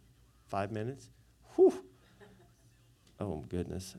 Five 0.47 0.73
minutes? 0.73 1.11
Whew. 1.57 1.75
Oh 3.21 3.45
goodness. 3.49 3.97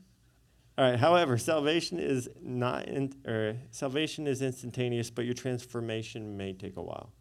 All 0.78 0.90
right. 0.90 0.98
However, 0.98 1.36
salvation 1.36 1.98
is 1.98 2.28
not 2.40 2.88
in, 2.88 3.12
or 3.26 3.56
salvation 3.70 4.26
is 4.26 4.40
instantaneous, 4.40 5.10
but 5.10 5.26
your 5.26 5.34
transformation 5.34 6.38
may 6.38 6.54
take 6.54 6.76
a 6.78 6.82
while. 6.82 7.12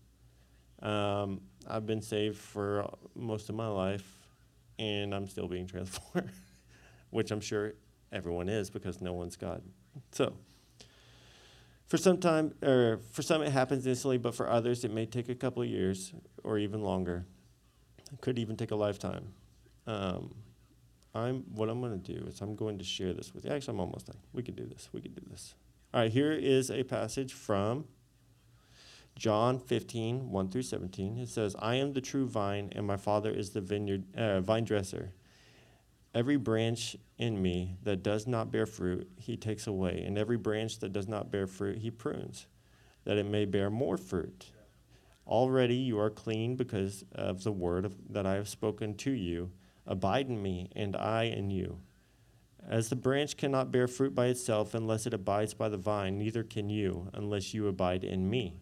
Um, 0.81 1.41
I've 1.67 1.85
been 1.85 2.01
saved 2.01 2.37
for 2.37 2.89
most 3.15 3.49
of 3.49 3.55
my 3.55 3.67
life 3.67 4.18
and 4.79 5.13
I'm 5.13 5.27
still 5.27 5.47
being 5.47 5.67
transformed, 5.67 6.31
which 7.11 7.29
I'm 7.29 7.41
sure 7.41 7.73
everyone 8.11 8.49
is 8.49 8.69
because 8.69 9.01
no 9.01 9.13
one's 9.13 9.35
God. 9.35 9.61
So, 10.11 10.33
for 11.85 11.97
some 11.97 12.17
time, 12.17 12.53
or 12.63 12.99
for 13.11 13.21
some 13.21 13.41
it 13.41 13.51
happens 13.51 13.85
instantly, 13.85 14.17
but 14.17 14.33
for 14.33 14.49
others 14.49 14.83
it 14.83 14.91
may 14.91 15.05
take 15.05 15.29
a 15.29 15.35
couple 15.35 15.61
of 15.61 15.69
years 15.69 16.13
or 16.43 16.57
even 16.57 16.81
longer. 16.81 17.25
It 18.11 18.21
could 18.21 18.39
even 18.39 18.55
take 18.55 18.71
a 18.71 18.75
lifetime. 18.75 19.33
Um, 19.85 20.33
I'm 21.13 21.43
what 21.55 21.69
I'm 21.69 21.81
going 21.81 21.99
to 21.99 22.13
do 22.13 22.25
is 22.27 22.41
I'm 22.41 22.55
going 22.55 22.77
to 22.77 22.83
share 22.83 23.13
this 23.13 23.33
with 23.33 23.45
you. 23.45 23.51
Actually, 23.51 23.75
I'm 23.75 23.81
almost 23.81 24.07
done. 24.07 24.17
We 24.33 24.43
can 24.43 24.55
do 24.55 24.65
this. 24.65 24.89
We 24.93 25.01
can 25.01 25.13
do 25.13 25.21
this. 25.29 25.55
All 25.93 26.01
right, 26.01 26.11
here 26.11 26.31
is 26.31 26.69
a 26.69 26.83
passage 26.83 27.33
from 27.33 27.85
John 29.19 29.59
15, 29.59 30.31
1 30.31 30.49
through 30.49 30.61
17, 30.61 31.17
it 31.17 31.27
says, 31.27 31.53
I 31.59 31.75
am 31.75 31.91
the 31.91 31.99
true 31.99 32.25
vine, 32.25 32.71
and 32.73 32.87
my 32.87 32.95
Father 32.95 33.29
is 33.29 33.49
the 33.49 33.59
vineyard, 33.59 34.05
uh, 34.15 34.39
vine 34.39 34.63
dresser. 34.63 35.11
Every 36.15 36.37
branch 36.37 36.95
in 37.17 37.41
me 37.41 37.75
that 37.83 38.01
does 38.01 38.27
not 38.27 38.49
bear 38.49 38.65
fruit, 38.65 39.09
he 39.17 39.35
takes 39.35 39.67
away, 39.67 40.05
and 40.07 40.17
every 40.17 40.37
branch 40.37 40.79
that 40.79 40.93
does 40.93 41.09
not 41.09 41.31
bear 41.31 41.47
fruit, 41.47 41.79
he 41.79 41.91
prunes, 41.91 42.47
that 43.03 43.17
it 43.17 43.25
may 43.25 43.43
bear 43.43 43.69
more 43.69 43.97
fruit. 43.97 44.45
Already 45.27 45.75
you 45.75 45.99
are 45.99 46.09
clean 46.09 46.55
because 46.55 47.03
of 47.11 47.43
the 47.43 47.51
word 47.51 47.83
of, 47.83 47.97
that 48.09 48.25
I 48.25 48.35
have 48.35 48.47
spoken 48.47 48.95
to 48.95 49.11
you. 49.11 49.51
Abide 49.85 50.29
in 50.29 50.41
me, 50.41 50.69
and 50.77 50.95
I 50.95 51.23
in 51.23 51.51
you. 51.51 51.81
As 52.65 52.87
the 52.87 52.95
branch 52.95 53.35
cannot 53.35 53.69
bear 53.69 53.89
fruit 53.89 54.15
by 54.15 54.27
itself 54.27 54.73
unless 54.73 55.05
it 55.05 55.13
abides 55.13 55.53
by 55.53 55.67
the 55.67 55.75
vine, 55.75 56.17
neither 56.17 56.43
can 56.43 56.69
you 56.69 57.09
unless 57.13 57.53
you 57.53 57.67
abide 57.67 58.05
in 58.05 58.29
me. 58.29 58.61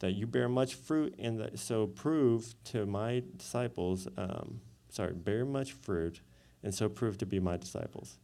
that 0.00 0.12
you 0.12 0.26
bear 0.26 0.48
much 0.48 0.74
fruit, 0.74 1.14
and 1.18 1.40
that 1.40 1.58
so 1.58 1.86
prove 1.86 2.54
to 2.64 2.86
my 2.86 3.22
disciples, 3.36 4.06
um, 4.16 4.60
sorry, 4.88 5.14
bear 5.14 5.44
much 5.44 5.72
fruit, 5.72 6.20
and 6.62 6.74
so 6.74 6.88
prove 6.88 7.16
to 7.18 7.26
be 7.26 7.40
my 7.40 7.56
disciples. 7.56 8.18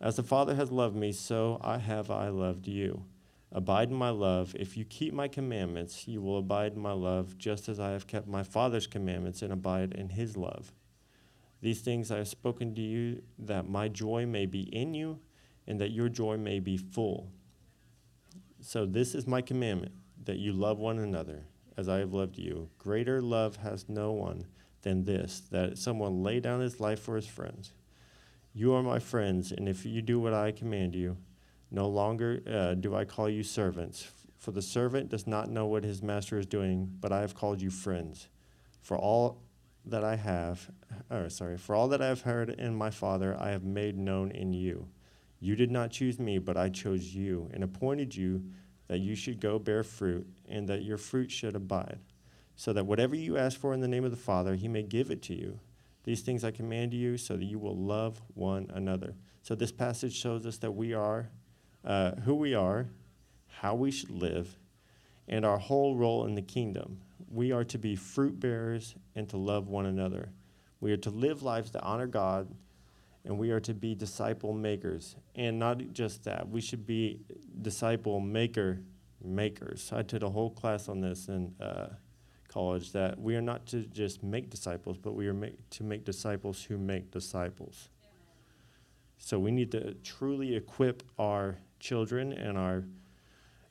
As 0.00 0.16
the 0.16 0.22
Father 0.22 0.54
has 0.54 0.70
loved 0.70 0.96
me, 0.96 1.12
so 1.12 1.58
I 1.62 1.78
have 1.78 2.10
I 2.10 2.28
loved 2.28 2.68
you. 2.68 3.04
Abide 3.52 3.90
in 3.90 3.94
my 3.94 4.10
love. 4.10 4.54
If 4.58 4.76
you 4.76 4.84
keep 4.84 5.14
my 5.14 5.28
commandments, 5.28 6.06
you 6.06 6.20
will 6.20 6.38
abide 6.38 6.74
in 6.74 6.80
my 6.80 6.92
love, 6.92 7.38
just 7.38 7.68
as 7.68 7.80
I 7.80 7.92
have 7.92 8.06
kept 8.06 8.26
my 8.26 8.42
Father's 8.42 8.86
commandments 8.86 9.40
and 9.40 9.52
abide 9.52 9.94
in 9.94 10.10
his 10.10 10.36
love. 10.36 10.72
These 11.62 11.80
things 11.80 12.10
I 12.10 12.18
have 12.18 12.28
spoken 12.28 12.74
to 12.74 12.82
you, 12.82 13.22
that 13.38 13.66
my 13.66 13.88
joy 13.88 14.26
may 14.26 14.44
be 14.44 14.62
in 14.74 14.92
you, 14.92 15.20
and 15.66 15.80
that 15.80 15.92
your 15.92 16.10
joy 16.10 16.36
may 16.36 16.60
be 16.60 16.76
full. 16.76 17.30
So, 18.60 18.84
this 18.84 19.14
is 19.14 19.26
my 19.26 19.40
commandment 19.40 19.92
that 20.24 20.38
you 20.38 20.52
love 20.52 20.78
one 20.78 20.98
another 20.98 21.44
as 21.76 21.88
I 21.88 21.98
have 21.98 22.12
loved 22.12 22.38
you. 22.38 22.70
Greater 22.78 23.20
love 23.20 23.56
has 23.56 23.88
no 23.88 24.12
one 24.12 24.46
than 24.82 25.04
this, 25.04 25.42
that 25.50 25.78
someone 25.78 26.22
lay 26.22 26.40
down 26.40 26.60
his 26.60 26.80
life 26.80 27.00
for 27.00 27.16
his 27.16 27.26
friends. 27.26 27.72
You 28.54 28.72
are 28.74 28.82
my 28.82 28.98
friends, 28.98 29.52
and 29.52 29.68
if 29.68 29.84
you 29.84 30.00
do 30.00 30.18
what 30.18 30.32
I 30.32 30.52
command 30.52 30.94
you, 30.94 31.16
no 31.70 31.88
longer 31.88 32.40
uh, 32.48 32.74
do 32.74 32.94
I 32.94 33.04
call 33.04 33.28
you 33.28 33.42
servants, 33.42 34.10
for 34.38 34.52
the 34.52 34.62
servant 34.62 35.08
does 35.08 35.26
not 35.26 35.50
know 35.50 35.66
what 35.66 35.84
his 35.84 36.02
master 36.02 36.38
is 36.38 36.46
doing, 36.46 36.88
but 37.00 37.12
I 37.12 37.20
have 37.20 37.34
called 37.34 37.60
you 37.60 37.70
friends. 37.70 38.28
For 38.80 38.96
all 38.96 39.42
that 39.84 40.04
I 40.04 40.16
have, 40.16 40.70
or 41.10 41.28
sorry, 41.28 41.58
for 41.58 41.74
all 41.74 41.88
that 41.88 42.00
I 42.00 42.06
have 42.06 42.22
heard 42.22 42.50
in 42.50 42.74
my 42.74 42.90
Father, 42.90 43.36
I 43.38 43.50
have 43.50 43.64
made 43.64 43.98
known 43.98 44.30
in 44.30 44.52
you. 44.52 44.88
You 45.40 45.56
did 45.56 45.70
not 45.70 45.90
choose 45.90 46.18
me, 46.18 46.38
but 46.38 46.56
I 46.56 46.68
chose 46.68 47.14
you 47.14 47.50
and 47.52 47.62
appointed 47.62 48.14
you 48.14 48.44
that 48.88 48.98
you 48.98 49.14
should 49.14 49.40
go 49.40 49.58
bear 49.58 49.82
fruit, 49.82 50.26
and 50.48 50.68
that 50.68 50.82
your 50.82 50.98
fruit 50.98 51.30
should 51.30 51.56
abide, 51.56 51.98
so 52.54 52.72
that 52.72 52.86
whatever 52.86 53.16
you 53.16 53.36
ask 53.36 53.58
for 53.58 53.74
in 53.74 53.80
the 53.80 53.88
name 53.88 54.04
of 54.04 54.10
the 54.10 54.16
Father, 54.16 54.54
he 54.54 54.68
may 54.68 54.82
give 54.82 55.10
it 55.10 55.22
to 55.22 55.34
you. 55.34 55.58
These 56.04 56.22
things 56.22 56.44
I 56.44 56.52
command 56.52 56.94
you, 56.94 57.18
so 57.18 57.36
that 57.36 57.44
you 57.44 57.58
will 57.58 57.76
love 57.76 58.20
one 58.34 58.70
another. 58.72 59.14
So 59.42 59.54
this 59.54 59.72
passage 59.72 60.14
shows 60.14 60.46
us 60.46 60.58
that 60.58 60.72
we 60.72 60.92
are 60.92 61.30
uh, 61.84 62.12
who 62.24 62.34
we 62.34 62.54
are, 62.54 62.88
how 63.60 63.74
we 63.74 63.90
should 63.90 64.10
live, 64.10 64.58
and 65.28 65.44
our 65.44 65.58
whole 65.58 65.96
role 65.96 66.26
in 66.26 66.34
the 66.34 66.42
kingdom. 66.42 66.98
We 67.28 67.52
are 67.52 67.64
to 67.64 67.78
be 67.78 67.96
fruit 67.96 68.38
bearers 68.38 68.94
and 69.14 69.28
to 69.30 69.36
love 69.36 69.68
one 69.68 69.86
another. 69.86 70.30
We 70.80 70.92
are 70.92 70.96
to 70.98 71.10
live 71.10 71.42
lives 71.42 71.70
that 71.72 71.82
honor 71.82 72.06
God, 72.06 72.48
and 73.26 73.36
we 73.36 73.50
are 73.50 73.60
to 73.60 73.74
be 73.74 73.94
disciple 73.94 74.52
makers. 74.52 75.16
And 75.34 75.58
not 75.58 75.82
just 75.92 76.24
that, 76.24 76.48
we 76.48 76.60
should 76.60 76.86
be 76.86 77.20
disciple 77.60 78.20
maker 78.20 78.80
makers. 79.22 79.90
I 79.92 80.02
took 80.02 80.22
a 80.22 80.30
whole 80.30 80.50
class 80.50 80.88
on 80.88 81.00
this 81.00 81.28
in 81.28 81.52
uh, 81.60 81.88
college 82.48 82.92
that 82.92 83.20
we 83.20 83.34
are 83.34 83.42
not 83.42 83.66
to 83.66 83.82
just 83.82 84.22
make 84.22 84.48
disciples, 84.48 84.96
but 84.96 85.14
we 85.14 85.26
are 85.26 85.34
make, 85.34 85.68
to 85.70 85.82
make 85.82 86.04
disciples 86.04 86.62
who 86.62 86.78
make 86.78 87.10
disciples. 87.10 87.88
So 89.18 89.38
we 89.38 89.50
need 89.50 89.72
to 89.72 89.94
truly 89.94 90.54
equip 90.54 91.02
our 91.18 91.58
children 91.80 92.32
and 92.32 92.56
our 92.56 92.84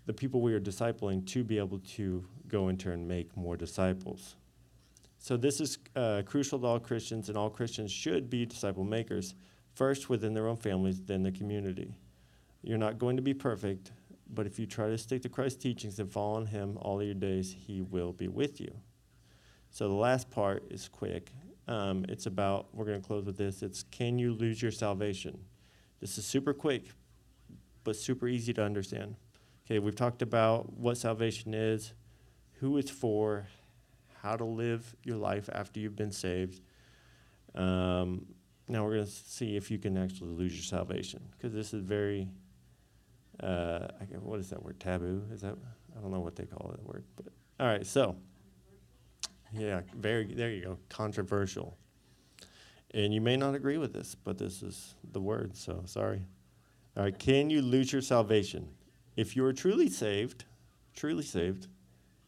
the 0.05 0.13
people 0.13 0.41
we 0.41 0.53
are 0.53 0.59
discipling 0.59 1.25
to 1.25 1.43
be 1.43 1.57
able 1.57 1.79
to 1.79 2.23
go 2.47 2.69
in 2.69 2.77
turn 2.77 3.07
make 3.07 3.35
more 3.35 3.57
disciples. 3.57 4.35
So 5.25 5.37
this 5.37 5.59
is 5.59 5.79
uh, 5.95 6.21
crucial 6.23 6.59
to 6.59 6.67
all 6.67 6.79
Christians, 6.79 7.29
and 7.29 7.35
all 7.35 7.49
Christians 7.49 7.91
should 7.91 8.29
be 8.29 8.45
disciple 8.45 8.83
makers, 8.83 9.33
first 9.73 10.07
within 10.07 10.35
their 10.35 10.47
own 10.47 10.55
families, 10.55 11.01
then 11.01 11.23
the 11.23 11.31
community. 11.31 11.95
You're 12.61 12.77
not 12.77 12.99
going 12.99 13.15
to 13.15 13.23
be 13.23 13.33
perfect, 13.33 13.91
but 14.29 14.45
if 14.45 14.59
you 14.59 14.67
try 14.67 14.85
to 14.85 14.99
stick 14.99 15.23
to 15.23 15.29
Christ's 15.29 15.63
teachings 15.63 15.97
and 15.97 16.11
follow 16.11 16.35
on 16.35 16.45
Him 16.45 16.77
all 16.79 17.01
your 17.01 17.15
days, 17.15 17.55
He 17.57 17.81
will 17.81 18.13
be 18.13 18.27
with 18.27 18.61
you. 18.61 18.71
So 19.71 19.87
the 19.87 19.95
last 19.95 20.29
part 20.29 20.63
is 20.69 20.87
quick. 20.87 21.31
Um, 21.67 22.05
it's 22.07 22.27
about, 22.27 22.67
we're 22.71 22.85
going 22.85 23.01
to 23.01 23.07
close 23.07 23.25
with 23.25 23.37
this. 23.37 23.63
It's 23.63 23.81
can 23.81 24.19
you 24.19 24.31
lose 24.31 24.61
your 24.61 24.69
salvation? 24.69 25.39
This 26.01 26.19
is 26.19 26.25
super 26.27 26.53
quick, 26.53 26.91
but 27.83 27.95
super 27.95 28.27
easy 28.27 28.53
to 28.53 28.63
understand. 28.63 29.15
Okay, 29.65 29.79
we've 29.79 29.95
talked 29.95 30.21
about 30.21 30.71
what 30.73 30.99
salvation 30.99 31.55
is, 31.55 31.93
who 32.59 32.77
it's 32.77 32.91
for, 32.91 33.47
how 34.25 34.35
to 34.35 34.43
live 34.43 34.95
your 35.03 35.17
life 35.17 35.49
after 35.53 35.79
you've 35.79 35.95
been 35.95 36.11
saved. 36.11 36.59
Um, 37.53 38.25
now 38.67 38.83
we're 38.83 38.95
going 38.95 39.05
to 39.05 39.11
see 39.11 39.55
if 39.55 39.69
you 39.69 39.77
can 39.77 39.97
actually 39.97 40.31
lose 40.31 40.53
your 40.53 40.63
salvation 40.63 41.21
because 41.31 41.53
this 41.53 41.75
is 41.75 41.83
very, 41.83 42.27
uh, 43.41 43.87
what 44.21 44.39
is 44.39 44.49
that 44.49 44.63
word? 44.63 44.79
Taboo? 44.79 45.21
Is 45.31 45.41
that? 45.41 45.55
I 45.95 46.01
don't 46.01 46.11
know 46.11 46.21
what 46.21 46.35
they 46.35 46.45
call 46.45 46.71
that 46.71 46.83
word. 46.83 47.03
But 47.15 47.27
all 47.59 47.67
right, 47.67 47.85
so 47.85 48.15
yeah, 49.53 49.81
very. 49.95 50.33
There 50.33 50.49
you 50.49 50.63
go. 50.63 50.79
Controversial. 50.89 51.77
And 52.95 53.13
you 53.13 53.21
may 53.21 53.37
not 53.37 53.53
agree 53.53 53.77
with 53.77 53.93
this, 53.93 54.15
but 54.15 54.39
this 54.39 54.63
is 54.63 54.95
the 55.11 55.21
word. 55.21 55.55
So 55.55 55.83
sorry. 55.85 56.23
All 56.97 57.03
right, 57.03 57.17
can 57.17 57.51
you 57.51 57.61
lose 57.61 57.93
your 57.93 58.01
salvation? 58.01 58.69
If 59.15 59.35
you 59.35 59.45
are 59.45 59.53
truly 59.53 59.89
saved, 59.89 60.45
truly 60.95 61.23
saved, 61.23 61.67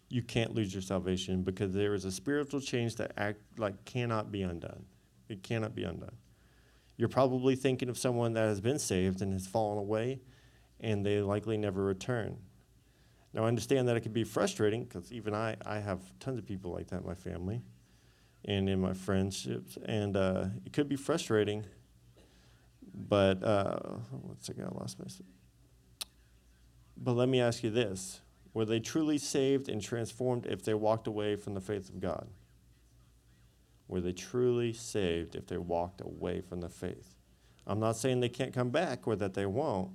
you 0.09 0.21
can't 0.21 0.55
lose 0.55 0.73
your 0.73 0.81
salvation 0.81 1.43
because 1.43 1.73
there 1.73 1.93
is 1.93 2.05
a 2.05 2.11
spiritual 2.11 2.61
change 2.61 2.95
that 2.95 3.11
act 3.17 3.39
like 3.57 3.85
cannot 3.85 4.31
be 4.31 4.41
undone. 4.41 4.85
It 5.29 5.43
cannot 5.43 5.75
be 5.75 5.83
undone. 5.83 6.15
You're 6.95 7.09
probably 7.09 7.55
thinking 7.55 7.89
of 7.89 7.97
someone 7.97 8.33
that 8.33 8.47
has 8.47 8.61
been 8.61 8.79
saved 8.79 9.21
and 9.21 9.33
has 9.33 9.45
fallen 9.45 9.77
away, 9.77 10.21
and 10.79 11.05
they 11.05 11.21
likely 11.21 11.57
never 11.57 11.83
return. 11.83 12.37
Now, 13.33 13.43
I 13.43 13.47
understand 13.47 13.87
that 13.87 13.97
it 13.97 14.01
can 14.01 14.13
be 14.13 14.23
frustrating 14.23 14.85
because 14.85 15.11
even 15.11 15.35
I, 15.35 15.57
I 15.65 15.79
have 15.79 15.99
tons 16.19 16.39
of 16.39 16.45
people 16.45 16.71
like 16.71 16.87
that 16.87 17.01
in 17.01 17.05
my 17.07 17.13
family 17.13 17.61
and 18.45 18.69
in 18.69 18.79
my 18.79 18.93
friendships, 18.93 19.77
and 19.85 20.15
uh, 20.15 20.45
it 20.65 20.73
could 20.73 20.89
be 20.89 20.95
frustrating 20.95 21.65
but 22.97 23.43
uh, 23.43 23.77
one 24.11 24.39
second, 24.39 24.65
I 24.65 24.79
lost 24.79 24.99
my. 24.99 25.05
But 26.97 27.13
let 27.13 27.29
me 27.29 27.39
ask 27.39 27.63
you 27.63 27.69
this: 27.69 28.21
Were 28.53 28.65
they 28.65 28.79
truly 28.79 29.17
saved 29.17 29.69
and 29.69 29.81
transformed 29.81 30.45
if 30.45 30.63
they 30.63 30.73
walked 30.73 31.07
away 31.07 31.35
from 31.35 31.53
the 31.53 31.61
faith 31.61 31.89
of 31.89 31.99
God? 31.99 32.27
Were 33.87 34.01
they 34.01 34.13
truly 34.13 34.73
saved 34.73 35.35
if 35.35 35.47
they 35.47 35.57
walked 35.57 36.01
away 36.01 36.41
from 36.41 36.61
the 36.61 36.69
faith? 36.69 37.15
I'm 37.65 37.79
not 37.79 37.97
saying 37.97 38.19
they 38.19 38.29
can't 38.29 38.53
come 38.53 38.69
back 38.69 39.07
or 39.07 39.15
that 39.15 39.33
they 39.33 39.45
won't, 39.45 39.91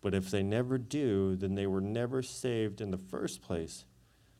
but 0.00 0.14
if 0.14 0.30
they 0.30 0.42
never 0.42 0.78
do, 0.78 1.36
then 1.36 1.54
they 1.54 1.66
were 1.66 1.80
never 1.80 2.22
saved 2.22 2.80
in 2.80 2.90
the 2.90 2.98
first 2.98 3.42
place 3.42 3.84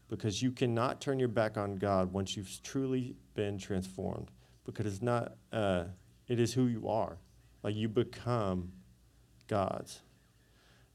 because 0.09 0.43
you 0.43 0.53
cannot 0.53 1.01
turn 1.01 1.19
your 1.19 1.29
back 1.29 1.57
on 1.57 1.77
God 1.77 2.13
once 2.13 2.37
you've 2.37 2.63
truly 2.63 3.17
been 3.35 3.59
transformed 3.59 4.31
because 4.65 4.87
it's 4.87 5.03
not, 5.03 5.35
uh, 5.53 5.85
it 6.29 6.39
is 6.39 6.53
who 6.53 6.67
you 6.67 6.89
are. 6.89 7.19
Like 7.63 7.75
you 7.75 7.89
become 7.89 8.73
God's. 9.49 10.01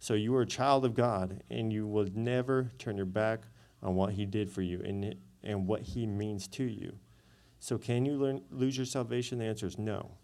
So 0.01 0.15
you 0.15 0.35
are 0.35 0.41
a 0.41 0.47
child 0.47 0.83
of 0.83 0.95
God, 0.95 1.43
and 1.51 1.71
you 1.71 1.85
will 1.85 2.07
never 2.15 2.71
turn 2.79 2.97
your 2.97 3.05
back 3.05 3.43
on 3.83 3.93
what 3.93 4.13
He 4.13 4.25
did 4.25 4.49
for 4.49 4.63
you 4.63 4.81
and, 4.83 5.13
and 5.43 5.67
what 5.67 5.81
He 5.81 6.07
means 6.07 6.47
to 6.47 6.63
you. 6.63 6.97
So, 7.59 7.77
can 7.77 8.03
you 8.07 8.13
learn, 8.13 8.41
lose 8.49 8.75
your 8.75 8.87
salvation? 8.87 9.37
The 9.37 9.45
answer 9.45 9.67
is 9.67 9.77
no. 9.77 10.17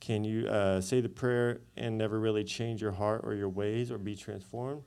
Can 0.00 0.24
you 0.24 0.48
uh, 0.48 0.80
say 0.80 1.02
the 1.02 1.08
prayer 1.10 1.60
and 1.76 1.98
never 1.98 2.18
really 2.18 2.44
change 2.44 2.80
your 2.80 2.92
heart 2.92 3.20
or 3.24 3.34
your 3.34 3.50
ways 3.50 3.90
or 3.90 3.98
be 3.98 4.16
transformed? 4.16 4.84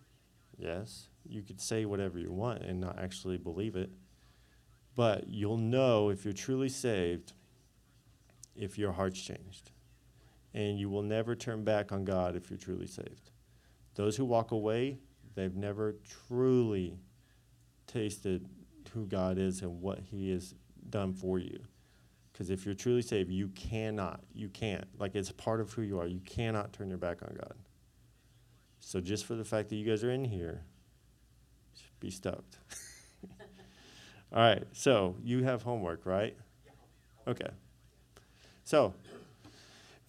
Yes. 0.57 1.09
You 1.23 1.43
could 1.43 1.61
say 1.61 1.85
whatever 1.85 2.17
you 2.17 2.31
want 2.31 2.63
and 2.63 2.81
not 2.81 2.97
actually 2.97 3.37
believe 3.37 3.75
it. 3.75 3.91
But 4.95 5.27
you'll 5.27 5.57
know 5.57 6.09
if 6.09 6.25
you're 6.25 6.33
truly 6.33 6.69
saved 6.69 7.33
if 8.55 8.79
your 8.79 8.93
heart's 8.93 9.21
changed 9.21 9.69
and 10.55 10.79
you 10.79 10.89
will 10.89 11.03
never 11.03 11.35
turn 11.35 11.63
back 11.63 11.91
on 11.91 12.03
God 12.03 12.35
if 12.35 12.49
you're 12.49 12.57
truly 12.57 12.87
saved. 12.87 13.30
Those 13.95 14.15
who 14.15 14.25
walk 14.25 14.51
away, 14.51 14.99
they've 15.35 15.55
never 15.55 15.95
truly 16.27 16.97
tasted 17.87 18.47
who 18.93 19.05
God 19.05 19.37
is 19.37 19.61
and 19.61 19.81
what 19.81 19.99
He 19.99 20.31
has 20.31 20.53
done 20.89 21.13
for 21.13 21.39
you. 21.39 21.59
Because 22.31 22.49
if 22.49 22.65
you're 22.65 22.73
truly 22.75 23.01
saved, 23.01 23.29
you 23.29 23.49
cannot, 23.49 24.21
you 24.33 24.49
can't. 24.49 24.85
Like 24.97 25.15
it's 25.15 25.31
part 25.31 25.61
of 25.61 25.71
who 25.73 25.81
you 25.81 25.99
are. 25.99 26.07
You 26.07 26.21
cannot 26.21 26.73
turn 26.73 26.89
your 26.89 26.97
back 26.97 27.21
on 27.21 27.35
God. 27.35 27.53
So 28.79 28.99
just 28.99 29.25
for 29.25 29.35
the 29.35 29.43
fact 29.45 29.69
that 29.69 29.75
you 29.75 29.85
guys 29.85 30.03
are 30.03 30.11
in 30.11 30.25
here, 30.25 30.63
be 31.99 32.09
stoked. 32.09 32.57
All 34.33 34.39
right. 34.39 34.63
So 34.71 35.15
you 35.23 35.43
have 35.43 35.61
homework, 35.61 36.05
right? 36.05 36.35
Okay. 37.27 37.49
So 38.63 38.93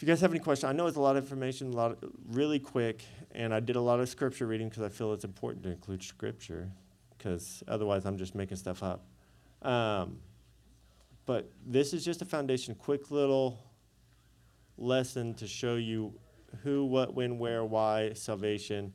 if 0.02 0.08
you 0.08 0.12
guys 0.12 0.20
have 0.20 0.32
any 0.32 0.40
questions, 0.40 0.68
I 0.68 0.72
know 0.72 0.88
it's 0.88 0.96
a 0.96 1.00
lot 1.00 1.16
of 1.16 1.22
information, 1.22 1.68
a 1.68 1.76
lot 1.76 1.92
of, 1.92 1.98
really 2.32 2.58
quick, 2.58 3.04
and 3.30 3.54
I 3.54 3.60
did 3.60 3.76
a 3.76 3.80
lot 3.80 4.00
of 4.00 4.08
scripture 4.08 4.48
reading 4.48 4.68
because 4.68 4.82
I 4.82 4.88
feel 4.88 5.12
it's 5.12 5.22
important 5.22 5.62
to 5.62 5.70
include 5.70 6.02
scripture, 6.02 6.68
because 7.16 7.62
otherwise 7.68 8.04
I'm 8.04 8.18
just 8.18 8.34
making 8.34 8.56
stuff 8.56 8.82
up. 8.82 9.06
Um, 9.62 10.18
but 11.24 11.52
this 11.64 11.92
is 11.92 12.04
just 12.04 12.20
a 12.20 12.24
foundation, 12.24 12.74
quick 12.74 13.12
little 13.12 13.60
lesson 14.76 15.34
to 15.34 15.46
show 15.46 15.76
you 15.76 16.12
who, 16.64 16.84
what, 16.84 17.14
when, 17.14 17.38
where, 17.38 17.64
why, 17.64 18.12
salvation, 18.14 18.92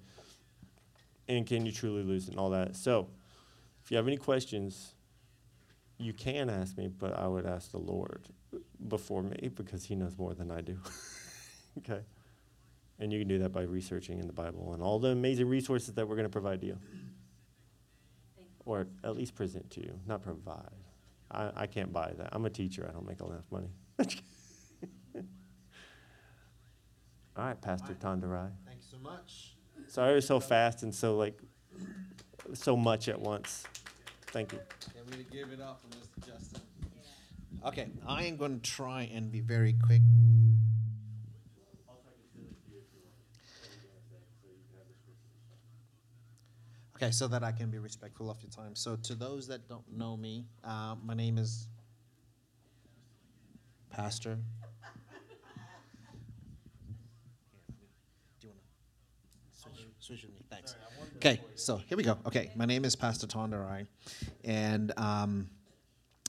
and 1.30 1.48
can 1.48 1.66
you 1.66 1.72
truly 1.72 2.04
lose 2.04 2.28
it 2.28 2.32
and 2.32 2.40
all 2.40 2.50
that. 2.50 2.76
So, 2.76 3.08
if 3.82 3.92
you 3.92 3.96
have 3.96 4.08
any 4.08 4.18
questions, 4.18 4.94
you 5.98 6.14
can 6.14 6.50
ask 6.50 6.78
me, 6.78 6.88
but 6.88 7.18
I 7.18 7.28
would 7.28 7.46
ask 7.46 7.72
the 7.72 7.80
Lord 7.80 8.28
before 8.88 9.24
me 9.24 9.50
because 9.56 9.86
He 9.86 9.96
knows 9.96 10.18
more 10.18 10.34
than 10.34 10.52
I 10.52 10.62
do. 10.62 10.78
okay? 11.80 12.02
And 13.00 13.12
you 13.14 13.20
can 13.20 13.28
do 13.28 13.40
that 13.40 13.50
by 13.50 13.64
researching 13.64 14.20
in 14.20 14.28
the 14.28 14.34
Bible 14.34 14.74
and 14.74 14.82
all 14.82 15.00
the 15.00 15.10
amazing 15.10 15.48
resources 15.48 15.94
that 15.96 16.08
we're 16.08 16.16
going 16.16 16.26
to 16.26 16.30
provide 16.30 16.62
to 16.62 16.68
you. 16.68 16.78
Or 18.66 18.88
at 19.04 19.16
least 19.16 19.36
present 19.36 19.70
to 19.72 19.82
you, 19.82 20.00
not 20.06 20.22
provide. 20.22 20.72
I, 21.32 21.52
I 21.56 21.68
can't 21.68 21.94
buy 21.94 22.14
that. 22.18 22.30
I'm 22.32 22.46
a 22.46 22.50
teacher. 22.50 22.86
I 22.90 22.94
don't 22.94 23.08
make 23.08 23.22
enough 23.22 23.46
money. 23.52 23.70
All 27.38 27.46
right, 27.46 27.62
Pastor 27.62 27.94
Tondarai. 27.94 28.50
Thanks 28.66 28.88
so 28.90 28.98
much. 28.98 29.56
Sorry 29.88 30.12
I 30.12 30.16
was 30.16 30.26
so 30.26 30.40
fast 30.40 30.84
and 30.84 30.94
so 30.94 31.16
like 31.18 31.40
so 32.54 32.76
much 32.76 33.08
at 33.08 33.20
once. 33.20 33.64
Thank 34.38 34.54
you. 34.54 34.60
Can 34.94 35.18
we 35.18 35.26
give 35.36 35.52
it 35.52 35.60
up 35.60 35.82
for 35.82 35.88
Mr. 35.98 36.28
Justin? 36.28 36.62
Okay, 37.66 37.88
I 38.08 38.26
am 38.26 38.38
going 38.38 38.60
to 38.60 38.72
try 38.72 39.10
and 39.12 39.32
be 39.32 39.40
very 39.40 39.74
quick. 39.84 40.04
Okay, 46.96 47.10
so 47.10 47.28
that 47.30 47.44
I 47.44 47.52
can 47.52 47.72
be 47.72 47.80
respectful 47.80 48.30
of 48.30 48.40
your 48.44 48.52
time. 48.52 48.76
So, 48.76 48.96
to 48.96 49.16
those 49.16 49.48
that 49.48 49.68
don't 49.68 49.92
know 49.92 50.16
me, 50.16 50.46
uh, 50.64 50.94
my 51.04 51.16
name 51.16 51.40
is 51.40 51.68
Pastor. 53.90 54.38
Do 58.40 58.48
you 58.48 58.50
want 58.50 58.60
to 59.56 59.60
switch, 59.60 59.88
switch 59.98 60.22
with 60.22 60.36
me? 60.36 60.42
Thanks. 60.52 60.76
Okay, 61.18 61.42
so 61.56 61.78
here 61.78 61.98
we 61.98 62.04
go. 62.04 62.16
Okay, 62.28 62.52
my 62.56 62.66
name 62.66 62.86
is 62.86 62.96
Pastor 62.96 63.26
Tondarai, 63.26 63.88
and 64.44 64.94
um, 64.98 65.50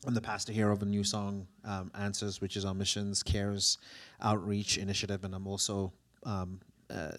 I'm 0.07 0.15
the 0.15 0.21
pastor 0.23 0.51
here 0.51 0.71
of 0.71 0.81
a 0.81 0.87
new 0.87 1.05
song, 1.05 1.47
um, 1.63 1.91
Answers, 1.95 2.41
which 2.41 2.57
is 2.57 2.65
our 2.65 2.73
missions, 2.73 3.23
cares, 3.23 3.77
outreach 4.23 4.79
initiative, 4.79 5.25
and 5.25 5.35
I'm 5.35 5.47
also 5.47 5.93
um, 6.25 6.61
uh, 6.89 7.11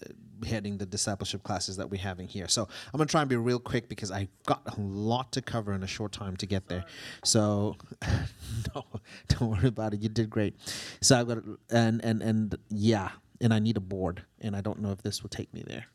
heading 0.44 0.78
the 0.78 0.84
discipleship 0.84 1.44
classes 1.44 1.76
that 1.76 1.88
we're 1.88 2.00
having 2.00 2.26
here. 2.26 2.48
So 2.48 2.62
I'm 2.92 2.98
gonna 2.98 3.06
try 3.06 3.20
and 3.20 3.30
be 3.30 3.36
real 3.36 3.60
quick 3.60 3.88
because 3.88 4.10
I've 4.10 4.26
got 4.46 4.62
a 4.66 4.80
lot 4.80 5.30
to 5.32 5.40
cover 5.40 5.72
in 5.72 5.84
a 5.84 5.86
short 5.86 6.10
time 6.10 6.36
to 6.38 6.46
get 6.46 6.66
there. 6.66 6.84
So 7.22 7.76
no, 8.74 8.84
don't 9.28 9.48
worry 9.48 9.68
about 9.68 9.94
it. 9.94 10.00
You 10.00 10.08
did 10.08 10.28
great. 10.28 10.56
So 11.00 11.20
I've 11.20 11.28
got 11.28 11.38
and 11.70 12.04
and 12.04 12.20
and 12.20 12.58
yeah, 12.68 13.10
and 13.40 13.54
I 13.54 13.60
need 13.60 13.76
a 13.76 13.80
board, 13.80 14.24
and 14.40 14.56
I 14.56 14.60
don't 14.60 14.80
know 14.80 14.90
if 14.90 15.02
this 15.02 15.22
will 15.22 15.30
take 15.30 15.54
me 15.54 15.62
there. 15.64 15.86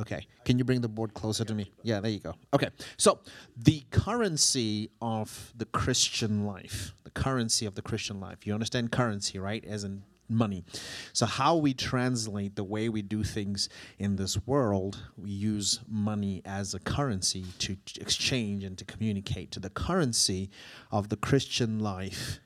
Okay. 0.00 0.26
Can 0.44 0.58
you 0.58 0.64
bring 0.64 0.80
the 0.80 0.88
board 0.88 1.12
closer 1.12 1.44
to 1.44 1.54
me? 1.54 1.70
Yeah, 1.82 2.00
there 2.00 2.10
you 2.10 2.20
go. 2.20 2.34
Okay. 2.54 2.68
So, 2.96 3.20
the 3.56 3.84
currency 3.90 4.90
of 5.02 5.52
the 5.54 5.66
Christian 5.66 6.46
life, 6.46 6.94
the 7.04 7.10
currency 7.10 7.66
of 7.66 7.74
the 7.74 7.82
Christian 7.82 8.18
life. 8.18 8.46
You 8.46 8.54
understand 8.54 8.92
currency, 8.92 9.38
right? 9.38 9.62
As 9.64 9.84
in 9.84 10.02
money. 10.26 10.64
So, 11.12 11.26
how 11.26 11.56
we 11.56 11.74
translate 11.74 12.56
the 12.56 12.64
way 12.64 12.88
we 12.88 13.02
do 13.02 13.22
things 13.22 13.68
in 13.98 14.16
this 14.16 14.46
world, 14.46 14.98
we 15.18 15.30
use 15.30 15.80
money 15.86 16.40
as 16.46 16.72
a 16.72 16.78
currency 16.78 17.44
to 17.58 17.76
exchange 18.00 18.64
and 18.64 18.78
to 18.78 18.86
communicate. 18.86 19.50
To 19.52 19.60
the 19.60 19.70
currency 19.70 20.50
of 20.90 21.10
the 21.10 21.16
Christian 21.16 21.78
life. 21.78 22.40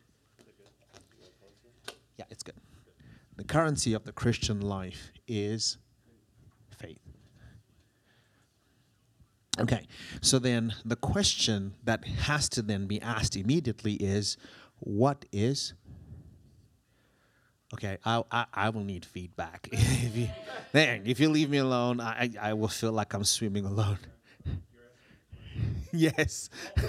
Yeah, 2.19 2.25
it's 2.31 2.43
good. 2.43 2.55
The 3.37 3.45
currency 3.45 3.93
of 3.95 4.05
the 4.05 4.13
Christian 4.13 4.61
life 4.61 5.13
is 5.27 5.79
faith. 6.79 7.01
Okay, 9.61 9.87
so 10.21 10.39
then 10.39 10.75
the 10.85 10.97
question 10.97 11.75
that 11.85 12.05
has 12.05 12.49
to 12.51 12.63
then 12.63 12.87
be 12.87 13.01
asked 13.01 13.37
immediately 13.37 13.95
is 13.95 14.37
what 14.81 15.25
is 15.33 15.75
Okay, 17.75 17.99
I, 18.05 18.23
I, 18.31 18.47
I 18.55 18.69
will 18.71 18.85
need 18.85 19.05
feedback. 19.05 19.69
if 19.73 20.17
you, 20.17 20.29
if 20.73 21.19
you 21.19 21.29
leave 21.29 21.51
me 21.51 21.59
alone, 21.59 22.01
I, 22.01 22.31
I 22.41 22.53
will 22.55 22.69
feel 22.69 22.93
like 22.93 23.13
I'm 23.15 23.25
swimming 23.25 23.65
alone. 23.65 23.99
yes. 25.93 26.51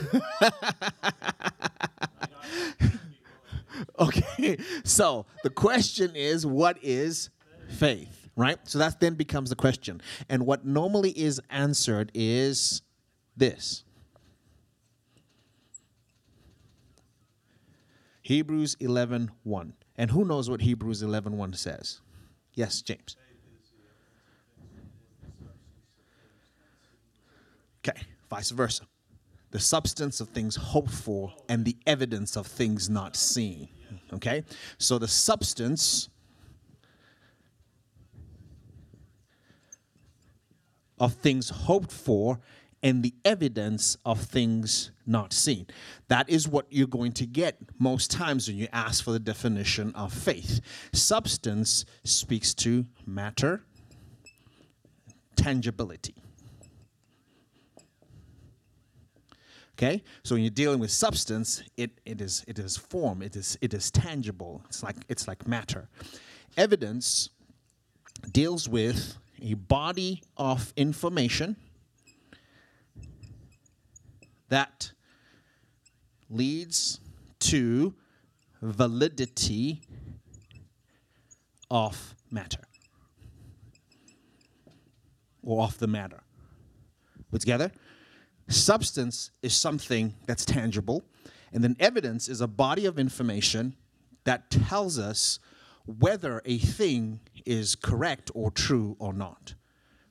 okay, 3.99 4.57
so 4.83 5.25
the 5.43 5.49
question 5.49 6.15
is 6.15 6.45
what 6.45 6.77
is 6.83 7.31
faith, 7.67 8.24
right? 8.35 8.57
So 8.63 8.79
that 8.79 8.99
then 8.99 9.15
becomes 9.15 9.49
the 9.49 9.55
question. 9.55 10.01
And 10.29 10.45
what 10.45 10.65
normally 10.65 11.11
is 11.11 11.41
answered 11.49 12.11
is 12.13 12.81
this 13.37 13.83
Hebrews 18.21 18.75
11 18.79 19.31
1. 19.43 19.73
And 19.97 20.11
who 20.11 20.25
knows 20.25 20.49
what 20.49 20.61
Hebrews 20.61 21.01
11 21.01 21.37
1 21.37 21.53
says? 21.53 22.01
Yes, 22.53 22.81
James. 22.81 23.15
Okay, 27.87 28.01
vice 28.29 28.49
versa. 28.49 28.83
The 29.51 29.59
substance 29.59 30.19
of 30.19 30.29
things 30.29 30.55
hoped 30.55 30.91
for 30.91 31.33
and 31.47 31.63
the 31.63 31.77
evidence 31.85 32.35
of 32.35 32.47
things 32.47 32.89
not 32.89 33.15
seen. 33.15 33.69
Okay? 34.11 34.43
So 34.79 34.97
the 34.97 35.07
substance 35.07 36.09
of 40.99 41.13
things 41.13 41.49
hoped 41.49 41.91
for 41.91 42.39
and 42.83 43.01
the 43.01 43.15
evidence 43.25 43.97
of 44.05 44.21
things 44.21 44.91
not 45.07 45.33
seen. 45.33 45.65
That 46.07 46.29
is 46.29 46.47
what 46.47 46.67
you're 46.69 46.87
going 46.87 47.13
to 47.13 47.25
get 47.25 47.57
most 47.79 48.11
times 48.11 48.47
when 48.47 48.57
you 48.57 48.67
ask 48.71 49.03
for 49.03 49.11
the 49.11 49.19
definition 49.19 49.91
of 49.95 50.13
faith. 50.13 50.61
Substance 50.93 51.85
speaks 52.03 52.53
to 52.55 52.85
matter, 53.05 53.63
tangibility. 55.35 56.13
Okay, 59.77 60.03
so 60.23 60.35
when 60.35 60.43
you're 60.43 60.51
dealing 60.51 60.79
with 60.79 60.91
substance, 60.91 61.61
it, 61.75 61.91
it 62.05 62.21
is 62.21 62.45
it 62.47 62.59
is 62.59 62.77
form, 62.77 63.21
it 63.21 63.35
is 63.35 63.57
it 63.61 63.73
is 63.73 63.91
tangible. 63.91 64.61
It's 64.69 64.83
like 64.83 64.95
it's 65.09 65.27
like 65.27 65.45
matter. 65.47 65.89
Evidence 66.55 67.31
deals 68.31 68.69
with 68.69 69.17
a 69.41 69.53
body 69.53 70.21
of 70.37 70.73
information 70.75 71.55
that 74.49 74.91
leads 76.29 76.99
to 77.39 77.93
validity 78.61 79.81
of 81.69 82.15
matter 82.31 82.63
or 85.43 85.63
of 85.63 85.77
the 85.79 85.87
matter. 85.87 86.21
Put 87.31 87.41
together? 87.41 87.71
Substance 88.47 89.31
is 89.41 89.55
something 89.55 90.13
that's 90.27 90.45
tangible, 90.45 91.03
and 91.51 91.63
then 91.63 91.75
evidence 91.79 92.29
is 92.29 92.41
a 92.41 92.47
body 92.47 92.85
of 92.85 92.99
information 92.99 93.75
that 94.23 94.49
tells 94.49 94.99
us 94.99 95.39
whether 95.85 96.41
a 96.45 96.57
thing 96.57 97.19
is 97.45 97.75
correct 97.75 98.31
or 98.33 98.51
true 98.51 98.95
or 98.99 99.13
not. 99.13 99.53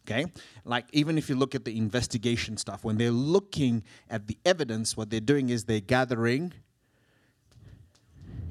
Okay? 0.07 0.27
Like, 0.65 0.87
even 0.93 1.17
if 1.17 1.29
you 1.29 1.37
look 1.37 1.55
at 1.55 1.65
the 1.65 1.77
investigation 1.79 2.57
stuff, 2.57 2.85
when 2.85 2.99
they're 2.99 3.11
looking 3.11 3.83
at 4.11 4.27
the 4.27 4.37
evidence, 4.45 4.97
what 4.97 5.11
they're 5.11 5.21
doing 5.21 5.49
is 5.49 5.65
they're 5.65 5.81
gathering 5.81 6.53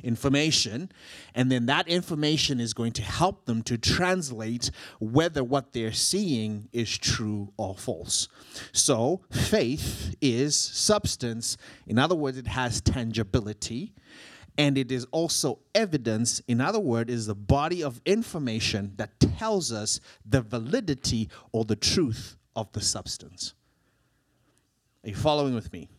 information, 0.04 0.92
and 1.34 1.52
then 1.52 1.66
that 1.68 1.88
information 1.88 2.60
is 2.60 2.74
going 2.74 2.92
to 2.92 3.02
help 3.02 3.46
them 3.46 3.64
to 3.64 3.78
translate 3.78 4.70
whether 5.00 5.44
what 5.44 5.74
they're 5.74 5.94
seeing 5.94 6.68
is 6.74 6.98
true 6.98 7.52
or 7.58 7.76
false. 7.76 8.28
So, 8.74 9.22
faith 9.32 10.16
is 10.22 10.56
substance. 10.56 11.58
In 11.88 11.98
other 11.98 12.16
words, 12.16 12.38
it 12.38 12.48
has 12.48 12.82
tangibility. 12.82 13.94
And 14.58 14.78
it 14.78 14.92
is 14.92 15.06
also 15.12 15.60
evidence, 15.74 16.42
in 16.48 16.62
other 16.62 16.80
words, 16.80 17.12
is 17.12 17.26
the 17.26 17.36
body 17.36 17.84
of 17.84 18.02
information 18.06 18.94
that 18.98 19.20
tells 19.20 19.72
us 19.72 20.00
the 20.26 20.42
validity 20.42 21.30
or 21.52 21.66
the 21.66 21.76
truth 21.76 22.38
of 22.56 22.72
the 22.74 22.82
substance. 22.82 23.56
Are 25.04 25.10
you 25.10 25.16
following 25.16 25.56
with 25.56 25.74
me? 25.74 25.90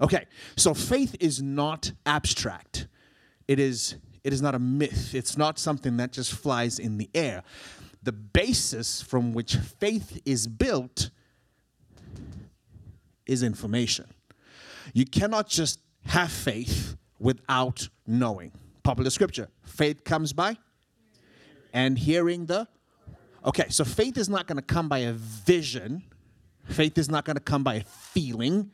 Okay, 0.00 0.26
so 0.56 0.74
faith 0.74 1.14
is 1.20 1.40
not 1.42 1.92
abstract. 2.04 2.88
It 3.46 3.58
is 3.58 3.96
it 4.22 4.32
is 4.32 4.42
not 4.42 4.54
a 4.54 4.58
myth. 4.58 5.14
It's 5.14 5.38
not 5.38 5.58
something 5.58 5.96
that 5.96 6.12
just 6.12 6.32
flies 6.32 6.78
in 6.78 6.98
the 6.98 7.08
air. 7.14 7.42
The 8.02 8.12
basis 8.12 9.00
from 9.00 9.32
which 9.32 9.56
faith 9.56 10.20
is 10.24 10.46
built 10.46 11.10
is 13.24 13.42
information. 13.42 14.06
You 14.92 15.06
cannot 15.06 15.48
just 15.48 15.80
have 16.06 16.30
faith 16.30 16.96
without 17.20 17.88
knowing. 18.06 18.50
Popular 18.82 19.10
scripture. 19.10 19.48
Faith 19.62 20.02
comes 20.02 20.32
by 20.32 20.56
and 21.72 21.96
hearing 21.96 22.46
the 22.46 22.66
Okay, 23.44 23.66
so 23.70 23.84
faith 23.84 24.18
is 24.18 24.28
not 24.28 24.46
going 24.46 24.56
to 24.56 24.62
come 24.62 24.88
by 24.88 24.98
a 24.98 25.12
vision. 25.12 26.02
Faith 26.66 26.98
is 26.98 27.08
not 27.08 27.24
going 27.24 27.36
to 27.36 27.42
come 27.42 27.64
by 27.64 27.76
a 27.76 27.84
feeling. 27.84 28.70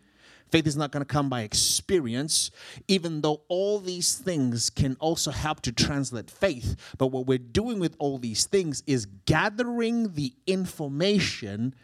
Faith 0.51 0.67
is 0.67 0.77
not 0.77 0.91
going 0.91 1.01
to 1.01 1.07
come 1.07 1.29
by 1.29 1.43
experience, 1.43 2.51
even 2.89 3.21
though 3.21 3.43
all 3.49 3.79
these 3.79 4.17
things 4.17 4.71
can 4.71 4.97
also 5.01 5.31
help 5.31 5.61
to 5.61 5.73
translate 5.73 6.31
faith. 6.31 6.77
But 6.99 7.09
what 7.09 7.27
we're 7.27 7.39
doing 7.39 7.79
with 7.79 7.97
all 7.99 8.19
these 8.19 8.45
things 8.45 8.83
is 8.87 9.07
gathering 9.27 10.15
the 10.15 10.33
information 10.47 11.75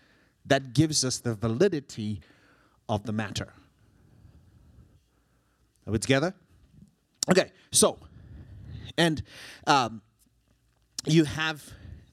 that 0.47 0.75
gives 0.75 1.05
us 1.05 1.19
the 1.19 1.35
validity 1.35 2.21
of 2.89 3.05
the 3.05 3.13
matter. 3.13 3.53
Are 5.87 5.93
we 5.93 5.99
together? 5.99 6.35
Okay, 7.31 7.51
so, 7.71 7.99
and 8.99 9.23
um, 9.67 10.03
you 11.07 11.25
have 11.25 11.65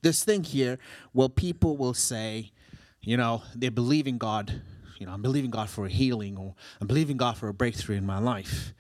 this 0.02 0.24
thing 0.24 0.44
here 0.44 0.78
where 1.14 1.30
people 1.30 1.78
will 1.78 1.94
say, 1.94 2.52
you 3.02 3.18
know, 3.18 3.42
they 3.56 3.70
believe 3.70 4.08
in 4.08 4.18
God 4.18 4.62
you 5.00 5.06
know, 5.06 5.14
I'm 5.14 5.22
believing 5.22 5.50
God 5.50 5.70
for 5.70 5.86
a 5.86 5.90
healing 5.90 6.38
or 6.38 6.54
I'm 6.80 6.88
believing 6.88 7.18
God 7.18 7.38
for 7.38 7.48
a 7.48 7.54
breakthrough 7.54 7.96
in 7.96 8.06
my 8.06 8.20
life. 8.20 8.74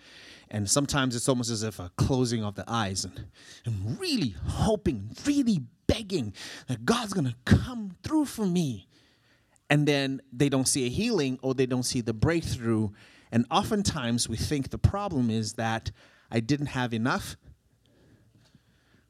And 0.52 0.70
sometimes 0.70 1.16
it's 1.16 1.30
almost 1.30 1.50
as 1.50 1.64
if 1.64 1.80
a 1.80 1.92
closing 1.96 2.44
of 2.44 2.56
the 2.56 2.66
eyes 2.68 3.06
and, 3.06 3.26
and 3.66 4.00
really 4.00 4.36
hoping, 4.48 5.12
really 5.26 5.62
begging 5.88 6.34
that 6.68 6.86
God's 6.86 7.14
to 7.14 7.36
come 7.46 7.96
through 8.04 8.26
for 8.26 8.46
me. 8.46 8.88
And 9.70 9.88
then 9.88 10.22
they 10.34 10.50
don't 10.50 10.68
see 10.68 10.86
a 10.88 10.90
healing 10.90 11.40
or 11.42 11.54
they 11.54 11.68
don't 11.68 11.84
see 11.84 12.02
the 12.02 12.14
breakthrough. 12.14 12.90
And 13.32 13.46
oftentimes 13.50 14.28
we 14.28 14.36
think 14.36 14.72
the 14.72 14.78
problem 14.78 15.30
is 15.30 15.54
that 15.54 15.92
I 16.32 16.40
didn't 16.40 16.68
have 16.68 16.94
enough. 16.94 17.38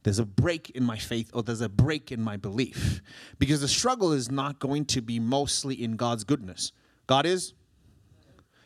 There's 0.03 0.19
a 0.19 0.25
break 0.25 0.69
in 0.71 0.83
my 0.83 0.97
faith 0.97 1.29
or 1.33 1.43
there's 1.43 1.61
a 1.61 1.69
break 1.69 2.11
in 2.11 2.21
my 2.21 2.37
belief. 2.37 3.01
Because 3.37 3.61
the 3.61 3.67
struggle 3.67 4.13
is 4.13 4.31
not 4.31 4.59
going 4.59 4.85
to 4.85 5.01
be 5.01 5.19
mostly 5.19 5.81
in 5.81 5.97
God's 5.97 6.23
goodness. 6.23 6.71
God 7.05 7.25
is? 7.25 7.53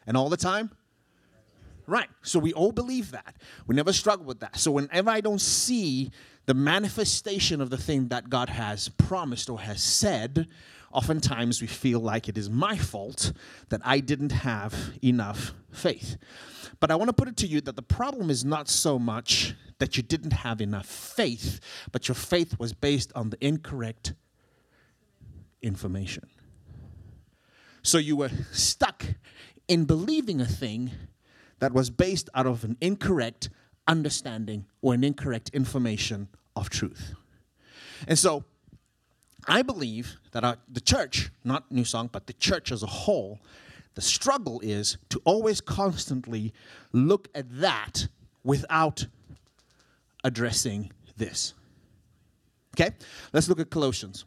And 0.05 0.15
all 0.15 0.29
the 0.29 0.37
time? 0.37 0.71
Right. 1.87 2.09
So 2.21 2.39
we 2.39 2.53
all 2.53 2.71
believe 2.71 3.11
that. 3.11 3.35
We 3.67 3.75
never 3.75 3.91
struggle 3.91 4.25
with 4.25 4.39
that. 4.39 4.57
So 4.57 4.71
whenever 4.71 5.09
I 5.09 5.21
don't 5.21 5.41
see 5.41 6.11
the 6.45 6.53
manifestation 6.53 7.61
of 7.61 7.69
the 7.69 7.77
thing 7.77 8.09
that 8.09 8.29
God 8.29 8.49
has 8.49 8.89
promised 8.89 9.49
or 9.49 9.59
has 9.59 9.81
said, 9.81 10.47
oftentimes 10.93 11.61
we 11.61 11.67
feel 11.67 11.99
like 11.99 12.29
it 12.29 12.37
is 12.37 12.49
my 12.49 12.77
fault 12.77 13.33
that 13.69 13.81
I 13.83 13.99
didn't 13.99 14.31
have 14.31 14.93
enough 15.03 15.53
faith. 15.71 16.17
But 16.79 16.91
I 16.91 16.95
want 16.95 17.09
to 17.09 17.13
put 17.13 17.27
it 17.27 17.37
to 17.37 17.47
you 17.47 17.61
that 17.61 17.75
the 17.75 17.81
problem 17.81 18.29
is 18.29 18.45
not 18.45 18.67
so 18.67 18.99
much 18.99 19.55
that 19.79 19.97
you 19.97 20.03
didn't 20.03 20.33
have 20.33 20.61
enough 20.61 20.85
faith, 20.85 21.59
but 21.91 22.07
your 22.07 22.15
faith 22.15 22.59
was 22.59 22.73
based 22.73 23.11
on 23.15 23.29
the 23.29 23.37
incorrect 23.45 24.13
information. 25.61 26.29
So 27.81 27.97
you 27.97 28.15
were 28.15 28.31
stuck 28.51 29.05
in 29.67 29.85
believing 29.85 30.39
a 30.39 30.45
thing 30.45 30.91
that 31.59 31.73
was 31.73 31.89
based 31.89 32.29
out 32.33 32.45
of 32.45 32.63
an 32.63 32.77
incorrect 32.81 33.49
understanding 33.87 34.65
or 34.81 34.93
an 34.93 35.03
incorrect 35.03 35.49
information 35.53 36.27
of 36.55 36.69
truth. 36.69 37.13
And 38.07 38.19
so 38.19 38.43
I 39.47 39.61
believe 39.61 40.17
that 40.31 40.43
our, 40.43 40.57
the 40.71 40.81
church, 40.81 41.31
not 41.43 41.71
New 41.71 41.85
Song, 41.85 42.09
but 42.11 42.27
the 42.27 42.33
church 42.33 42.71
as 42.71 42.83
a 42.83 42.87
whole, 42.87 43.39
the 43.95 44.01
struggle 44.01 44.59
is 44.61 44.97
to 45.09 45.21
always 45.25 45.61
constantly 45.61 46.53
look 46.91 47.27
at 47.35 47.45
that 47.59 48.07
without 48.43 49.07
addressing 50.23 50.91
this. 51.17 51.53
Okay? 52.75 52.91
Let's 53.31 53.47
look 53.47 53.59
at 53.59 53.69
Colossians. 53.69 54.25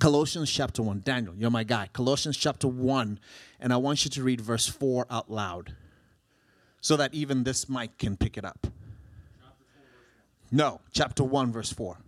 Colossians 0.00 0.50
chapter 0.50 0.82
1. 0.82 1.02
Daniel, 1.04 1.34
you're 1.36 1.50
my 1.50 1.64
guy. 1.64 1.88
Colossians 1.92 2.36
chapter 2.36 2.68
1. 2.68 3.18
And 3.60 3.72
I 3.72 3.76
want 3.76 4.04
you 4.04 4.10
to 4.12 4.22
read 4.22 4.40
verse 4.40 4.66
4 4.66 5.06
out 5.10 5.30
loud 5.30 5.74
so 6.80 6.96
that 6.96 7.12
even 7.12 7.44
this 7.44 7.68
mic 7.68 7.98
can 7.98 8.16
pick 8.16 8.38
it 8.38 8.44
up. 8.44 8.66
No, 10.50 10.80
chapter 10.90 11.22
1, 11.22 11.52
verse 11.52 11.72
4. 11.72 11.98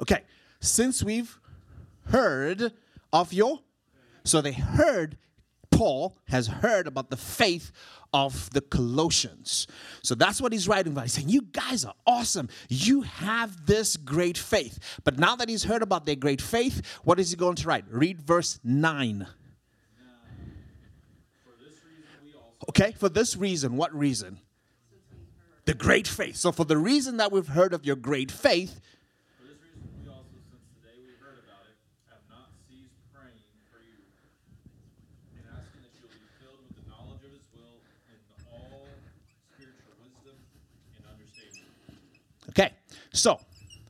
Okay, 0.00 0.22
since 0.60 1.02
we've 1.02 1.38
heard 2.06 2.72
of 3.12 3.32
your, 3.32 3.60
so 4.24 4.40
they 4.40 4.52
heard 4.52 5.16
Paul 5.70 6.16
has 6.28 6.46
heard 6.46 6.86
about 6.86 7.10
the 7.10 7.16
faith 7.16 7.72
of 8.12 8.48
the 8.50 8.60
Colossians. 8.60 9.66
So 10.02 10.14
that's 10.14 10.40
what 10.40 10.52
he's 10.52 10.68
writing 10.68 10.92
about. 10.92 11.02
He's 11.02 11.14
saying, 11.14 11.28
You 11.28 11.42
guys 11.42 11.84
are 11.84 11.94
awesome. 12.06 12.48
You 12.68 13.02
have 13.02 13.66
this 13.66 13.96
great 13.96 14.38
faith. 14.38 14.78
But 15.02 15.18
now 15.18 15.34
that 15.36 15.48
he's 15.48 15.64
heard 15.64 15.82
about 15.82 16.06
their 16.06 16.14
great 16.14 16.40
faith, 16.40 16.80
what 17.02 17.18
is 17.18 17.30
he 17.30 17.36
going 17.36 17.56
to 17.56 17.68
write? 17.68 17.84
Read 17.88 18.22
verse 18.22 18.60
9. 18.62 19.26
Okay, 22.68 22.92
for 22.92 23.08
this 23.08 23.36
reason, 23.36 23.76
what 23.76 23.94
reason? 23.94 24.38
The 25.66 25.74
great 25.74 26.06
faith. 26.06 26.36
So, 26.36 26.52
for 26.52 26.64
the 26.64 26.78
reason 26.78 27.18
that 27.18 27.32
we've 27.32 27.46
heard 27.46 27.74
of 27.74 27.84
your 27.84 27.96
great 27.96 28.30
faith, 28.30 28.80
so 43.14 43.40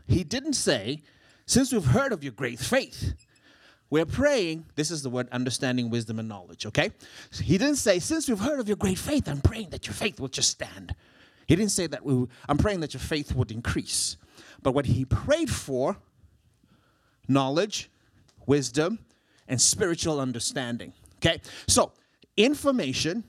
he 0.06 0.22
didn't 0.22 0.52
say, 0.52 1.02
since 1.46 1.72
we've 1.72 1.84
heard 1.84 2.12
of 2.12 2.22
your 2.22 2.32
great 2.32 2.58
faith, 2.58 3.14
we're 3.90 4.06
praying. 4.06 4.66
This 4.76 4.90
is 4.90 5.02
the 5.02 5.10
word 5.10 5.28
understanding, 5.32 5.90
wisdom, 5.90 6.18
and 6.18 6.28
knowledge, 6.28 6.66
okay? 6.66 6.90
He 7.32 7.58
didn't 7.58 7.76
say, 7.76 7.98
since 7.98 8.28
we've 8.28 8.38
heard 8.38 8.60
of 8.60 8.68
your 8.68 8.76
great 8.76 8.98
faith, 8.98 9.28
I'm 9.28 9.40
praying 9.40 9.70
that 9.70 9.86
your 9.86 9.94
faith 9.94 10.20
will 10.20 10.28
just 10.28 10.50
stand. 10.50 10.94
He 11.46 11.56
didn't 11.56 11.72
say 11.72 11.86
that 11.86 12.04
we, 12.04 12.26
I'm 12.48 12.58
praying 12.58 12.80
that 12.80 12.94
your 12.94 13.00
faith 13.00 13.34
would 13.34 13.50
increase. 13.50 14.16
But 14.62 14.72
what 14.72 14.86
he 14.86 15.04
prayed 15.04 15.50
for, 15.50 15.96
knowledge, 17.28 17.90
wisdom, 18.46 18.98
and 19.48 19.60
spiritual 19.60 20.20
understanding. 20.20 20.92
Okay? 21.16 21.40
So 21.66 21.92
information 22.36 23.24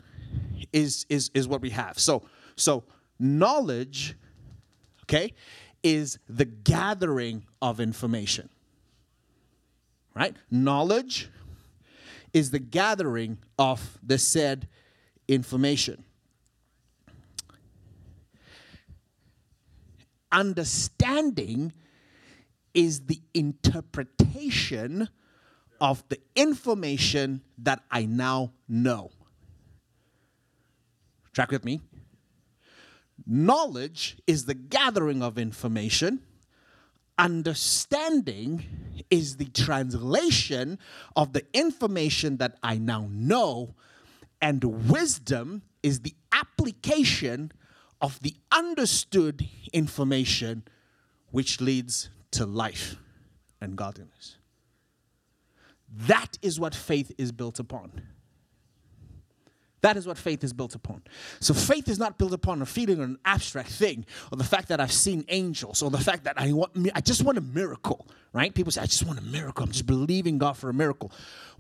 is 0.73 1.05
is 1.09 1.29
is 1.33 1.47
what 1.47 1.61
we 1.61 1.69
have. 1.71 1.99
So 1.99 2.23
so 2.55 2.83
knowledge 3.19 4.15
okay, 5.03 5.33
is 5.85 6.17
the 6.27 6.45
gathering 6.45 7.45
of 7.61 7.79
information. 7.79 8.49
Right? 10.15 10.35
Knowledge 10.49 11.29
is 12.33 12.49
the 12.49 12.57
gathering 12.57 13.37
of 13.59 13.99
the 14.01 14.17
said 14.17 14.67
information. 15.27 16.03
Understanding 20.31 21.71
is 22.73 23.05
the 23.05 23.21
interpretation 23.35 25.07
of 25.79 26.03
the 26.09 26.19
information 26.35 27.41
that 27.59 27.83
I 27.91 28.05
now 28.07 28.53
know. 28.67 29.11
Track 31.31 31.51
with 31.51 31.63
me? 31.63 31.81
Knowledge 33.25 34.17
is 34.27 34.45
the 34.45 34.53
gathering 34.53 35.23
of 35.23 35.37
information. 35.37 36.21
understanding 37.17 38.65
is 39.09 39.37
the 39.37 39.45
translation 39.45 40.79
of 41.15 41.33
the 41.33 41.45
information 41.53 42.37
that 42.37 42.57
I 42.63 42.77
now 42.77 43.07
know, 43.09 43.75
and 44.41 44.63
wisdom 44.89 45.63
is 45.83 46.01
the 46.01 46.13
application 46.31 47.51
of 48.01 48.19
the 48.21 48.35
understood 48.51 49.47
information 49.71 50.63
which 51.31 51.61
leads 51.61 52.09
to 52.31 52.45
life 52.45 52.95
and 53.61 53.75
godliness. 53.75 54.37
That 55.89 56.37
is 56.41 56.59
what 56.59 56.75
faith 56.75 57.11
is 57.17 57.31
built 57.31 57.59
upon. 57.59 58.01
That 59.85 59.97
is 59.97 60.07
what 60.07 60.17
faith 60.17 60.43
is 60.43 60.51
built 60.51 60.73
upon. 60.73 61.03
So 61.39 61.53
faith 61.53 61.87
is 61.89 61.99
not 61.99 62.17
built 62.17 62.33
upon 62.33 62.59
a 62.63 62.65
feeling 62.65 62.99
or 62.99 63.03
an 63.03 63.19
abstract 63.23 63.69
thing, 63.69 64.03
or 64.31 64.35
the 64.35 64.43
fact 64.43 64.69
that 64.69 64.79
I've 64.81 64.91
seen 64.91 65.23
angels, 65.27 65.83
or 65.83 65.91
the 65.91 65.99
fact 65.99 66.23
that 66.23 66.41
I 66.41 66.53
want, 66.53 66.71
I 66.95 67.01
just 67.01 67.23
want 67.23 67.37
a 67.37 67.41
miracle, 67.41 68.07
right? 68.33 68.51
People 68.51 68.71
say, 68.71 68.81
I 68.81 68.87
just 68.87 69.05
want 69.05 69.19
a 69.19 69.21
miracle. 69.21 69.63
I'm 69.63 69.71
just 69.71 69.85
believing 69.85 70.39
God 70.39 70.57
for 70.57 70.71
a 70.71 70.73
miracle. 70.73 71.11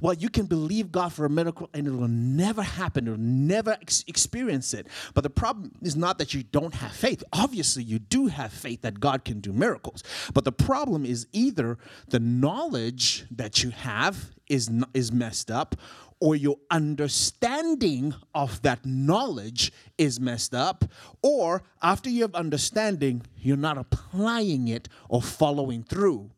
Well, 0.01 0.15
you 0.15 0.29
can 0.29 0.47
believe 0.47 0.91
God 0.91 1.13
for 1.13 1.25
a 1.25 1.29
miracle, 1.29 1.69
and 1.75 1.85
it 1.85 1.91
will 1.91 2.07
never 2.07 2.63
happen. 2.63 3.05
You'll 3.05 3.17
never 3.17 3.77
ex- 3.79 4.03
experience 4.07 4.73
it. 4.73 4.87
But 5.13 5.21
the 5.21 5.29
problem 5.29 5.73
is 5.83 5.95
not 5.95 6.17
that 6.17 6.33
you 6.33 6.41
don't 6.41 6.73
have 6.73 6.93
faith. 6.93 7.23
Obviously, 7.31 7.83
you 7.83 7.99
do 7.99 8.25
have 8.25 8.51
faith 8.51 8.81
that 8.81 8.99
God 8.99 9.23
can 9.23 9.39
do 9.39 9.53
miracles. 9.53 10.01
But 10.33 10.45
the 10.45 10.51
problem 10.51 11.05
is 11.05 11.27
either 11.31 11.77
the 12.07 12.19
knowledge 12.19 13.25
that 13.29 13.61
you 13.63 13.69
have 13.69 14.31
is 14.47 14.69
is 14.93 15.11
messed 15.11 15.49
up, 15.49 15.75
or 16.19 16.35
your 16.35 16.57
understanding 16.71 18.13
of 18.33 18.61
that 18.61 18.85
knowledge 18.85 19.71
is 19.97 20.19
messed 20.19 20.53
up, 20.53 20.85
or 21.21 21.63
after 21.81 22.09
you 22.09 22.21
have 22.21 22.35
understanding, 22.35 23.21
you're 23.37 23.57
not 23.57 23.77
applying 23.77 24.67
it 24.67 24.87
or 25.09 25.21
following 25.21 25.83
through. 25.83 26.31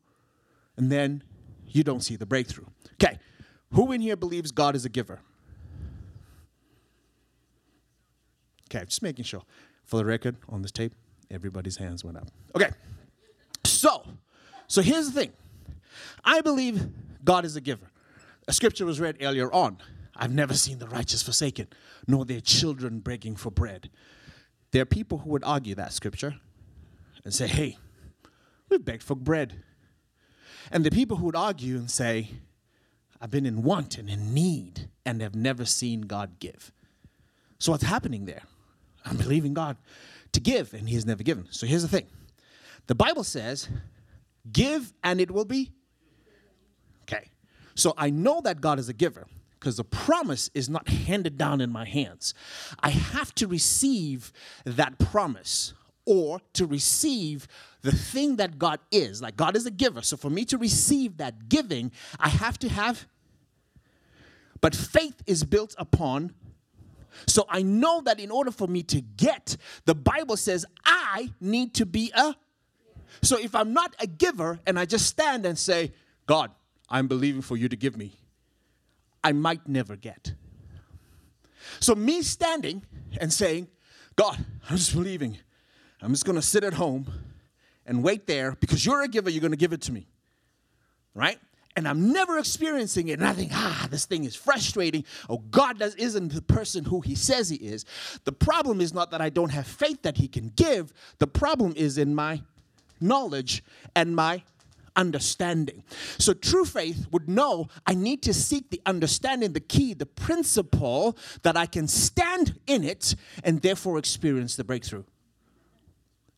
And 0.76 0.90
then 0.90 1.22
you 1.68 1.84
don't 1.84 2.00
see 2.02 2.16
the 2.16 2.26
breakthrough. 2.26 2.66
Okay, 2.94 3.18
who 3.72 3.92
in 3.92 4.00
here 4.00 4.16
believes 4.16 4.50
God 4.50 4.74
is 4.74 4.84
a 4.84 4.88
giver? 4.88 5.20
Okay, 8.70 8.84
just 8.84 9.02
making 9.02 9.24
sure. 9.24 9.42
For 9.84 9.96
the 9.96 10.04
record, 10.04 10.36
on 10.48 10.60
this 10.60 10.72
tape, 10.72 10.92
everybody's 11.30 11.76
hands 11.76 12.04
went 12.04 12.18
up. 12.18 12.28
Okay, 12.54 12.70
so, 13.64 14.04
so 14.66 14.82
here's 14.82 15.06
the 15.10 15.20
thing. 15.20 15.32
I 16.24 16.42
believe 16.42 16.86
God 17.24 17.44
is 17.44 17.56
a 17.56 17.60
giver. 17.60 17.90
A 18.48 18.52
scripture 18.52 18.86
was 18.86 18.98
read 18.98 19.18
earlier 19.20 19.52
on. 19.52 19.78
I've 20.16 20.32
never 20.32 20.54
seen 20.54 20.78
the 20.78 20.88
righteous 20.88 21.22
forsaken, 21.22 21.68
nor 22.08 22.24
their 22.24 22.40
children 22.40 22.98
begging 22.98 23.36
for 23.36 23.50
bread. 23.50 23.90
There 24.72 24.82
are 24.82 24.86
people 24.86 25.18
who 25.18 25.30
would 25.30 25.44
argue 25.44 25.74
that 25.76 25.92
scripture 25.92 26.36
and 27.24 27.32
say, 27.32 27.46
hey, 27.46 27.76
we 28.68 28.78
begged 28.78 29.02
for 29.02 29.14
bread. 29.14 29.62
And 30.72 30.84
the 30.84 30.90
people 30.90 31.18
who 31.18 31.26
would 31.26 31.36
argue 31.36 31.76
and 31.76 31.90
say, 31.90 32.30
I've 33.20 33.30
been 33.30 33.46
in 33.46 33.62
want 33.62 33.98
and 33.98 34.08
in 34.08 34.32
need 34.32 34.88
and 35.04 35.20
have 35.20 35.34
never 35.34 35.64
seen 35.64 36.02
God 36.02 36.38
give. 36.38 36.72
So 37.58 37.72
what's 37.72 37.84
happening 37.84 38.24
there? 38.24 38.42
I'm 39.04 39.16
believing 39.16 39.54
God 39.54 39.76
to 40.32 40.40
give, 40.40 40.74
and 40.74 40.88
He 40.88 40.94
has 40.94 41.06
never 41.06 41.22
given. 41.22 41.46
So 41.50 41.66
here's 41.66 41.82
the 41.82 41.88
thing 41.88 42.06
the 42.86 42.94
Bible 42.94 43.24
says, 43.24 43.68
give 44.50 44.92
and 45.04 45.20
it 45.20 45.30
will 45.30 45.44
be 45.44 45.72
so 47.78 47.94
I 47.96 48.10
know 48.10 48.40
that 48.40 48.60
God 48.60 48.80
is 48.80 48.88
a 48.88 48.92
giver 48.92 49.28
because 49.52 49.76
the 49.76 49.84
promise 49.84 50.50
is 50.52 50.68
not 50.68 50.88
handed 50.88 51.38
down 51.38 51.60
in 51.60 51.70
my 51.70 51.84
hands. 51.84 52.34
I 52.80 52.90
have 52.90 53.32
to 53.36 53.46
receive 53.46 54.32
that 54.64 54.98
promise 54.98 55.74
or 56.04 56.40
to 56.54 56.66
receive 56.66 57.46
the 57.82 57.92
thing 57.92 58.34
that 58.36 58.58
God 58.58 58.80
is. 58.90 59.22
Like 59.22 59.36
God 59.36 59.54
is 59.54 59.64
a 59.64 59.70
giver. 59.70 60.02
So 60.02 60.16
for 60.16 60.28
me 60.28 60.44
to 60.46 60.58
receive 60.58 61.18
that 61.18 61.48
giving, 61.48 61.92
I 62.18 62.30
have 62.30 62.58
to 62.60 62.68
have. 62.68 63.06
But 64.60 64.74
faith 64.74 65.22
is 65.24 65.44
built 65.44 65.76
upon. 65.78 66.34
So 67.28 67.46
I 67.48 67.62
know 67.62 68.00
that 68.00 68.18
in 68.18 68.32
order 68.32 68.50
for 68.50 68.66
me 68.66 68.82
to 68.84 69.00
get, 69.00 69.56
the 69.84 69.94
Bible 69.94 70.36
says 70.36 70.66
I 70.84 71.30
need 71.40 71.74
to 71.74 71.86
be 71.86 72.10
a. 72.12 72.34
So 73.22 73.38
if 73.38 73.54
I'm 73.54 73.72
not 73.72 73.94
a 74.00 74.08
giver 74.08 74.58
and 74.66 74.80
I 74.80 74.84
just 74.84 75.06
stand 75.06 75.46
and 75.46 75.56
say, 75.56 75.92
God, 76.26 76.50
I'm 76.88 77.08
believing 77.08 77.42
for 77.42 77.56
you 77.56 77.68
to 77.68 77.76
give 77.76 77.96
me, 77.96 78.12
I 79.22 79.32
might 79.32 79.68
never 79.68 79.96
get. 79.96 80.32
So, 81.80 81.94
me 81.94 82.22
standing 82.22 82.82
and 83.20 83.32
saying, 83.32 83.68
God, 84.16 84.38
I'm 84.68 84.76
just 84.76 84.94
believing. 84.94 85.38
I'm 86.00 86.12
just 86.12 86.24
going 86.24 86.36
to 86.36 86.42
sit 86.42 86.64
at 86.64 86.74
home 86.74 87.06
and 87.86 88.02
wait 88.02 88.26
there 88.26 88.56
because 88.60 88.84
you're 88.84 89.02
a 89.02 89.08
giver, 89.08 89.30
you're 89.30 89.40
going 89.40 89.52
to 89.52 89.56
give 89.56 89.72
it 89.72 89.82
to 89.82 89.92
me. 89.92 90.06
Right? 91.14 91.38
And 91.76 91.86
I'm 91.86 92.12
never 92.12 92.38
experiencing 92.38 93.08
it. 93.08 93.18
And 93.18 93.28
I 93.28 93.32
think, 93.32 93.52
ah, 93.54 93.86
this 93.90 94.04
thing 94.04 94.24
is 94.24 94.34
frustrating. 94.34 95.04
Oh, 95.28 95.38
God 95.50 95.78
does, 95.78 95.94
isn't 95.94 96.32
the 96.32 96.42
person 96.42 96.84
who 96.84 97.00
He 97.00 97.14
says 97.14 97.48
He 97.48 97.56
is. 97.56 97.84
The 98.24 98.32
problem 98.32 98.80
is 98.80 98.92
not 98.92 99.10
that 99.12 99.20
I 99.20 99.30
don't 99.30 99.50
have 99.50 99.66
faith 99.66 100.02
that 100.02 100.16
He 100.16 100.26
can 100.26 100.48
give, 100.56 100.92
the 101.18 101.26
problem 101.26 101.74
is 101.76 101.98
in 101.98 102.14
my 102.14 102.42
knowledge 103.00 103.62
and 103.94 104.16
my 104.16 104.42
understanding. 104.98 105.84
So 106.18 106.34
true 106.34 106.66
faith 106.66 107.06
would 107.10 107.28
know 107.28 107.68
I 107.86 107.94
need 107.94 108.22
to 108.24 108.34
seek 108.34 108.68
the 108.68 108.82
understanding, 108.84 109.54
the 109.54 109.60
key, 109.60 109.94
the 109.94 110.04
principle 110.04 111.16
that 111.42 111.56
I 111.56 111.64
can 111.64 111.88
stand 111.88 112.58
in 112.66 112.84
it 112.84 113.14
and 113.44 113.62
therefore 113.62 113.96
experience 113.96 114.56
the 114.56 114.64
breakthrough. 114.64 115.04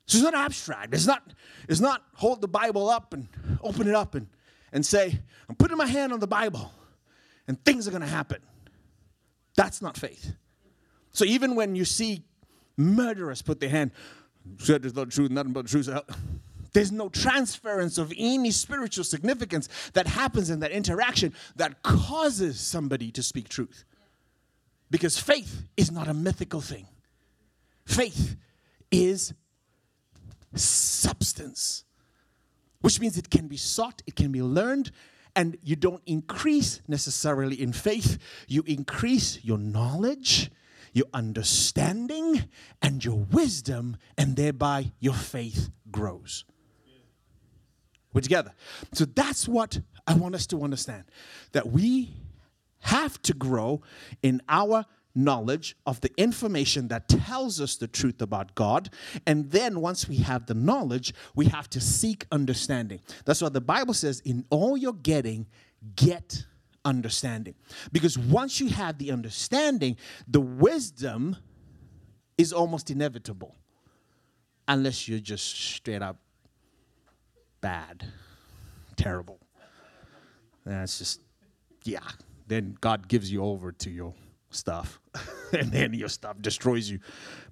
So 0.06 0.18
it's 0.18 0.24
not 0.24 0.34
abstract. 0.34 0.94
It's 0.94 1.06
not, 1.06 1.22
it's 1.68 1.80
not 1.80 2.04
hold 2.14 2.40
the 2.40 2.48
Bible 2.48 2.88
up 2.88 3.14
and 3.14 3.28
open 3.62 3.88
it 3.88 3.94
up 3.94 4.14
and, 4.14 4.28
and 4.72 4.84
say, 4.84 5.18
I'm 5.48 5.56
putting 5.56 5.76
my 5.76 5.86
hand 5.86 6.12
on 6.12 6.20
the 6.20 6.28
Bible 6.28 6.70
and 7.48 7.64
things 7.64 7.88
are 7.88 7.90
going 7.90 8.02
to 8.02 8.06
happen. 8.06 8.40
That's 9.56 9.82
not 9.82 9.96
faith. 9.96 10.34
So 11.12 11.24
even 11.24 11.54
when 11.54 11.74
you 11.74 11.84
see 11.84 12.22
murderers 12.76 13.42
put 13.42 13.58
their 13.60 13.70
hand, 13.70 13.90
said 14.58 14.82
there's 14.82 14.94
no 14.94 15.04
truth, 15.04 15.30
nothing 15.30 15.52
but 15.52 15.66
the 15.66 15.70
truth. 15.70 15.88
There's 16.72 16.92
no 16.92 17.08
transference 17.08 17.98
of 17.98 18.12
any 18.16 18.50
spiritual 18.50 19.04
significance 19.04 19.68
that 19.94 20.06
happens 20.06 20.50
in 20.50 20.60
that 20.60 20.70
interaction 20.70 21.34
that 21.56 21.82
causes 21.82 22.60
somebody 22.60 23.10
to 23.12 23.22
speak 23.22 23.48
truth. 23.48 23.84
Because 24.90 25.18
faith 25.18 25.64
is 25.76 25.90
not 25.90 26.08
a 26.08 26.14
mythical 26.14 26.60
thing, 26.60 26.86
faith 27.84 28.36
is 28.90 29.34
substance, 30.54 31.84
which 32.80 33.00
means 33.00 33.16
it 33.16 33.30
can 33.30 33.46
be 33.46 33.56
sought, 33.56 34.02
it 34.06 34.16
can 34.16 34.32
be 34.32 34.42
learned, 34.42 34.90
and 35.36 35.56
you 35.62 35.76
don't 35.76 36.02
increase 36.06 36.80
necessarily 36.88 37.60
in 37.60 37.72
faith, 37.72 38.18
you 38.48 38.64
increase 38.66 39.38
your 39.44 39.58
knowledge, 39.58 40.50
your 40.92 41.06
understanding, 41.14 42.48
and 42.82 43.04
your 43.04 43.26
wisdom, 43.30 43.96
and 44.18 44.34
thereby 44.34 44.90
your 44.98 45.14
faith 45.14 45.70
grows. 45.90 46.44
We're 48.12 48.20
together. 48.22 48.52
So 48.92 49.04
that's 49.04 49.46
what 49.46 49.80
I 50.06 50.14
want 50.14 50.34
us 50.34 50.46
to 50.48 50.62
understand 50.62 51.04
that 51.52 51.70
we 51.70 52.10
have 52.80 53.20
to 53.22 53.34
grow 53.34 53.82
in 54.22 54.42
our 54.48 54.84
knowledge 55.14 55.76
of 55.86 56.00
the 56.00 56.10
information 56.16 56.88
that 56.88 57.08
tells 57.08 57.60
us 57.60 57.76
the 57.76 57.86
truth 57.86 58.22
about 58.22 58.54
God. 58.54 58.90
And 59.26 59.50
then 59.50 59.80
once 59.80 60.08
we 60.08 60.16
have 60.18 60.46
the 60.46 60.54
knowledge, 60.54 61.12
we 61.34 61.46
have 61.46 61.68
to 61.70 61.80
seek 61.80 62.26
understanding. 62.30 63.00
That's 63.24 63.42
what 63.42 63.52
the 63.52 63.60
Bible 63.60 63.94
says 63.94 64.20
in 64.20 64.44
all 64.50 64.76
you're 64.76 64.92
getting, 64.92 65.46
get 65.96 66.44
understanding. 66.84 67.54
Because 67.92 68.16
once 68.16 68.60
you 68.60 68.68
have 68.68 68.98
the 68.98 69.10
understanding, 69.10 69.96
the 70.26 70.40
wisdom 70.40 71.36
is 72.38 72.52
almost 72.52 72.90
inevitable. 72.90 73.56
Unless 74.68 75.08
you're 75.08 75.18
just 75.18 75.44
straight 75.46 76.02
up 76.02 76.18
bad, 77.60 78.04
terrible. 78.96 79.38
That's 80.64 80.98
just, 80.98 81.20
yeah. 81.84 82.00
Then 82.46 82.76
God 82.80 83.08
gives 83.08 83.30
you 83.32 83.44
over 83.44 83.72
to 83.72 83.90
your 83.90 84.14
stuff, 84.50 85.00
and 85.52 85.70
then 85.70 85.94
your 85.94 86.08
stuff 86.08 86.40
destroys 86.40 86.90
you 86.90 86.98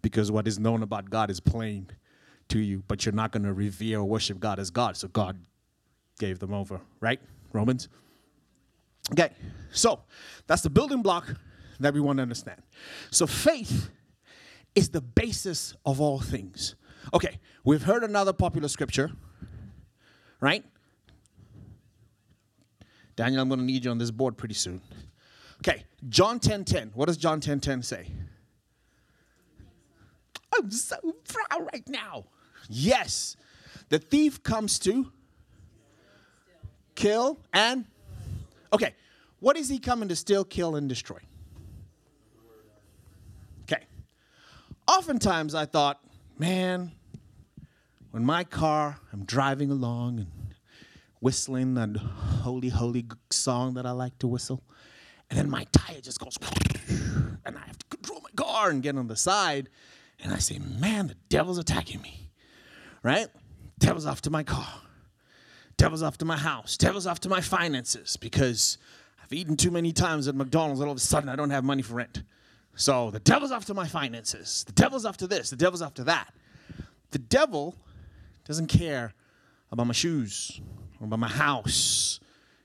because 0.02 0.30
what 0.30 0.48
is 0.48 0.58
known 0.58 0.82
about 0.82 1.08
God 1.10 1.30
is 1.30 1.40
plain 1.40 1.88
to 2.48 2.58
you, 2.58 2.82
but 2.88 3.04
you're 3.04 3.14
not 3.14 3.32
going 3.32 3.44
to 3.44 3.52
revere 3.52 3.98
or 3.98 4.04
worship 4.04 4.40
God 4.40 4.58
as 4.58 4.70
God. 4.70 4.96
So 4.96 5.08
God 5.08 5.38
gave 6.18 6.38
them 6.38 6.52
over, 6.52 6.80
right? 7.00 7.20
Romans? 7.52 7.88
Okay, 9.12 9.30
so 9.70 10.00
that's 10.46 10.62
the 10.62 10.70
building 10.70 11.02
block 11.02 11.34
that 11.80 11.94
we 11.94 12.00
want 12.00 12.18
to 12.18 12.22
understand. 12.22 12.60
So 13.10 13.26
faith 13.26 13.90
is 14.74 14.90
the 14.90 15.00
basis 15.00 15.74
of 15.86 16.00
all 16.00 16.20
things. 16.20 16.74
Okay, 17.14 17.38
we've 17.64 17.82
heard 17.82 18.04
another 18.04 18.32
popular 18.32 18.68
scripture 18.68 19.10
right? 20.40 20.64
Daniel, 23.16 23.42
I'm 23.42 23.48
going 23.48 23.60
to 23.60 23.66
need 23.66 23.84
you 23.84 23.90
on 23.90 23.98
this 23.98 24.10
board 24.10 24.36
pretty 24.36 24.54
soon. 24.54 24.80
Okay, 25.60 25.84
John 26.08 26.38
10 26.38 26.64
10. 26.64 26.92
What 26.94 27.06
does 27.06 27.16
John 27.16 27.40
10 27.40 27.60
10 27.60 27.82
say? 27.82 28.06
I'm 30.56 30.70
so 30.70 30.96
proud 31.26 31.68
right 31.72 31.88
now. 31.88 32.24
Yes, 32.68 33.36
the 33.88 33.98
thief 33.98 34.42
comes 34.42 34.78
to 34.80 35.10
kill, 36.94 37.38
and 37.52 37.84
okay. 38.72 38.94
What 39.40 39.56
is 39.56 39.68
he 39.68 39.78
coming 39.78 40.08
to 40.08 40.16
steal, 40.16 40.44
kill, 40.44 40.74
and 40.74 40.88
destroy? 40.88 41.18
Okay. 43.62 43.84
Oftentimes 44.88 45.54
I 45.54 45.64
thought, 45.64 46.00
man, 46.38 46.90
when 48.10 48.24
my 48.24 48.44
car, 48.44 48.98
I'm 49.12 49.24
driving 49.24 49.70
along 49.70 50.20
and 50.20 50.54
whistling 51.20 51.74
that 51.74 51.96
holy, 51.96 52.68
holy 52.68 53.06
song 53.30 53.74
that 53.74 53.86
I 53.86 53.90
like 53.90 54.18
to 54.20 54.26
whistle, 54.26 54.62
and 55.30 55.38
then 55.38 55.50
my 55.50 55.66
tire 55.72 56.00
just 56.00 56.20
goes, 56.20 56.38
and 57.44 57.56
I 57.56 57.66
have 57.66 57.78
to 57.78 57.86
control 57.86 58.20
my 58.22 58.30
car 58.42 58.70
and 58.70 58.82
get 58.82 58.96
on 58.96 59.08
the 59.08 59.16
side, 59.16 59.68
and 60.20 60.32
I 60.32 60.38
say, 60.38 60.58
man, 60.58 61.08
the 61.08 61.16
devil's 61.28 61.58
attacking 61.58 62.00
me, 62.00 62.30
right? 63.02 63.28
Devil's 63.78 64.06
after 64.06 64.30
my 64.30 64.42
car, 64.42 64.80
devil's 65.76 66.02
after 66.02 66.24
my 66.24 66.36
house, 66.36 66.76
devil's 66.76 67.06
after 67.06 67.28
my 67.28 67.40
finances 67.40 68.16
because 68.16 68.78
I've 69.22 69.32
eaten 69.32 69.56
too 69.56 69.70
many 69.70 69.92
times 69.92 70.28
at 70.28 70.34
McDonald's, 70.34 70.80
and 70.80 70.88
all 70.88 70.92
of 70.92 70.98
a 70.98 71.00
sudden 71.00 71.28
I 71.28 71.36
don't 71.36 71.50
have 71.50 71.64
money 71.64 71.82
for 71.82 71.94
rent. 71.94 72.22
So 72.74 73.10
the 73.10 73.20
devil's 73.20 73.52
after 73.52 73.74
my 73.74 73.86
finances, 73.86 74.64
the 74.64 74.72
devil's 74.72 75.04
after 75.04 75.26
this, 75.26 75.50
the 75.50 75.56
devil's 75.56 75.82
after 75.82 76.04
that. 76.04 76.32
The 77.10 77.18
devil 77.18 77.74
doesn't 78.48 78.66
care 78.66 79.12
about 79.70 79.86
my 79.86 79.92
shoes 79.92 80.60
or 80.98 81.06
about 81.06 81.18
my 81.18 81.28
house. 81.28 82.18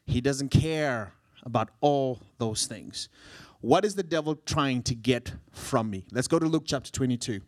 He 0.05 0.21
doesn't 0.21 0.49
care 0.49 1.13
about 1.43 1.69
all 1.81 2.19
those 2.37 2.65
things. 2.65 3.09
What 3.59 3.83
is 3.83 3.93
the 3.93 4.03
devil 4.03 4.35
trying 4.35 4.81
to 4.83 4.95
get 4.95 5.33
from 5.51 5.89
me? 5.89 6.05
Let's 6.11 6.29
go 6.29 6.39
to 6.39 6.45
Luke 6.45 6.63
chapter 6.65 6.89
22. 6.89 7.41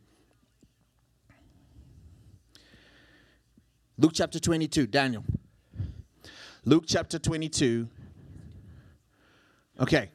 Luke 3.98 4.12
chapter 4.14 4.40
22, 4.40 4.88
Daniel. 4.88 5.24
Luke 6.66 6.84
chapter 6.86 7.18
22. 7.18 7.88
Okay. 9.80 10.10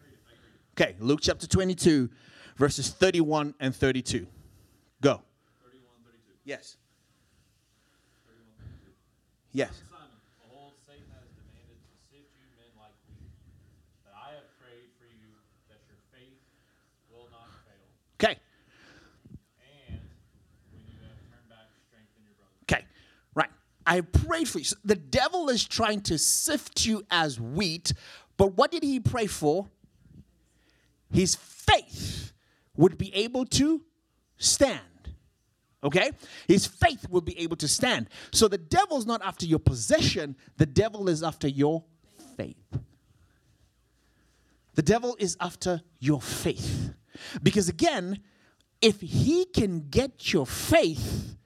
Okay, 0.78 0.94
Luke 0.98 1.20
chapter 1.22 1.46
22, 1.46 2.10
verses 2.56 2.90
31 2.90 3.54
and 3.60 3.74
32. 3.74 4.26
Go. 5.00 5.22
31, 5.62 5.82
32. 6.04 6.38
Yes. 6.44 6.76
31, 9.53 9.59
32. 9.59 9.59
Yes. 9.59 9.82
Simon, 9.90 10.09
behold, 10.42 10.72
Satan 10.86 11.11
has 11.14 11.26
demanded 11.34 11.78
to 11.82 11.94
sift 12.11 12.30
you 12.38 12.46
men 12.57 12.70
like 12.78 12.94
wheat. 13.09 13.30
But 14.05 14.14
I 14.14 14.34
have 14.38 14.48
prayed 14.62 14.90
for 14.98 15.07
you 15.11 15.34
that 15.68 15.82
your 15.90 15.98
faith 16.14 16.38
will 17.11 17.28
not 17.30 17.51
fail. 17.66 17.86
Okay. 18.18 18.38
And 19.59 20.01
when 20.70 20.82
you 20.86 20.98
have 21.03 21.18
turned 21.26 21.48
back, 21.51 21.66
strengthen 21.88 22.22
your 22.22 22.34
brothers. 22.38 22.62
Okay, 22.70 22.84
right. 23.34 23.51
I 23.86 24.03
prayed 24.03 24.48
for 24.48 24.59
you. 24.59 24.64
So 24.64 24.76
the 24.84 24.96
devil 24.96 25.48
is 25.48 25.66
trying 25.66 26.03
to 26.03 26.18
sift 26.18 26.86
you 26.86 27.03
as 27.11 27.40
wheat, 27.40 27.92
but 28.36 28.55
what 28.55 28.70
did 28.70 28.82
he 28.82 29.01
pray 29.01 29.26
for? 29.26 29.66
His 31.12 31.34
faith 31.34 32.32
would 32.76 32.96
be 32.96 33.12
able 33.14 33.44
to 33.46 33.82
stand. 34.38 34.80
Okay? 35.82 36.10
His 36.46 36.66
faith 36.66 37.08
will 37.08 37.20
be 37.20 37.38
able 37.38 37.56
to 37.56 37.68
stand. 37.68 38.08
So 38.32 38.48
the 38.48 38.58
devil's 38.58 39.06
not 39.06 39.22
after 39.24 39.46
your 39.46 39.58
possession, 39.58 40.36
the 40.56 40.66
devil 40.66 41.08
is 41.08 41.22
after 41.22 41.48
your 41.48 41.84
faith. 42.36 42.78
The 44.74 44.82
devil 44.82 45.16
is 45.18 45.36
after 45.40 45.82
your 45.98 46.20
faith. 46.20 46.94
Because 47.42 47.68
again, 47.68 48.20
if 48.80 49.00
he 49.00 49.44
can 49.46 49.88
get 49.90 50.32
your 50.32 50.46
faith, 50.46 51.36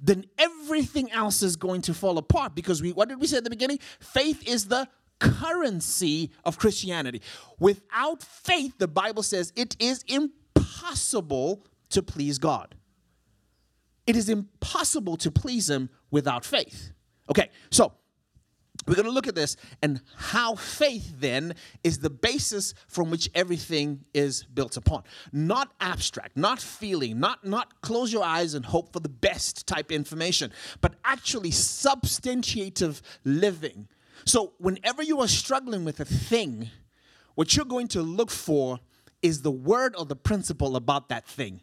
then 0.00 0.24
everything 0.38 1.10
else 1.12 1.42
is 1.42 1.56
going 1.56 1.82
to 1.82 1.94
fall 1.94 2.18
apart 2.18 2.54
because 2.54 2.80
we 2.80 2.92
what 2.92 3.08
did 3.08 3.20
we 3.20 3.26
say 3.26 3.36
at 3.36 3.44
the 3.44 3.50
beginning 3.50 3.78
faith 4.00 4.46
is 4.48 4.66
the 4.68 4.88
currency 5.18 6.30
of 6.44 6.58
christianity 6.58 7.20
without 7.58 8.22
faith 8.22 8.78
the 8.78 8.88
bible 8.88 9.22
says 9.22 9.52
it 9.56 9.76
is 9.78 10.02
impossible 10.08 11.62
to 11.90 12.02
please 12.02 12.38
god 12.38 12.74
it 14.06 14.16
is 14.16 14.28
impossible 14.28 15.16
to 15.16 15.30
please 15.30 15.68
him 15.68 15.90
without 16.10 16.44
faith 16.44 16.92
okay 17.28 17.50
so 17.70 17.92
we're 18.86 18.94
going 18.94 19.06
to 19.06 19.12
look 19.12 19.26
at 19.26 19.34
this 19.34 19.56
and 19.82 20.00
how 20.16 20.54
faith 20.54 21.12
then 21.18 21.54
is 21.84 21.98
the 21.98 22.10
basis 22.10 22.74
from 22.88 23.10
which 23.10 23.30
everything 23.34 24.04
is 24.14 24.44
built 24.44 24.76
upon. 24.76 25.02
Not 25.32 25.72
abstract, 25.80 26.36
not 26.36 26.60
feeling, 26.60 27.20
not 27.20 27.44
not 27.44 27.82
close 27.82 28.12
your 28.12 28.24
eyes 28.24 28.54
and 28.54 28.64
hope 28.64 28.92
for 28.92 29.00
the 29.00 29.08
best 29.08 29.66
type 29.66 29.92
information, 29.92 30.52
but 30.80 30.94
actually 31.04 31.50
substantiative 31.50 33.02
living. 33.24 33.88
So 34.24 34.54
whenever 34.58 35.02
you 35.02 35.20
are 35.20 35.28
struggling 35.28 35.84
with 35.84 36.00
a 36.00 36.04
thing, 36.04 36.70
what 37.34 37.56
you're 37.56 37.66
going 37.66 37.88
to 37.88 38.02
look 38.02 38.30
for 38.30 38.80
is 39.22 39.42
the 39.42 39.50
word 39.50 39.94
or 39.96 40.06
the 40.06 40.16
principle 40.16 40.76
about 40.76 41.08
that 41.10 41.26
thing. 41.26 41.60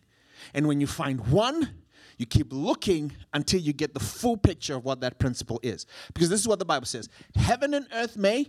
And 0.54 0.68
when 0.68 0.80
you 0.80 0.88
find 0.88 1.28
one, 1.28 1.74
you 2.18 2.26
keep 2.26 2.48
looking 2.52 3.12
until 3.34 3.60
you 3.60 3.74
get 3.74 3.94
the 3.94 4.00
full 4.00 4.38
picture 4.38 4.76
of 4.76 4.84
what 4.84 5.02
that 5.02 5.20
principle 5.20 5.60
is. 5.64 5.86
Because 6.14 6.30
this 6.30 6.42
is 6.42 6.48
what 6.48 6.60
the 6.60 6.66
Bible 6.66 6.86
says 6.86 7.10
Heaven 7.36 7.74
and 7.74 7.88
earth 7.94 8.18
may 8.18 8.48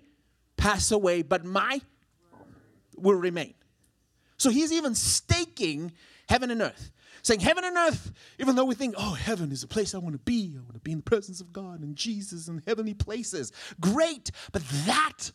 pass 0.56 0.90
away, 0.90 1.22
but 1.22 1.44
my 1.44 1.80
will 2.96 3.14
remain. 3.14 3.54
So 4.36 4.50
he's 4.50 4.72
even 4.72 4.94
staking 4.94 5.92
heaven 6.28 6.50
and 6.50 6.62
earth. 6.62 6.92
Saying 7.22 7.40
heaven 7.40 7.64
and 7.64 7.76
earth, 7.76 8.12
even 8.38 8.54
though 8.54 8.64
we 8.64 8.74
think, 8.74 8.94
oh, 8.96 9.12
heaven 9.12 9.50
is 9.50 9.62
a 9.64 9.66
place 9.66 9.94
I 9.94 9.98
want 9.98 10.14
to 10.14 10.20
be. 10.20 10.54
I 10.56 10.60
want 10.60 10.74
to 10.74 10.80
be 10.80 10.92
in 10.92 10.98
the 10.98 11.04
presence 11.04 11.40
of 11.40 11.52
God 11.52 11.80
and 11.80 11.96
Jesus 11.96 12.48
and 12.48 12.62
heavenly 12.66 12.94
places. 12.94 13.52
Great, 13.80 14.30
but 14.52 14.62
that 14.86 15.32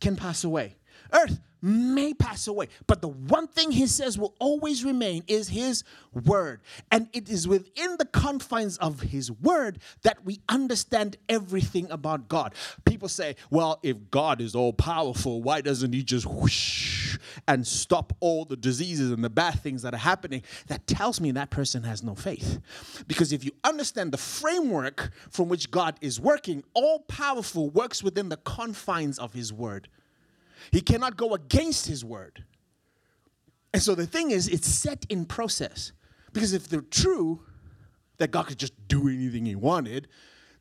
can 0.00 0.16
pass 0.16 0.44
away. 0.44 0.76
Earth 1.12 1.40
may 1.64 2.12
pass 2.12 2.46
away, 2.46 2.68
but 2.86 3.00
the 3.00 3.08
one 3.08 3.48
thing 3.48 3.70
he 3.70 3.86
says 3.86 4.18
will 4.18 4.34
always 4.38 4.84
remain 4.84 5.24
is 5.26 5.48
his 5.48 5.82
word. 6.26 6.60
And 6.92 7.08
it 7.14 7.30
is 7.30 7.48
within 7.48 7.96
the 7.96 8.04
confines 8.04 8.76
of 8.76 9.00
his 9.00 9.32
word 9.32 9.78
that 10.02 10.24
we 10.26 10.40
understand 10.48 11.16
everything 11.26 11.90
about 11.90 12.28
God. 12.28 12.54
People 12.84 13.08
say, 13.08 13.36
well, 13.48 13.80
if 13.82 14.10
God 14.10 14.42
is 14.42 14.54
all 14.54 14.74
powerful, 14.74 15.40
why 15.40 15.62
doesn't 15.62 15.94
he 15.94 16.02
just 16.02 16.26
whoosh 16.26 17.18
and 17.48 17.66
stop 17.66 18.12
all 18.20 18.44
the 18.44 18.56
diseases 18.56 19.10
and 19.10 19.24
the 19.24 19.30
bad 19.30 19.58
things 19.60 19.80
that 19.82 19.94
are 19.94 19.98
happening? 19.98 20.42
That 20.66 20.86
tells 20.86 21.18
me 21.18 21.30
that 21.32 21.48
person 21.48 21.82
has 21.84 22.02
no 22.02 22.14
faith. 22.14 22.60
Because 23.06 23.32
if 23.32 23.42
you 23.42 23.52
understand 23.64 24.12
the 24.12 24.18
framework 24.18 25.12
from 25.30 25.48
which 25.48 25.70
God 25.70 25.96
is 26.02 26.20
working, 26.20 26.62
all 26.74 26.98
powerful 27.00 27.70
works 27.70 28.02
within 28.02 28.28
the 28.28 28.36
confines 28.36 29.18
of 29.18 29.32
his 29.32 29.50
word. 29.50 29.88
He 30.70 30.80
cannot 30.80 31.16
go 31.16 31.34
against 31.34 31.86
his 31.86 32.04
word. 32.04 32.44
And 33.72 33.82
so 33.82 33.94
the 33.94 34.06
thing 34.06 34.30
is, 34.30 34.48
it's 34.48 34.68
set 34.68 35.04
in 35.08 35.24
process. 35.24 35.92
Because 36.32 36.52
if 36.52 36.68
they're 36.68 36.80
true, 36.80 37.40
that 38.18 38.30
God 38.30 38.46
could 38.46 38.58
just 38.58 38.72
do 38.88 39.08
anything 39.08 39.46
he 39.46 39.56
wanted, 39.56 40.08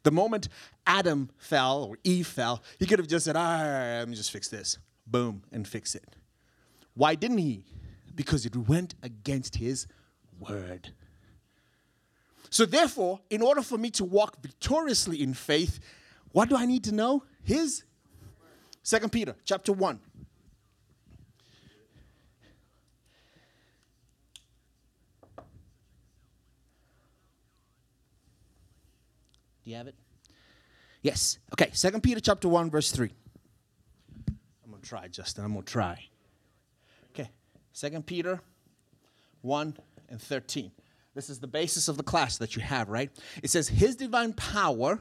the 0.03 0.11
moment 0.11 0.49
Adam 0.85 1.29
fell 1.37 1.83
or 1.83 1.97
Eve 2.03 2.27
fell, 2.27 2.63
he 2.79 2.85
could 2.85 2.99
have 2.99 3.07
just 3.07 3.25
said, 3.25 3.35
right, 3.35 3.99
let 3.99 4.09
me 4.09 4.15
just 4.15 4.31
fix 4.31 4.49
this. 4.49 4.77
Boom, 5.05 5.43
and 5.51 5.67
fix 5.67 5.95
it. 5.95 6.15
Why 6.93 7.15
didn't 7.15 7.39
he? 7.39 7.65
Because 8.15 8.45
it 8.45 8.55
went 8.55 8.95
against 9.03 9.55
his 9.55 9.87
word. 10.39 10.93
So, 12.49 12.65
therefore, 12.65 13.19
in 13.29 13.41
order 13.41 13.61
for 13.61 13.77
me 13.77 13.89
to 13.91 14.05
walk 14.05 14.41
victoriously 14.41 15.21
in 15.21 15.33
faith, 15.33 15.79
what 16.31 16.49
do 16.49 16.55
I 16.55 16.65
need 16.65 16.83
to 16.85 16.91
know? 16.93 17.23
His 17.43 17.83
Second 18.83 19.11
Peter 19.13 19.35
chapter 19.45 19.71
1. 19.71 19.99
Do 29.63 29.69
you 29.69 29.77
have 29.77 29.87
it? 29.87 29.95
Yes. 31.01 31.39
Okay, 31.53 31.69
Second 31.71 32.01
Peter 32.01 32.19
chapter 32.19 32.49
1 32.49 32.69
verse 32.69 32.91
3. 32.91 33.09
I'm 34.27 34.71
going 34.71 34.81
to 34.81 34.87
try, 34.87 35.07
Justin. 35.07 35.45
I'm 35.45 35.53
going 35.53 35.63
to 35.63 35.71
try. 35.71 36.05
Okay. 37.11 37.29
Second 37.71 38.05
Peter 38.05 38.41
1 39.41 39.77
and 40.09 40.21
13. 40.21 40.71
This 41.15 41.29
is 41.29 41.39
the 41.39 41.47
basis 41.47 41.87
of 41.87 41.95
the 41.95 42.03
class 42.03 42.37
that 42.39 42.57
you 42.57 42.61
have, 42.61 42.89
right? 42.89 43.09
It 43.41 43.49
says 43.49 43.69
his 43.69 43.95
divine 43.95 44.33
power 44.33 44.99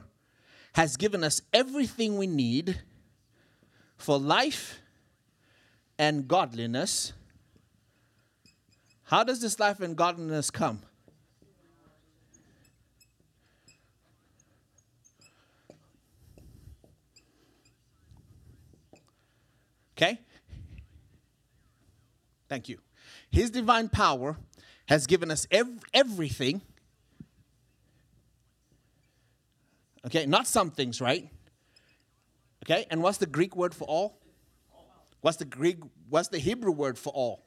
has 0.75 0.95
given 0.95 1.23
us 1.23 1.41
everything 1.53 2.17
we 2.17 2.27
need 2.27 2.81
for 3.97 4.19
life 4.19 4.79
and 5.97 6.27
godliness. 6.27 7.13
How 9.03 9.23
does 9.23 9.41
this 9.41 9.59
life 9.59 9.79
and 9.79 9.95
godliness 9.95 10.49
come? 10.49 10.81
Okay? 19.95 20.19
Thank 22.49 22.69
you. 22.69 22.79
His 23.31 23.49
divine 23.49 23.89
power 23.89 24.37
has 24.87 25.07
given 25.07 25.31
us 25.31 25.47
ev- 25.49 25.79
everything. 25.93 26.61
Okay, 30.05 30.25
not 30.25 30.47
some 30.47 30.69
things, 30.69 30.99
right? 30.99 31.29
Okay, 32.63 32.85
and 32.89 33.03
what's 33.03 33.17
the 33.17 33.25
Greek 33.25 33.57
word 33.57 33.75
for 33.75 33.85
all? 33.85 34.21
What's 35.19 35.37
the 35.37 35.45
Greek, 35.45 35.79
what's 36.09 36.29
the 36.29 36.39
Hebrew 36.39 36.71
word 36.71 36.97
for 36.97 37.11
all? 37.11 37.43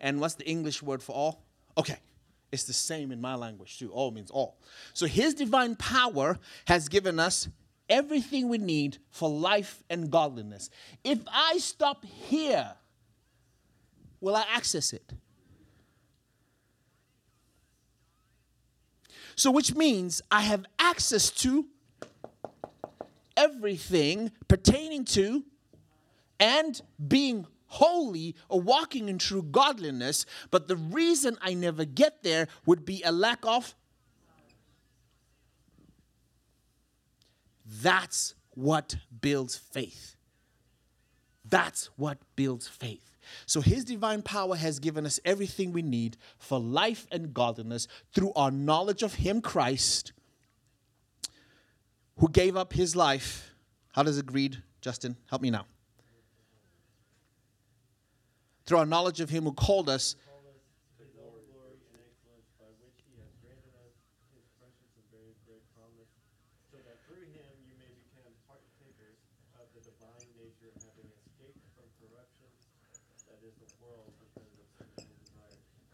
And 0.00 0.20
what's 0.20 0.34
the 0.34 0.48
English 0.48 0.82
word 0.82 1.02
for 1.02 1.12
all? 1.12 1.44
Okay, 1.78 1.98
it's 2.50 2.64
the 2.64 2.72
same 2.72 3.12
in 3.12 3.20
my 3.20 3.36
language 3.36 3.78
too. 3.78 3.92
All 3.92 4.10
means 4.10 4.30
all. 4.30 4.58
So 4.92 5.06
his 5.06 5.34
divine 5.34 5.76
power 5.76 6.38
has 6.66 6.88
given 6.88 7.20
us 7.20 7.48
everything 7.88 8.48
we 8.48 8.58
need 8.58 8.98
for 9.10 9.28
life 9.28 9.84
and 9.88 10.10
godliness. 10.10 10.68
If 11.04 11.20
I 11.30 11.58
stop 11.58 12.04
here, 12.04 12.72
will 14.20 14.34
I 14.34 14.44
access 14.50 14.92
it? 14.92 15.12
So, 19.36 19.50
which 19.50 19.74
means 19.74 20.20
I 20.30 20.42
have 20.42 20.66
access 20.78 21.30
to 21.30 21.66
everything 23.40 24.30
pertaining 24.48 25.04
to 25.04 25.44
and 26.38 26.80
being 27.06 27.46
holy 27.66 28.34
or 28.48 28.60
walking 28.60 29.08
in 29.08 29.18
true 29.18 29.42
godliness. 29.42 30.26
But 30.50 30.68
the 30.68 30.76
reason 30.76 31.38
I 31.40 31.54
never 31.54 31.84
get 31.84 32.22
there 32.22 32.48
would 32.66 32.84
be 32.84 33.02
a 33.02 33.12
lack 33.12 33.38
of. 33.44 33.74
That's 37.82 38.34
what 38.50 38.96
builds 39.20 39.56
faith. 39.56 40.16
That's 41.48 41.88
what 41.96 42.18
builds 42.36 42.68
faith. 42.68 43.10
So, 43.46 43.60
His 43.60 43.84
divine 43.84 44.22
power 44.22 44.56
has 44.56 44.80
given 44.80 45.06
us 45.06 45.20
everything 45.24 45.72
we 45.72 45.82
need 45.82 46.16
for 46.38 46.58
life 46.58 47.06
and 47.12 47.32
godliness 47.32 47.86
through 48.12 48.32
our 48.34 48.50
knowledge 48.50 49.02
of 49.04 49.14
Him, 49.14 49.40
Christ, 49.40 50.12
who 52.20 52.28
gave 52.28 52.54
up 52.54 52.72
His 52.74 52.94
life. 52.94 53.50
How 53.92 54.02
does 54.02 54.18
it 54.18 54.30
read, 54.30 54.62
Justin? 54.82 55.16
Help 55.28 55.40
me 55.40 55.50
now. 55.50 55.66
Through 58.66 58.78
our 58.78 58.86
knowledge 58.86 59.20
of 59.20 59.30
Him 59.30 59.44
who 59.44 59.52
called 59.52 59.88
us. 59.88 60.14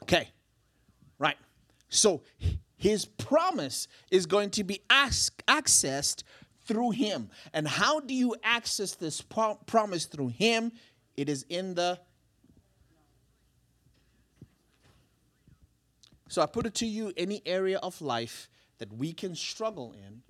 Okay, 0.03 0.29
right. 1.18 1.37
So 1.89 2.22
his 2.77 3.07
promise 3.07 3.89
is 4.11 4.27
going 4.27 4.51
to 4.51 4.64
be 4.64 4.81
ask, 4.91 5.43
accessed 5.47 6.22
through 6.66 6.91
him. 6.91 7.31
And 7.53 7.66
how 7.66 8.01
do 8.01 8.14
you 8.14 8.37
access 8.43 8.95
this 8.95 9.20
pro- 9.20 9.55
promise 9.66 10.07
through 10.07 10.29
him? 10.29 10.72
It 11.16 11.29
is 11.29 11.45
in 11.49 11.74
the. 11.74 11.99
So 16.29 16.43
I 16.43 16.47
put 16.47 16.66
it 16.66 16.74
to 16.74 16.87
you 16.87 17.12
any 17.16 17.41
area 17.47 17.79
of 17.79 18.01
life 18.03 18.49
that 18.79 18.93
we 18.93 19.12
can 19.12 19.35
struggle 19.35 19.93
in, 19.93 20.22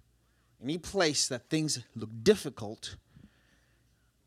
any 0.62 0.78
place 0.78 1.26
that 1.28 1.49
things 1.49 1.82
look 1.97 2.11
difficult, 2.22 2.97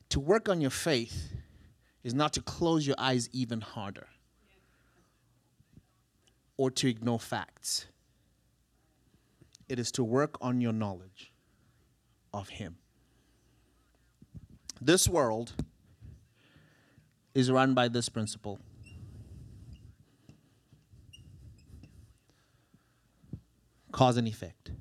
to 0.10 0.20
work 0.20 0.50
on 0.50 0.60
your 0.60 0.72
faith 0.72 1.32
is 2.04 2.14
not 2.14 2.34
to 2.34 2.42
close 2.42 2.86
your 2.86 2.96
eyes 2.98 3.30
even 3.32 3.62
harder 3.62 4.08
or 6.58 6.72
to 6.72 6.90
ignore 6.90 7.20
facts. 7.20 7.86
It 9.70 9.78
is 9.78 9.92
to 9.94 10.04
work 10.04 10.36
on 10.42 10.60
your 10.60 10.74
knowledge 10.74 11.32
of 12.34 12.50
Him. 12.50 12.78
This 14.82 15.08
world 15.08 15.54
is 17.36 17.52
run 17.52 17.76
by 17.76 17.88
this 17.88 18.10
principle. 18.10 18.60
Cause 23.92 24.18
and 24.18 24.28
effect. 24.28 24.72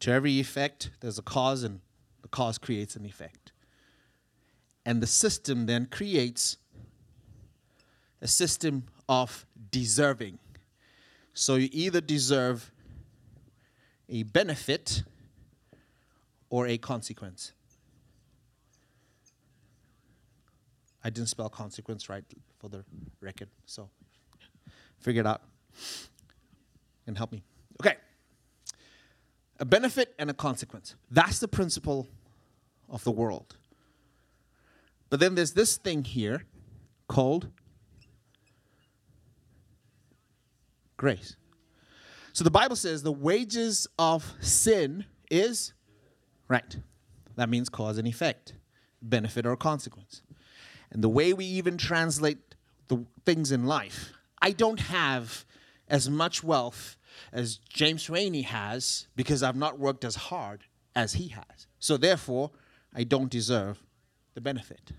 To 0.00 0.10
every 0.10 0.32
effect, 0.32 0.90
there's 1.00 1.18
a 1.18 1.22
cause, 1.22 1.62
and 1.62 1.80
the 2.20 2.28
cause 2.28 2.58
creates 2.58 2.94
an 2.94 3.06
effect. 3.06 3.52
And 4.84 5.02
the 5.02 5.06
system 5.06 5.64
then 5.64 5.86
creates 5.86 6.58
a 8.20 8.28
system 8.28 8.84
of 9.08 9.46
deserving. 9.70 10.38
So 11.32 11.54
you 11.54 11.68
either 11.72 12.02
deserve 12.02 12.70
a 14.08 14.22
benefit 14.22 15.04
or 16.50 16.66
a 16.66 16.78
consequence. 16.78 17.52
I 21.02 21.10
didn't 21.10 21.28
spell 21.28 21.48
consequence 21.48 22.08
right 22.08 22.24
for 22.58 22.68
the 22.68 22.84
record, 23.20 23.48
so 23.66 23.90
figure 24.98 25.20
it 25.20 25.26
out 25.26 25.42
and 27.06 27.16
help 27.16 27.32
me. 27.32 27.42
Okay. 27.80 27.96
A 29.60 29.64
benefit 29.64 30.14
and 30.18 30.30
a 30.30 30.34
consequence. 30.34 30.94
That's 31.10 31.38
the 31.38 31.48
principle 31.48 32.08
of 32.88 33.04
the 33.04 33.10
world. 33.10 33.56
But 35.10 35.20
then 35.20 35.34
there's 35.34 35.52
this 35.52 35.76
thing 35.76 36.04
here 36.04 36.44
called 37.06 37.48
grace. 40.96 41.36
So 42.34 42.42
the 42.42 42.50
Bible 42.50 42.74
says 42.74 43.04
the 43.04 43.12
wages 43.12 43.86
of 43.96 44.34
sin 44.40 45.04
is 45.30 45.72
right. 46.48 46.76
That 47.36 47.48
means 47.48 47.68
cause 47.68 47.96
and 47.96 48.08
effect, 48.08 48.54
benefit 49.00 49.46
or 49.46 49.56
consequence. 49.56 50.20
And 50.90 51.02
the 51.02 51.08
way 51.08 51.32
we 51.32 51.44
even 51.44 51.78
translate 51.78 52.56
the 52.88 53.06
things 53.24 53.52
in 53.52 53.66
life, 53.66 54.12
I 54.42 54.50
don't 54.50 54.80
have 54.80 55.44
as 55.86 56.10
much 56.10 56.42
wealth 56.42 56.96
as 57.32 57.58
James 57.68 58.10
Rainey 58.10 58.42
has 58.42 59.06
because 59.14 59.44
I've 59.44 59.54
not 59.54 59.78
worked 59.78 60.04
as 60.04 60.16
hard 60.16 60.64
as 60.96 61.12
he 61.12 61.28
has. 61.28 61.68
So 61.78 61.96
therefore, 61.96 62.50
I 62.92 63.04
don't 63.04 63.30
deserve 63.30 63.78
the 64.34 64.40
benefit. 64.40 64.90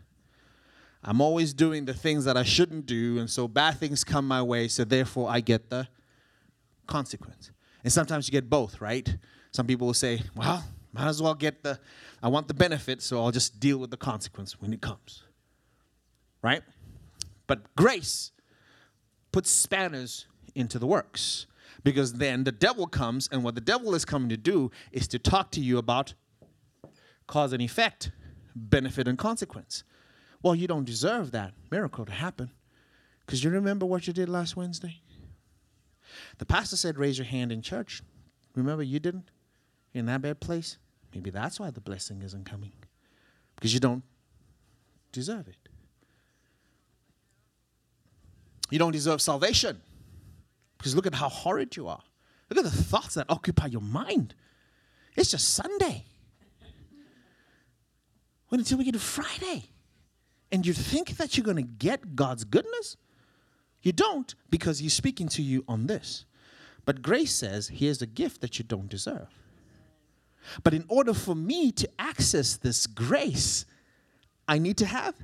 I'm 1.04 1.20
always 1.20 1.54
doing 1.54 1.84
the 1.84 1.94
things 1.94 2.24
that 2.24 2.38
I 2.38 2.44
shouldn't 2.44 2.86
do, 2.86 3.20
and 3.20 3.30
so 3.30 3.50
bad 3.50 3.78
things 3.78 4.06
come 4.06 4.26
my 4.26 4.42
way, 4.42 4.70
so 4.70 4.86
therefore 4.86 5.30
I 5.30 5.42
get 5.42 5.70
the 5.70 5.90
consequence. 6.88 7.52
And 7.84 7.92
sometimes 7.92 8.28
you 8.28 8.32
get 8.32 8.50
both, 8.50 8.82
right? 8.82 9.18
Some 9.52 9.68
people 9.68 9.88
will 9.88 9.94
say, 9.94 10.22
well, 10.36 10.64
might 10.92 11.08
as 11.08 11.22
well 11.22 11.36
get 11.36 11.64
the, 11.64 11.80
I 12.24 12.30
want 12.30 12.48
the 12.48 12.54
benefit, 12.54 13.02
so 13.02 13.24
I'll 13.24 13.32
just 13.32 13.60
deal 13.60 13.78
with 13.78 13.92
the 13.92 13.98
consequence 13.98 14.60
when 14.60 14.74
it 14.74 14.82
comes. 14.82 15.24
Right? 16.42 16.64
But 17.48 17.76
grace 17.76 18.32
puts 19.32 19.50
spanners 19.50 20.26
into 20.56 20.80
the 20.80 20.88
works 20.88 21.48
because 21.84 22.14
then 22.14 22.44
the 22.44 22.52
devil 22.52 22.88
comes, 22.88 23.30
and 23.32 23.44
what 23.44 23.56
the 23.56 23.62
devil 23.62 23.94
is 23.94 24.06
coming 24.06 24.30
to 24.30 24.38
do 24.38 24.72
is 24.92 25.08
to 25.10 25.20
talk 25.20 25.52
to 25.52 25.62
you 25.62 25.78
about 25.78 26.14
cause 27.28 27.54
and 27.54 27.62
effect, 27.62 28.12
benefit 28.56 29.08
and 29.08 29.18
consequence. 29.18 29.84
Well, 30.42 30.56
you 30.56 30.68
don't 30.68 30.86
deserve 30.86 31.32
that 31.32 31.54
miracle 31.72 32.06
to 32.06 32.12
happen 32.12 32.52
because 33.26 33.44
you 33.44 33.50
remember 33.50 33.86
what 33.86 34.08
you 34.08 34.14
did 34.14 34.30
last 34.30 34.56
Wednesday? 34.56 35.02
The 36.38 36.46
pastor 36.46 36.78
said, 36.78 36.98
raise 36.98 37.18
your 37.18 37.26
hand 37.26 37.52
in 37.52 37.62
church. 37.62 38.02
Remember, 38.56 38.84
you 38.84 39.00
didn't? 39.00 39.30
In 39.94 40.06
that 40.08 40.22
bad 40.22 40.40
place? 40.40 40.78
Maybe 41.14 41.30
that's 41.30 41.60
why 41.60 41.72
the 41.72 41.82
blessing 41.82 42.22
isn't 42.22 42.46
coming 42.46 42.74
because 43.56 43.74
you 43.74 43.80
don't 43.80 44.04
deserve 45.12 45.48
it. 45.48 45.70
You 48.70 48.80
don't 48.80 48.92
deserve 48.92 49.22
salvation 49.22 49.80
because 50.78 50.96
look 50.96 51.08
at 51.08 51.16
how 51.16 51.30
horrid 51.30 51.78
you 51.78 51.88
are. 51.88 52.04
Look 52.50 52.58
at 52.58 52.66
the 52.66 52.84
thoughts 52.84 53.16
that 53.16 53.26
occupy 53.30 53.68
your 53.68 53.82
mind. 53.82 54.36
It's 55.16 55.32
just 55.32 55.54
Sunday. 55.54 56.06
Wait 58.50 58.60
until 58.60 58.78
we 58.78 58.84
get 58.84 58.94
to 58.94 59.00
Friday. 59.00 59.70
And 60.52 60.66
you 60.66 60.74
think 60.74 61.18
that 61.18 61.38
you're 61.38 61.46
going 61.46 61.58
to 61.58 61.64
get 61.64 62.16
God's 62.16 62.44
goodness? 62.44 62.98
You 63.86 63.94
don't 63.94 64.34
because 64.50 64.80
He's 64.80 64.94
speaking 64.94 65.30
to 65.30 65.44
you 65.44 65.64
on 65.68 65.86
this. 65.86 66.26
But 66.84 67.02
grace 67.02 67.34
says, 67.34 67.70
here's 67.70 68.02
a 68.02 68.08
gift 68.08 68.42
that 68.42 68.60
you 68.60 68.66
don't 68.66 68.90
deserve. 68.90 69.30
But 70.64 70.74
in 70.74 70.86
order 70.88 71.14
for 71.14 71.36
me 71.36 71.72
to 71.72 71.90
access 71.98 72.58
this 72.58 72.88
grace, 72.88 73.66
I 74.48 74.58
need 74.58 74.78
to 74.78 74.86
have. 74.86 75.16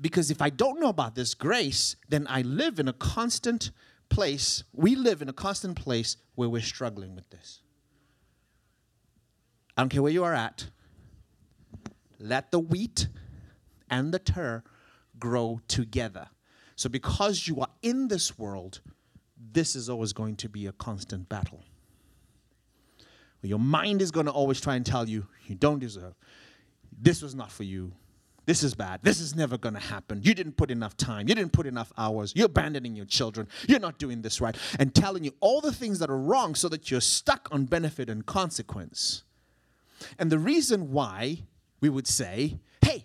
Because 0.00 0.30
if 0.30 0.40
I 0.40 0.50
don't 0.50 0.80
know 0.80 0.88
about 0.88 1.14
this 1.14 1.34
grace, 1.34 1.96
then 2.08 2.26
I 2.28 2.42
live 2.42 2.78
in 2.78 2.88
a 2.88 2.92
constant 2.92 3.70
place. 4.08 4.64
We 4.72 4.94
live 4.94 5.22
in 5.22 5.28
a 5.28 5.32
constant 5.34 5.76
place 5.76 6.16
where 6.34 6.48
we're 6.48 6.62
struggling 6.62 7.14
with 7.14 7.28
this. 7.30 7.60
I 9.76 9.82
don't 9.82 9.90
care 9.90 10.02
where 10.02 10.12
you 10.12 10.24
are 10.24 10.34
at. 10.34 10.68
Let 12.18 12.50
the 12.50 12.58
wheat 12.58 13.08
and 13.90 14.12
the 14.12 14.18
tare 14.18 14.64
grow 15.18 15.60
together. 15.68 16.28
So, 16.76 16.88
because 16.88 17.46
you 17.46 17.60
are 17.60 17.68
in 17.82 18.08
this 18.08 18.38
world, 18.38 18.80
this 19.52 19.76
is 19.76 19.88
always 19.88 20.12
going 20.12 20.36
to 20.36 20.48
be 20.48 20.66
a 20.66 20.72
constant 20.72 21.28
battle. 21.28 21.64
Your 23.42 23.58
mind 23.58 24.02
is 24.02 24.10
going 24.10 24.26
to 24.26 24.32
always 24.32 24.60
try 24.60 24.76
and 24.76 24.84
tell 24.84 25.08
you 25.08 25.26
you 25.46 25.54
don't 25.54 25.78
deserve. 25.78 26.14
This 26.92 27.22
was 27.22 27.34
not 27.34 27.50
for 27.50 27.64
you. 27.64 27.92
This 28.46 28.62
is 28.62 28.74
bad. 28.74 29.00
This 29.02 29.20
is 29.20 29.36
never 29.36 29.56
going 29.56 29.74
to 29.74 29.80
happen. 29.80 30.20
You 30.22 30.34
didn't 30.34 30.56
put 30.56 30.70
enough 30.70 30.96
time. 30.96 31.28
You 31.28 31.34
didn't 31.34 31.52
put 31.52 31.66
enough 31.66 31.92
hours. 31.96 32.32
You're 32.34 32.46
abandoning 32.46 32.96
your 32.96 33.06
children. 33.06 33.46
You're 33.68 33.80
not 33.80 33.98
doing 33.98 34.22
this 34.22 34.40
right. 34.40 34.56
And 34.78 34.94
telling 34.94 35.24
you 35.24 35.34
all 35.40 35.60
the 35.60 35.72
things 35.72 35.98
that 36.00 36.10
are 36.10 36.18
wrong 36.18 36.54
so 36.54 36.68
that 36.68 36.90
you're 36.90 37.00
stuck 37.00 37.48
on 37.52 37.66
benefit 37.66 38.10
and 38.10 38.26
consequence. 38.26 39.22
And 40.18 40.32
the 40.32 40.38
reason 40.38 40.90
why 40.90 41.44
we 41.80 41.88
would 41.88 42.06
say, 42.06 42.58
hey, 42.82 43.04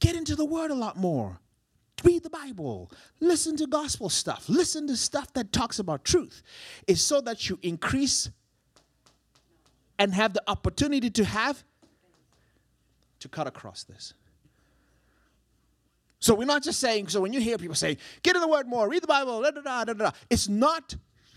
get 0.00 0.16
into 0.16 0.34
the 0.34 0.44
word 0.44 0.70
a 0.70 0.74
lot 0.74 0.96
more. 0.96 1.38
Read 2.02 2.22
the 2.22 2.30
Bible, 2.30 2.90
listen 3.20 3.56
to 3.58 3.66
gospel 3.66 4.08
stuff, 4.08 4.48
listen 4.48 4.86
to 4.86 4.96
stuff 4.96 5.32
that 5.34 5.52
talks 5.52 5.78
about 5.78 6.02
truth, 6.02 6.42
is 6.86 7.02
so 7.02 7.20
that 7.20 7.48
you 7.48 7.58
increase 7.62 8.30
and 9.98 10.14
have 10.14 10.32
the 10.32 10.42
opportunity 10.48 11.10
to 11.10 11.24
have 11.24 11.62
to 13.18 13.28
cut 13.28 13.46
across 13.46 13.84
this. 13.84 14.14
So 16.20 16.34
we're 16.34 16.46
not 16.46 16.62
just 16.62 16.80
saying, 16.80 17.08
so 17.08 17.20
when 17.20 17.34
you 17.34 17.40
hear 17.40 17.58
people 17.58 17.74
say, 17.74 17.98
get 18.22 18.34
in 18.34 18.40
the 18.40 18.48
word 18.48 18.66
more, 18.66 18.88
read 18.88 19.02
the 19.02 19.06
Bible, 19.06 19.42
da 19.42 19.50
da 19.50 19.60
da 19.60 19.84
da 19.84 19.92
da, 19.92 20.10
it's 20.30 20.48
not 20.48 20.94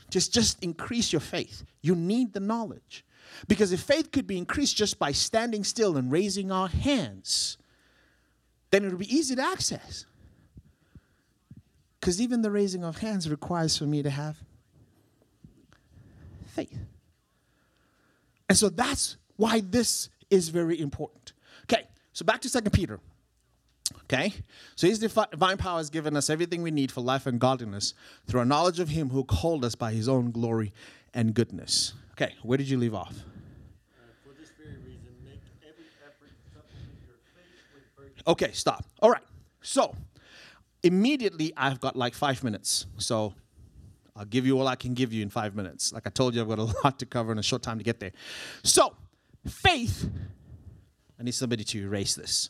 just 0.09 0.33
just 0.33 0.63
increase 0.63 1.11
your 1.11 1.19
faith. 1.19 1.63
You 1.81 1.95
need 1.95 2.33
the 2.33 2.39
knowledge. 2.39 3.03
Because 3.47 3.71
if 3.71 3.81
faith 3.81 4.11
could 4.11 4.27
be 4.27 4.37
increased 4.37 4.77
just 4.77 4.99
by 4.99 5.11
standing 5.11 5.63
still 5.63 5.97
and 5.97 6.11
raising 6.11 6.51
our 6.51 6.67
hands, 6.67 7.57
then 8.73 8.83
it 8.85 8.89
would 8.89 8.99
be 8.99 9.15
easy 9.15 9.35
to 9.35 9.41
access. 9.41 10.05
Because 11.99 12.19
even 12.19 12.41
the 12.41 12.51
raising 12.51 12.83
of 12.83 12.97
hands 12.97 13.29
requires 13.29 13.77
for 13.77 13.85
me 13.85 14.01
to 14.01 14.09
have 14.09 14.35
faith. 16.47 16.77
And 18.49 18.57
so 18.57 18.69
that's 18.69 19.17
why 19.35 19.61
this 19.61 20.09
is 20.29 20.49
very 20.49 20.79
important. 20.79 21.33
Okay, 21.63 21.87
so 22.13 22.25
back 22.25 22.41
to 22.41 22.49
Second 22.49 22.71
Peter. 22.71 22.99
Okay? 24.05 24.33
So 24.75 24.87
his 24.87 24.99
divine 24.99 25.57
power 25.57 25.77
has 25.77 25.89
given 25.89 26.17
us 26.17 26.29
everything 26.29 26.61
we 26.61 26.71
need 26.71 26.91
for 26.91 27.01
life 27.01 27.25
and 27.25 27.39
godliness 27.39 27.93
through 28.27 28.39
our 28.39 28.45
knowledge 28.45 28.79
of 28.79 28.89
him 28.89 29.09
who 29.09 29.23
called 29.23 29.63
us 29.63 29.75
by 29.75 29.93
his 29.93 30.09
own 30.09 30.31
glory 30.31 30.73
and 31.13 31.33
goodness. 31.33 31.93
Okay, 32.13 32.33
where 32.43 32.57
did 32.57 32.69
you 32.69 32.77
leave 32.77 32.93
off? 32.93 33.15
For 34.23 34.33
this 34.39 34.51
very 34.57 34.77
reason, 34.77 35.13
make 35.25 35.41
every 35.63 35.85
effort 36.05 36.29
to 36.29 36.53
supplement 36.53 36.93
your 37.07 37.17
faith 37.33 37.65
with 37.73 37.83
virtue. 37.97 38.12
Okay, 38.25 38.51
stop. 38.53 38.85
All 39.01 39.09
right. 39.09 39.23
So 39.61 39.95
immediately 40.83 41.53
I've 41.57 41.79
got 41.79 41.95
like 41.95 42.13
five 42.13 42.43
minutes. 42.43 42.85
So 42.97 43.33
I'll 44.15 44.25
give 44.25 44.45
you 44.45 44.59
all 44.59 44.67
I 44.67 44.75
can 44.75 44.93
give 44.93 45.11
you 45.11 45.23
in 45.23 45.29
five 45.29 45.55
minutes. 45.55 45.91
Like 45.91 46.05
I 46.05 46.09
told 46.09 46.35
you, 46.35 46.41
I've 46.41 46.49
got 46.49 46.59
a 46.59 46.63
lot 46.83 46.99
to 46.99 47.05
cover 47.05 47.31
in 47.31 47.39
a 47.39 47.43
short 47.43 47.63
time 47.63 47.77
to 47.77 47.83
get 47.83 47.99
there. 47.99 48.11
So, 48.63 48.95
faith, 49.47 50.09
I 51.19 51.23
need 51.23 51.33
somebody 51.33 51.63
to 51.63 51.79
erase 51.79 52.15
this. 52.15 52.49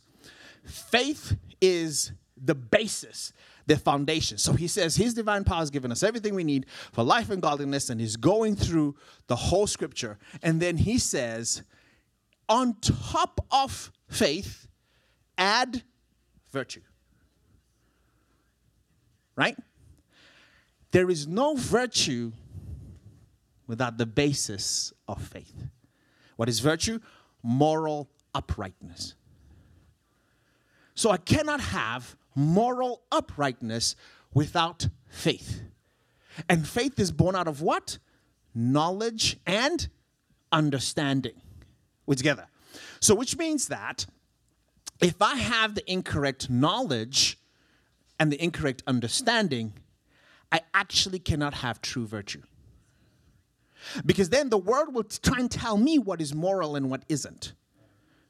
Faith 0.66 1.38
is 1.62 2.12
the 2.38 2.56
basis, 2.56 3.34
the 3.66 3.78
foundation. 3.78 4.38
So 4.38 4.54
he 4.54 4.68
says 4.68 4.96
his 4.96 5.14
divine 5.14 5.44
power 5.44 5.60
has 5.60 5.70
given 5.70 5.92
us 5.92 6.04
everything 6.04 6.36
we 6.36 6.44
need 6.44 6.66
for 6.92 7.04
life 7.04 7.30
and 7.30 7.42
godliness, 7.42 7.90
and 7.90 8.00
he's 8.00 8.18
going 8.18 8.56
through 8.56 8.96
the 9.28 9.36
whole 9.36 9.68
scripture. 9.68 10.18
And 10.42 10.60
then 10.62 10.78
he 10.78 10.98
says, 10.98 11.64
on 12.50 12.76
top 12.82 13.46
of 13.52 13.92
faith, 14.08 14.68
add 15.38 15.84
virtue. 16.52 16.82
Right? 19.36 19.58
There 20.92 21.10
is 21.10 21.28
no 21.28 21.56
virtue 21.56 22.32
without 23.68 23.98
the 23.98 24.06
basis 24.06 24.94
of 25.08 25.22
faith. 25.22 25.68
What 26.36 26.50
is 26.50 26.60
virtue? 26.60 27.00
Moral 27.42 28.10
uprightness. 28.36 29.16
So 30.96 31.10
I 31.10 31.18
cannot 31.18 31.60
have 31.60 32.16
moral 32.36 33.02
uprightness 33.12 33.96
without 34.34 34.88
faith. 35.10 35.62
And 36.50 36.68
faith 36.68 37.00
is 37.00 37.12
born 37.12 37.36
out 37.36 37.48
of 37.48 37.62
what? 37.62 37.98
Knowledge 38.54 39.38
and 39.46 39.88
understanding. 40.52 41.42
We're 42.06 42.16
together. 42.16 42.48
So, 43.00 43.16
which 43.16 43.38
means 43.38 43.68
that 43.68 44.06
if 45.04 45.22
I 45.22 45.36
have 45.36 45.76
the 45.76 45.92
incorrect 45.92 46.50
knowledge 46.50 47.38
and 48.20 48.32
the 48.32 48.42
incorrect 48.42 48.84
understanding, 48.88 49.74
I 50.52 50.62
actually 50.74 51.20
cannot 51.20 51.56
have 51.56 51.82
true 51.82 52.06
virtue. 52.06 52.42
Because 54.06 54.30
then 54.30 54.50
the 54.50 54.58
world 54.58 54.94
will 54.94 55.04
try 55.04 55.40
and 55.40 55.52
tell 55.52 55.78
me 55.78 56.00
what 56.00 56.22
is 56.22 56.34
moral 56.34 56.76
and 56.76 56.90
what 56.90 57.04
isn't. 57.10 57.54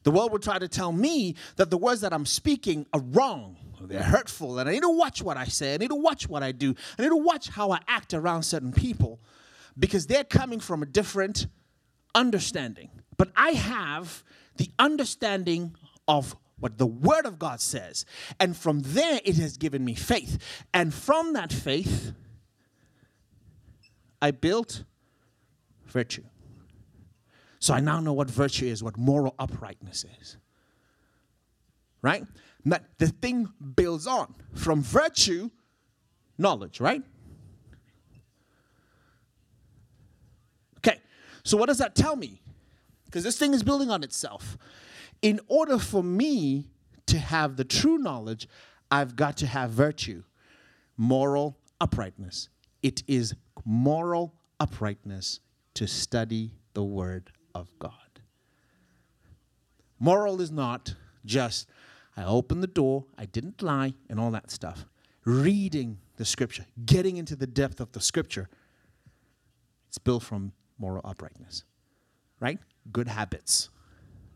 The 0.04 0.12
world 0.12 0.32
will 0.32 0.40
try 0.40 0.58
to 0.58 0.68
tell 0.68 0.92
me 0.92 1.36
that 1.58 1.70
the 1.70 1.78
words 1.78 2.02
that 2.02 2.12
I'm 2.12 2.26
speaking 2.26 2.86
are 2.94 3.02
wrong, 3.02 3.58
they're 3.82 4.02
hurtful, 4.02 4.60
and 4.60 4.68
I 4.68 4.74
need 4.74 4.82
to 4.82 4.90
watch 4.90 5.22
what 5.22 5.38
I 5.38 5.46
say, 5.46 5.74
I 5.74 5.78
need 5.78 5.90
to 5.90 5.96
watch 5.96 6.28
what 6.28 6.44
I 6.44 6.52
do, 6.52 6.76
I 6.98 7.04
need 7.04 7.10
to 7.10 7.16
watch 7.16 7.50
how 7.50 7.72
I 7.72 7.80
act 7.88 8.14
around 8.14 8.44
certain 8.44 8.72
people 8.72 9.20
because 9.78 10.08
they're 10.08 10.24
coming 10.24 10.60
from 10.60 10.82
a 10.82 10.86
different 10.86 11.48
understanding. 12.16 12.90
But 13.18 13.32
I 13.36 13.52
have 13.52 14.24
the 14.58 14.72
understanding 14.80 15.76
of 16.08 16.36
what 16.64 16.78
the 16.78 16.88
Word 16.88 17.26
of 17.26 17.38
God 17.38 17.60
says. 17.60 18.06
And 18.40 18.56
from 18.56 18.80
there, 18.84 19.20
it 19.26 19.36
has 19.36 19.58
given 19.58 19.84
me 19.84 19.96
faith. 19.96 20.38
And 20.74 20.94
from 20.94 21.34
that 21.34 21.52
faith, 21.52 22.14
I 24.22 24.32
built 24.32 24.86
virtue. 25.88 26.24
So 27.60 27.74
I 27.74 27.82
now 27.82 28.00
know 28.00 28.14
what 28.14 28.30
virtue 28.30 28.66
is, 28.66 28.82
what 28.82 28.96
moral 28.96 29.36
uprightness 29.38 30.06
is. 30.22 30.38
Right? 32.02 32.26
Now, 32.64 32.80
the 32.98 33.08
thing 33.08 33.52
builds 33.76 34.08
on 34.08 34.34
from 34.56 34.82
virtue, 34.82 35.50
knowledge, 36.38 36.80
right? 36.80 37.04
Okay, 40.78 41.02
so 41.44 41.58
what 41.58 41.66
does 41.66 41.80
that 41.80 41.94
tell 41.94 42.16
me? 42.16 42.40
Because 43.04 43.26
this 43.26 43.38
thing 43.38 43.54
is 43.54 43.64
building 43.64 43.92
on 43.92 44.02
itself. 44.02 44.58
In 45.24 45.40
order 45.48 45.80
for 45.80 46.04
me 46.04 46.68
to 47.08 47.18
have 47.18 47.56
the 47.56 47.64
true 47.64 47.98
knowledge, 47.98 48.48
I've 48.92 49.16
got 49.16 49.38
to 49.38 49.48
have 49.48 49.72
virtue, 49.72 50.24
moral 50.98 51.58
uprightness. 51.80 52.50
It 52.84 53.04
is 53.08 53.34
moral 53.64 54.36
uprightness 54.60 55.40
to 55.76 55.88
study 55.88 56.52
the 56.74 56.84
Word 56.84 57.32
of 57.56 57.70
God. 57.80 57.94
Moral 59.98 60.42
is 60.42 60.52
not 60.52 60.94
just, 61.26 61.70
I 62.18 62.26
opened 62.26 62.62
the 62.62 62.68
door, 62.68 63.06
I 63.18 63.26
didn't 63.26 63.62
lie, 63.62 63.94
and 64.10 64.20
all 64.20 64.32
that 64.32 64.52
stuff. 64.52 64.86
Reading 65.24 66.00
the 66.18 66.26
Scripture, 66.26 66.66
getting 66.86 67.16
into 67.16 67.38
the 67.38 67.48
depth 67.48 67.80
of 67.80 67.94
the 67.94 68.02
Scripture, 68.02 68.50
it's 69.88 69.98
built 69.98 70.24
from 70.24 70.52
moral 70.78 71.02
uprightness, 71.06 71.64
right? 72.42 72.60
Good 72.92 73.08
habits. 73.08 73.70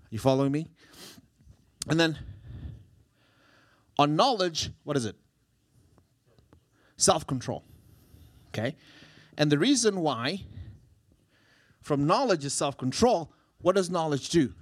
You 0.10 0.20
following 0.20 0.52
me? 0.52 0.68
And 1.90 2.00
then 2.00 2.18
on 3.98 4.16
knowledge, 4.16 4.72
what 4.84 4.98
is 4.98 5.06
it? 5.06 5.16
Self 6.98 7.26
control. 7.28 7.64
Okay? 8.50 8.76
And 9.38 9.52
the 9.52 9.60
reason 9.60 10.02
why 10.02 10.42
from 11.82 12.06
knowledge 12.06 12.44
is 12.44 12.54
self 12.54 12.78
control, 12.78 13.32
what 13.62 13.76
does 13.76 13.90
knowledge 13.90 14.30
do? 14.30 14.54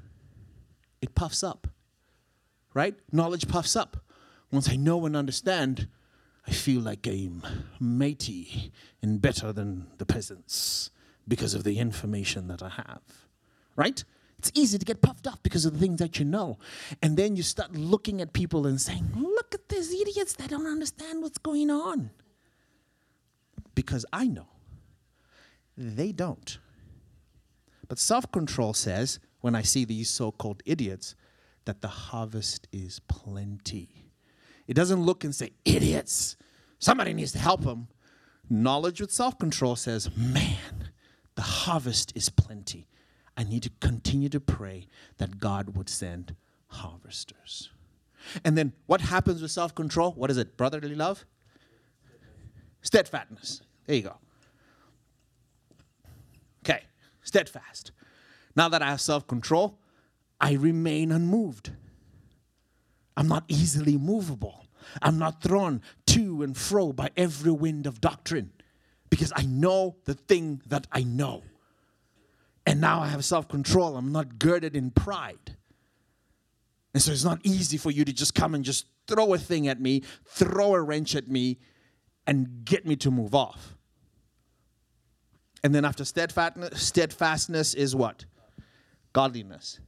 It 1.01 1.15
puffs 1.15 1.43
up. 1.43 1.67
Right? 2.73 2.95
Knowledge 3.11 3.47
puffs 3.47 3.75
up. 3.75 3.97
Once 4.51 4.69
I 4.69 4.75
know 4.75 5.05
and 5.05 5.15
understand, 5.15 5.87
I 6.47 6.51
feel 6.51 6.81
like 6.81 7.07
I'm 7.07 7.41
mighty 7.79 8.71
and 9.01 9.21
better 9.21 9.51
than 9.51 9.87
the 9.97 10.05
peasants 10.05 10.91
because 11.27 11.53
of 11.53 11.63
the 11.63 11.79
information 11.79 12.47
that 12.47 12.61
I 12.61 12.69
have. 12.69 13.01
Right? 13.75 14.03
It's 14.45 14.59
easy 14.59 14.77
to 14.77 14.85
get 14.85 15.01
puffed 15.01 15.25
up 15.25 15.41
because 15.41 15.65
of 15.65 15.73
the 15.73 15.79
things 15.79 15.97
that 15.97 16.19
you 16.19 16.25
know. 16.25 16.59
And 17.01 17.17
then 17.17 17.35
you 17.35 17.41
start 17.41 17.73
looking 17.73 18.21
at 18.21 18.31
people 18.31 18.67
and 18.67 18.79
saying, 18.79 19.11
look 19.15 19.55
at 19.55 19.69
these 19.69 19.91
idiots, 19.91 20.33
they 20.33 20.45
don't 20.45 20.67
understand 20.67 21.23
what's 21.23 21.39
going 21.39 21.71
on. 21.71 22.11
Because 23.73 24.05
I 24.13 24.27
know. 24.27 24.45
They 25.75 26.11
don't. 26.11 26.59
But 27.87 27.97
self 27.97 28.31
control 28.31 28.75
says, 28.75 29.19
when 29.41 29.55
I 29.55 29.63
see 29.63 29.83
these 29.83 30.11
so 30.11 30.31
called 30.31 30.61
idiots, 30.63 31.15
that 31.65 31.81
the 31.81 31.87
harvest 31.87 32.67
is 32.71 32.99
plenty. 33.07 34.11
It 34.67 34.75
doesn't 34.75 35.01
look 35.01 35.23
and 35.23 35.33
say, 35.33 35.53
idiots, 35.65 36.37
somebody 36.77 37.15
needs 37.15 37.31
to 37.31 37.39
help 37.39 37.63
them. 37.63 37.87
Knowledge 38.47 39.01
with 39.01 39.11
self 39.11 39.39
control 39.39 39.75
says, 39.75 40.15
man, 40.15 40.91
the 41.33 41.41
harvest 41.41 42.13
is 42.15 42.29
plenty. 42.29 42.87
I 43.37 43.43
need 43.43 43.63
to 43.63 43.71
continue 43.79 44.29
to 44.29 44.39
pray 44.39 44.87
that 45.17 45.39
God 45.39 45.75
would 45.75 45.89
send 45.89 46.35
harvesters. 46.67 47.69
And 48.43 48.57
then 48.57 48.73
what 48.87 49.01
happens 49.01 49.41
with 49.41 49.51
self 49.51 49.75
control? 49.75 50.11
What 50.13 50.31
is 50.31 50.37
it? 50.37 50.57
Brotherly 50.57 50.95
love? 50.95 51.25
Steadfastness. 52.81 53.61
There 53.85 53.95
you 53.95 54.03
go. 54.03 54.17
Okay, 56.65 56.83
steadfast. 57.23 57.91
Now 58.55 58.69
that 58.69 58.81
I 58.81 58.87
have 58.87 59.01
self 59.01 59.27
control, 59.27 59.79
I 60.39 60.53
remain 60.53 61.11
unmoved. 61.11 61.71
I'm 63.17 63.27
not 63.27 63.43
easily 63.47 63.97
movable. 63.97 64.65
I'm 65.01 65.17
not 65.17 65.41
thrown 65.41 65.81
to 66.07 66.43
and 66.43 66.55
fro 66.55 66.93
by 66.93 67.09
every 67.17 67.51
wind 67.51 67.87
of 67.87 68.01
doctrine 68.01 68.51
because 69.09 69.31
I 69.35 69.43
know 69.43 69.95
the 70.05 70.13
thing 70.13 70.61
that 70.67 70.87
I 70.91 71.03
know. 71.03 71.43
And 72.65 72.81
now 72.81 73.01
I 73.01 73.07
have 73.07 73.23
self 73.23 73.47
control. 73.47 73.95
I'm 73.95 74.11
not 74.11 74.39
girded 74.39 74.75
in 74.75 74.91
pride. 74.91 75.55
And 76.93 77.03
so 77.03 77.11
it's 77.11 77.25
not 77.25 77.39
easy 77.43 77.77
for 77.77 77.91
you 77.91 78.05
to 78.05 78.13
just 78.13 78.33
come 78.33 78.55
and 78.55 78.63
just 78.63 78.85
throw 79.07 79.33
a 79.33 79.37
thing 79.37 79.67
at 79.67 79.81
me, 79.81 80.03
throw 80.25 80.73
a 80.73 80.81
wrench 80.81 81.15
at 81.15 81.27
me, 81.27 81.59
and 82.25 82.63
get 82.63 82.85
me 82.85 82.95
to 82.97 83.11
move 83.11 83.35
off. 83.35 83.75
And 85.63 85.75
then 85.75 85.83
after 85.83 86.05
steadfastness, 86.05 86.81
steadfastness 86.81 87.73
is 87.73 87.95
what? 87.95 88.25
Godliness. 89.13 89.79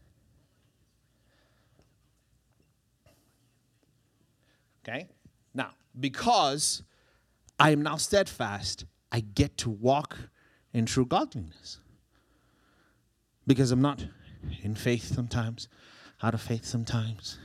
Okay? 4.88 5.08
Now, 5.54 5.72
because 5.99 6.84
I 7.60 7.72
am 7.72 7.82
now 7.82 7.98
steadfast, 7.98 8.86
I 9.12 9.22
get 9.22 9.58
to 9.60 9.70
walk 9.70 10.18
in 10.74 10.86
true 10.86 11.06
godliness. 11.06 11.80
Because 13.48 13.72
I'm 13.72 13.82
not 13.82 14.06
in 14.61 14.76
faith 14.76 15.15
sometimes, 15.15 15.69
out 16.22 16.34
of 16.34 16.41
faith 16.41 16.65
sometimes. 16.65 17.40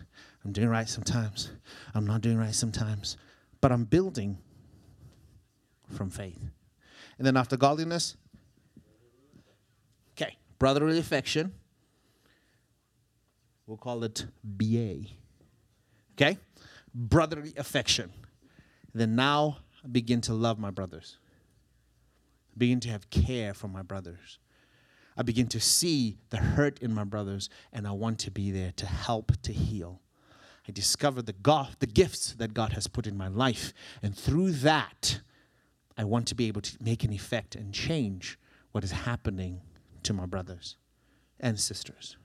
I'm 0.44 0.52
doing 0.52 0.68
right 0.68 0.88
sometimes. 0.88 1.52
I'm 1.94 2.06
not 2.06 2.20
doing 2.20 2.36
right 2.36 2.54
sometimes. 2.54 3.16
But 3.60 3.70
I'm 3.70 3.84
building 3.84 4.38
from 5.92 6.10
faith. 6.10 6.50
And 7.18 7.26
then 7.26 7.36
after 7.36 7.56
godliness, 7.56 8.16
okay, 10.14 10.36
brotherly 10.58 10.98
affection. 10.98 11.52
We'll 13.66 13.76
call 13.76 14.02
it 14.02 14.26
BA. 14.42 15.02
Okay? 16.14 16.38
Brotherly 16.92 17.54
affection. 17.56 18.10
Then 18.92 19.14
now 19.14 19.58
I 19.84 19.88
begin 19.88 20.20
to 20.22 20.34
love 20.34 20.58
my 20.58 20.70
brothers. 20.70 21.18
Begin 22.58 22.80
to 22.80 22.88
have 22.88 23.08
care 23.08 23.54
for 23.54 23.68
my 23.68 23.82
brothers. 23.82 24.38
I 25.16 25.22
begin 25.22 25.46
to 25.48 25.60
see 25.60 26.16
the 26.30 26.38
hurt 26.38 26.78
in 26.80 26.94
my 26.94 27.04
brothers, 27.04 27.50
and 27.72 27.86
I 27.86 27.92
want 27.92 28.18
to 28.20 28.30
be 28.30 28.50
there 28.50 28.72
to 28.76 28.86
help 28.86 29.32
to 29.42 29.52
heal. 29.52 30.00
I 30.68 30.72
discover 30.72 31.22
the 31.22 31.32
God, 31.32 31.76
the 31.80 31.86
gifts 31.86 32.34
that 32.34 32.54
God 32.54 32.72
has 32.72 32.86
put 32.86 33.06
in 33.06 33.16
my 33.16 33.28
life, 33.28 33.72
and 34.02 34.16
through 34.16 34.52
that, 34.52 35.20
I 35.98 36.04
want 36.04 36.26
to 36.28 36.34
be 36.34 36.48
able 36.48 36.62
to 36.62 36.76
make 36.80 37.04
an 37.04 37.12
effect 37.12 37.54
and 37.54 37.74
change 37.74 38.38
what 38.72 38.84
is 38.84 38.92
happening 38.92 39.60
to 40.04 40.12
my 40.12 40.26
brothers 40.26 40.76
and 41.38 41.60
sisters. 41.60 42.16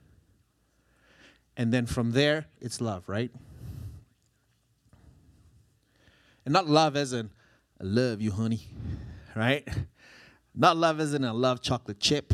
And 1.56 1.72
then 1.72 1.86
from 1.86 2.12
there, 2.12 2.46
it's 2.60 2.80
love, 2.80 3.08
right? 3.08 3.30
And 6.44 6.52
not 6.52 6.66
love 6.68 6.96
as 6.96 7.12
in, 7.12 7.30
I 7.80 7.84
love 7.84 8.22
you, 8.22 8.30
honey, 8.30 8.62
right? 9.36 9.68
Not 10.54 10.76
love 10.76 11.00
as 11.00 11.12
in 11.12 11.24
I 11.24 11.32
love 11.32 11.60
chocolate 11.60 12.00
chip, 12.00 12.32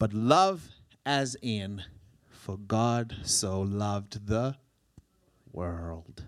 but 0.00 0.14
love 0.14 0.70
as 1.04 1.36
in, 1.42 1.82
for 2.30 2.56
God 2.56 3.14
so 3.22 3.60
loved 3.60 4.26
the 4.26 4.56
world. 5.52 6.24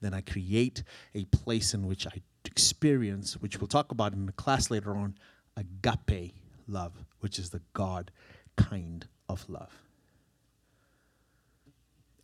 Then 0.00 0.12
I 0.12 0.22
create 0.22 0.82
a 1.14 1.24
place 1.26 1.72
in 1.72 1.86
which 1.86 2.04
I 2.06 2.20
experience, 2.44 3.34
which 3.34 3.60
we'll 3.60 3.68
talk 3.68 3.92
about 3.92 4.12
in 4.12 4.26
the 4.26 4.32
class 4.32 4.72
later 4.72 4.96
on, 4.96 5.14
agape 5.56 6.34
love, 6.66 7.04
which 7.20 7.38
is 7.38 7.50
the 7.50 7.62
God 7.74 8.10
kind 8.56 9.06
of 9.28 9.48
love. 9.48 9.72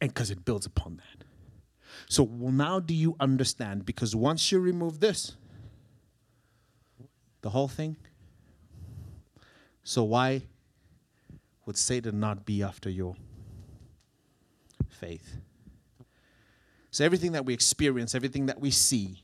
And 0.00 0.12
because 0.12 0.32
it 0.32 0.44
builds 0.44 0.66
upon 0.66 0.96
that. 0.96 1.24
So 2.08 2.24
well, 2.24 2.52
now 2.52 2.80
do 2.80 2.92
you 2.92 3.14
understand? 3.20 3.86
Because 3.86 4.16
once 4.16 4.50
you 4.50 4.58
remove 4.58 4.98
this, 4.98 5.36
the 7.42 7.50
whole 7.50 7.68
thing, 7.68 7.96
so 9.84 10.02
why 10.02 10.42
would 11.66 11.76
Satan 11.76 12.18
not 12.18 12.44
be 12.44 12.62
after 12.62 12.90
your 12.90 13.14
faith? 14.88 15.36
So 16.90 17.04
everything 17.04 17.32
that 17.32 17.44
we 17.44 17.52
experience, 17.52 18.14
everything 18.14 18.46
that 18.46 18.60
we 18.60 18.70
see, 18.70 19.22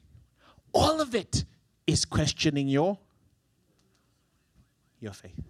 all 0.73 1.01
of 1.01 1.15
it 1.15 1.45
is 1.87 2.05
questioning 2.05 2.69
your 2.69 2.99
your 5.01 5.13
faith. 5.13 5.41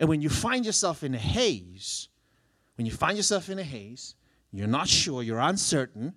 And 0.00 0.08
when 0.08 0.22
you 0.22 0.30
find 0.30 0.64
yourself 0.64 1.02
in 1.02 1.14
a 1.14 1.18
haze, 1.18 2.08
when 2.76 2.86
you 2.86 2.92
find 2.92 3.16
yourself 3.16 3.50
in 3.50 3.58
a 3.58 3.62
haze, 3.62 4.14
you're 4.50 4.66
not 4.66 4.88
sure, 4.88 5.22
you're 5.22 5.40
uncertain, 5.40 6.14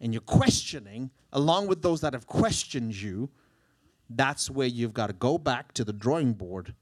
and 0.00 0.14
you're 0.14 0.22
questioning, 0.22 1.10
along 1.32 1.66
with 1.66 1.82
those 1.82 2.00
that 2.00 2.14
have 2.14 2.26
questioned 2.26 2.94
you, 2.94 3.28
that's 4.10 4.50
where 4.50 4.66
you've 4.66 4.92
got 4.92 5.06
to 5.06 5.12
go 5.12 5.38
back 5.38 5.72
to 5.74 5.84
the 5.84 5.92
drawing 5.92 6.32
board 6.32 6.74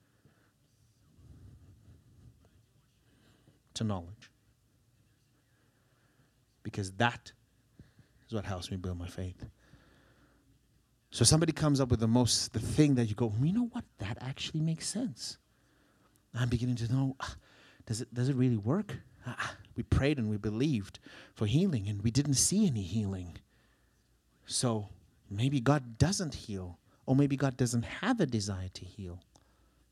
to 3.74 3.84
knowledge. 3.84 4.30
Because 6.62 6.90
that 6.92 7.32
is 8.26 8.34
what 8.34 8.44
helps 8.44 8.70
me 8.70 8.76
build 8.76 8.98
my 8.98 9.06
faith. 9.06 9.44
So 11.10 11.24
somebody 11.24 11.52
comes 11.52 11.80
up 11.80 11.88
with 11.88 12.00
the 12.00 12.08
most 12.08 12.52
the 12.52 12.60
thing 12.60 12.94
that 12.96 13.06
you 13.06 13.14
go, 13.14 13.32
you 13.40 13.52
know 13.52 13.68
what? 13.72 13.84
That 13.98 14.18
actually 14.20 14.60
makes 14.60 14.86
sense. 14.86 15.38
I'm 16.34 16.48
beginning 16.48 16.76
to 16.76 16.92
know, 16.92 17.16
ah, 17.20 17.34
does 17.86 18.00
it 18.02 18.12
does 18.12 18.28
it 18.28 18.36
really 18.36 18.58
work? 18.58 18.94
Ah, 19.26 19.54
we 19.76 19.82
prayed 19.82 20.18
and 20.18 20.28
we 20.28 20.36
believed 20.36 20.98
for 21.34 21.46
healing 21.46 21.88
and 21.88 22.02
we 22.02 22.10
didn't 22.10 22.34
see 22.34 22.66
any 22.66 22.82
healing. 22.82 23.38
So 24.44 24.88
maybe 25.30 25.60
God 25.60 25.98
doesn't 25.98 26.34
heal, 26.34 26.78
or 27.08 27.16
maybe 27.16 27.38
God 27.38 27.56
doesn't 27.56 27.86
have 27.86 28.20
a 28.20 28.26
desire 28.26 28.68
to 28.68 28.84
heal. 28.84 29.18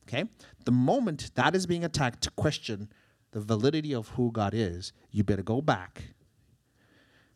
Okay? 0.06 0.24
The 0.66 0.70
moment 0.70 1.30
that 1.34 1.56
is 1.56 1.66
being 1.66 1.82
attacked 1.82 2.22
to 2.24 2.30
question 2.32 2.93
the 3.30 3.40
validity 3.40 3.94
of 3.94 4.09
who 4.10 4.30
God 4.30 4.52
is, 4.52 4.93
you 5.10 5.24
better 5.24 5.43
go 5.43 5.62
back. 5.62 6.02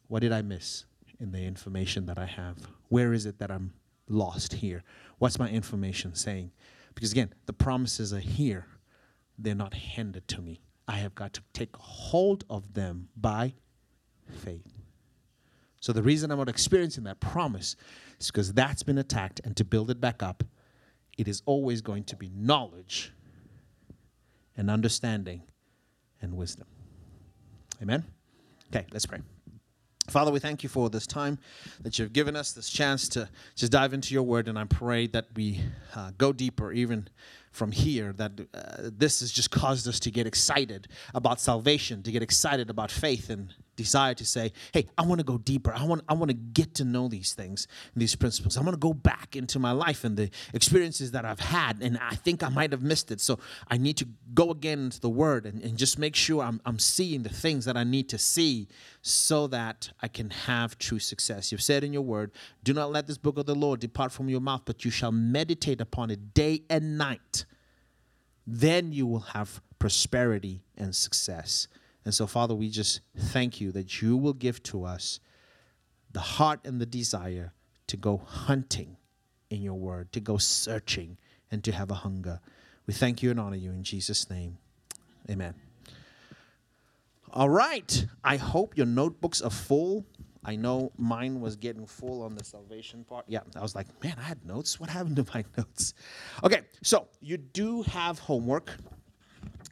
What 0.07 0.21
did 0.21 0.33
I 0.33 0.43
miss 0.43 0.85
in 1.19 1.33
the 1.33 1.47
information 1.47 2.05
that 2.07 2.19
I 2.19 2.27
have? 2.27 2.59
Where 2.91 3.15
is 3.15 3.25
it 3.25 3.39
that 3.39 3.51
I'm 3.51 3.73
lost 4.07 4.53
here? 4.53 4.83
What's 5.17 5.39
my 5.39 5.49
information 5.49 6.15
saying? 6.15 6.53
Because 6.95 7.13
again, 7.13 7.33
the 7.47 7.55
promises 7.55 8.13
are 8.13 8.21
here, 8.21 8.67
they're 9.39 9.55
not 9.55 9.73
handed 9.73 10.29
to 10.29 10.43
me. 10.43 10.61
I 10.87 10.99
have 10.99 11.15
got 11.15 11.33
to 11.33 11.43
take 11.55 11.75
hold 11.75 12.45
of 12.51 12.75
them 12.75 13.09
by 13.17 13.55
faith. 14.29 14.80
So 15.81 15.93
the 15.93 16.03
reason 16.03 16.31
I'm 16.31 16.39
not 16.39 16.49
experiencing 16.49 17.05
that 17.05 17.21
promise 17.21 17.75
is 18.19 18.27
because 18.29 18.53
that's 18.53 18.83
been 18.83 18.99
attacked, 18.99 19.41
and 19.45 19.57
to 19.57 19.65
build 19.65 19.91
it 19.91 20.01
back 20.01 20.23
up, 20.23 20.45
it 21.19 21.27
is 21.27 21.43
always 21.47 21.81
going 21.81 22.05
to 22.05 22.17
be 22.17 22.31
knowledge 22.35 23.13
and 24.57 24.71
understanding 24.71 25.43
and 26.21 26.37
wisdom. 26.37 26.67
Amen? 27.83 28.05
Okay, 28.69 28.87
let's 28.93 29.07
pray. 29.07 29.21
Father, 30.09 30.33
we 30.33 30.41
thank 30.41 30.63
you 30.63 30.69
for 30.69 30.91
this 30.91 31.07
time 31.07 31.39
that 31.83 31.99
you've 31.99 32.13
given 32.13 32.35
us, 32.35 32.53
this 32.53 32.69
chance 32.69 33.09
to 33.11 33.29
just 33.55 33.71
dive 33.71 33.95
into 33.95 34.13
your 34.13 34.25
word, 34.25 34.49
and 34.49 34.59
I 34.59 34.65
pray 34.65 35.07
that 35.09 35.27
we 35.35 35.61
uh, 35.95 36.11
go 36.19 36.33
deeper 36.33 36.73
even 36.73 37.09
from 37.53 37.73
here, 37.73 38.13
that 38.15 38.33
uh, 38.53 38.91
this 38.97 39.21
has 39.21 39.31
just 39.31 39.51
caused 39.51 39.87
us 39.89 40.01
to 40.01 40.11
get 40.11 40.27
excited 40.27 40.89
about 41.15 41.41
salvation, 41.41 42.03
to 42.03 42.11
get 42.11 42.23
excited 42.23 42.71
about 42.71 42.91
faith, 42.91 43.31
and 43.31 43.55
desire 43.77 44.15
to 44.15 44.25
say, 44.25 44.53
hey, 44.73 44.87
I 44.99 45.03
want 45.03 45.21
to 45.21 45.25
go 45.25 45.39
deeper. 45.39 45.73
I 45.73 45.85
want, 45.85 46.03
I 46.09 46.15
want 46.15 46.31
to 46.31 46.37
get 46.37 46.75
to 46.77 46.85
know 46.85 47.09
these 47.09 47.33
things, 47.33 47.67
these 47.97 48.15
principles. 48.15 48.57
I 48.57 48.61
want 48.61 48.75
to 48.75 48.79
go 48.79 48.93
back 48.93 49.37
into 49.37 49.59
my 49.59 49.73
life 49.73 50.05
and 50.05 50.17
the 50.17 50.31
experiences 50.53 51.13
that 51.13 51.25
I've 51.25 51.41
had, 51.41 51.83
and 51.83 51.99
I 51.99 52.15
think 52.15 52.43
I 52.43 52.49
might 52.49 52.73
have 52.73 52.83
missed 52.83 53.11
it. 53.11 53.21
So 53.21 53.39
I 53.69 53.79
need 53.79 53.97
to 53.99 54.09
go 54.35 54.51
again 54.51 54.81
into 54.81 55.01
the 55.01 55.09
Word 55.09 55.47
and, 55.47 55.63
and 55.63 55.79
just 55.79 55.99
make 55.99 56.15
sure 56.15 56.43
I'm, 56.43 56.61
I'm 56.65 56.79
seeing 56.79 57.23
the 57.23 57.31
things 57.31 57.65
that 57.65 57.77
I 57.77 57.85
need 57.85 58.09
to 58.11 58.19
see 58.19 58.69
so 59.03 59.47
that 59.49 59.91
I 60.03 60.09
can 60.09 60.31
have 60.31 60.79
true 60.79 60.99
success. 60.99 61.51
You've 61.51 61.63
said 61.63 61.85
in 61.85 61.93
your 61.93 62.03
Word, 62.03 62.33
do 62.63 62.75
not 62.75 62.93
let 62.93 63.07
this 63.07 63.19
book 63.19 63.39
of 63.39 63.47
the 63.47 63.55
Lord 63.55 63.81
depart 63.81 64.13
from 64.13 64.29
your 64.29 64.41
mouth, 64.41 64.63
but 64.65 64.85
you 64.85 64.91
shall 64.91 65.13
meditate 65.13 65.81
upon 65.81 66.11
it 66.11 66.35
day 66.35 66.63
and 66.69 66.99
night. 66.99 67.45
Then 68.47 68.93
you 68.93 69.07
will 69.07 69.21
have 69.21 69.63
prosperity 69.79 70.63
and 70.77 70.95
success. 70.95 71.69
And 72.05 72.15
so, 72.15 72.27
Father, 72.27 72.55
we 72.55 72.71
just 72.71 73.01
thank 73.17 73.61
you 73.61 73.73
that 73.73 74.01
you 74.01 74.17
will 74.17 74.33
give 74.33 74.63
to 74.65 74.85
us 74.85 75.21
the 76.11 76.21
heart 76.21 76.61
and 76.65 76.81
the 76.81 76.87
desire 76.87 77.53
to 77.87 77.97
go 77.97 78.19
hunting 78.19 78.97
in 79.51 79.63
your 79.63 79.75
word, 79.75 80.13
to 80.13 80.21
go 80.21 80.39
searching, 80.39 81.19
and 81.51 81.63
to 81.65 81.73
have 81.73 81.91
a 81.91 81.95
hunger. 81.95 82.41
We 82.87 82.95
thank 82.95 83.23
you 83.23 83.31
and 83.31 83.39
honor 83.39 83.57
you 83.57 83.71
in 83.71 83.83
Jesus' 83.83 84.31
name. 84.31 84.59
Amen. 85.29 85.55
All 87.33 87.51
right. 87.51 88.07
I 88.25 88.37
hope 88.37 88.77
your 88.77 88.87
notebooks 88.87 89.43
are 89.43 89.51
full 89.51 90.07
I 90.45 90.57
know 90.57 90.93
mine 90.97 91.41
was 91.41 91.57
getting 91.57 91.87
full 91.87 92.23
on 92.23 92.35
the 92.35 92.45
salvation 92.45 93.05
part. 93.05 93.27
Yeah, 93.29 93.41
I 93.55 93.61
was 93.61 93.75
like, 93.75 93.87
man, 94.03 94.15
I 94.19 94.23
had 94.23 94.45
notes. 94.47 94.81
What 94.81 94.89
happened 94.89 95.17
to 95.17 95.27
my 95.35 95.45
notes? 95.57 95.95
Okay, 96.43 96.63
so 96.83 97.09
you 97.21 97.37
do 97.37 97.83
have 97.83 98.19
homework 98.19 98.75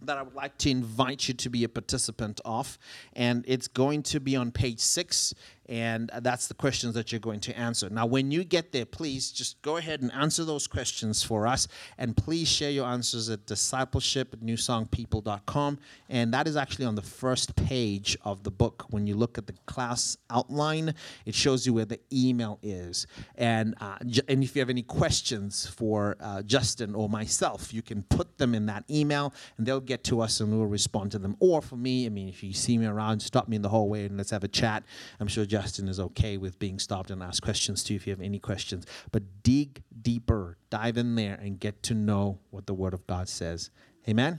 that 0.02 0.18
I 0.18 0.22
would 0.22 0.34
like 0.34 0.56
to 0.58 0.70
invite 0.70 1.28
you 1.28 1.34
to 1.34 1.50
be 1.50 1.64
a 1.64 1.68
participant 1.68 2.40
of. 2.44 2.78
And 3.14 3.44
it's 3.46 3.68
going 3.68 4.02
to 4.04 4.20
be 4.20 4.36
on 4.36 4.50
page 4.50 4.80
six. 4.80 5.34
And 5.68 6.10
that's 6.20 6.48
the 6.48 6.54
questions 6.54 6.94
that 6.94 7.12
you're 7.12 7.20
going 7.20 7.40
to 7.40 7.58
answer. 7.58 7.90
Now, 7.90 8.06
when 8.06 8.30
you 8.30 8.42
get 8.42 8.72
there, 8.72 8.86
please 8.86 9.30
just 9.30 9.60
go 9.60 9.76
ahead 9.76 10.00
and 10.00 10.10
answer 10.12 10.44
those 10.44 10.66
questions 10.66 11.22
for 11.22 11.46
us. 11.46 11.68
And 11.98 12.16
please 12.16 12.48
share 12.48 12.70
your 12.70 12.86
answers 12.86 13.28
at 13.28 13.44
discipleship 13.44 14.32
at 14.32 14.40
newsongpeople.com. 14.40 15.78
And 16.08 16.32
that 16.32 16.48
is 16.48 16.56
actually 16.56 16.86
on 16.86 16.94
the 16.94 17.02
first 17.02 17.54
page 17.54 18.16
of 18.24 18.44
the 18.44 18.50
book. 18.50 18.86
When 18.90 19.06
you 19.06 19.14
look 19.14 19.36
at 19.36 19.46
the 19.46 19.52
class 19.66 20.16
outline, 20.30 20.94
it 21.26 21.34
shows 21.34 21.66
you 21.66 21.74
where 21.74 21.84
the 21.84 22.00
email 22.10 22.58
is. 22.62 23.06
And, 23.36 23.74
uh, 23.80 23.98
and 24.26 24.42
if 24.42 24.56
you 24.56 24.60
have 24.60 24.70
any 24.70 24.82
questions 24.82 25.66
for 25.66 26.16
uh, 26.20 26.42
Justin 26.42 26.94
or 26.94 27.10
myself, 27.10 27.74
you 27.74 27.82
can 27.82 28.04
put 28.04 28.38
them 28.38 28.54
in 28.54 28.66
that 28.66 28.84
email 28.90 29.34
and 29.58 29.66
they'll 29.66 29.80
get 29.80 30.02
to 30.04 30.20
us 30.22 30.40
and 30.40 30.50
we'll 30.50 30.66
respond 30.66 31.12
to 31.12 31.18
them. 31.18 31.36
Or 31.40 31.60
for 31.60 31.76
me, 31.76 32.06
I 32.06 32.08
mean, 32.08 32.28
if 32.28 32.42
you 32.42 32.54
see 32.54 32.78
me 32.78 32.86
around, 32.86 33.20
stop 33.20 33.48
me 33.48 33.56
in 33.56 33.62
the 33.62 33.68
hallway 33.68 34.06
and 34.06 34.16
let's 34.16 34.30
have 34.30 34.44
a 34.44 34.48
chat. 34.48 34.84
I'm 35.20 35.28
sure 35.28 35.44
Justin 35.60 35.88
is 35.88 35.98
okay 35.98 36.36
with 36.36 36.56
being 36.60 36.78
stopped 36.78 37.10
and 37.10 37.20
asked 37.20 37.42
questions 37.42 37.82
too 37.82 37.96
if 37.96 38.06
you 38.06 38.12
have 38.12 38.20
any 38.20 38.38
questions. 38.38 38.86
But 39.10 39.24
dig 39.42 39.82
deeper, 40.02 40.56
dive 40.70 40.96
in 40.96 41.16
there 41.16 41.34
and 41.34 41.58
get 41.58 41.82
to 41.84 41.94
know 41.94 42.38
what 42.50 42.66
the 42.66 42.74
Word 42.74 42.94
of 42.94 43.04
God 43.08 43.28
says. 43.28 43.70
Amen? 44.08 44.38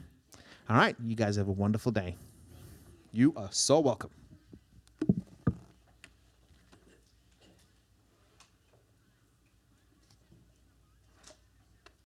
All 0.69 0.77
right, 0.77 0.95
you 1.03 1.17
guys 1.17 1.35
have 1.35 1.49
a 1.49 1.51
wonderful 1.51 1.91
day. 1.91 2.15
You 3.11 3.33
are 3.35 3.49
so 3.51 3.81
welcome. 3.81 4.11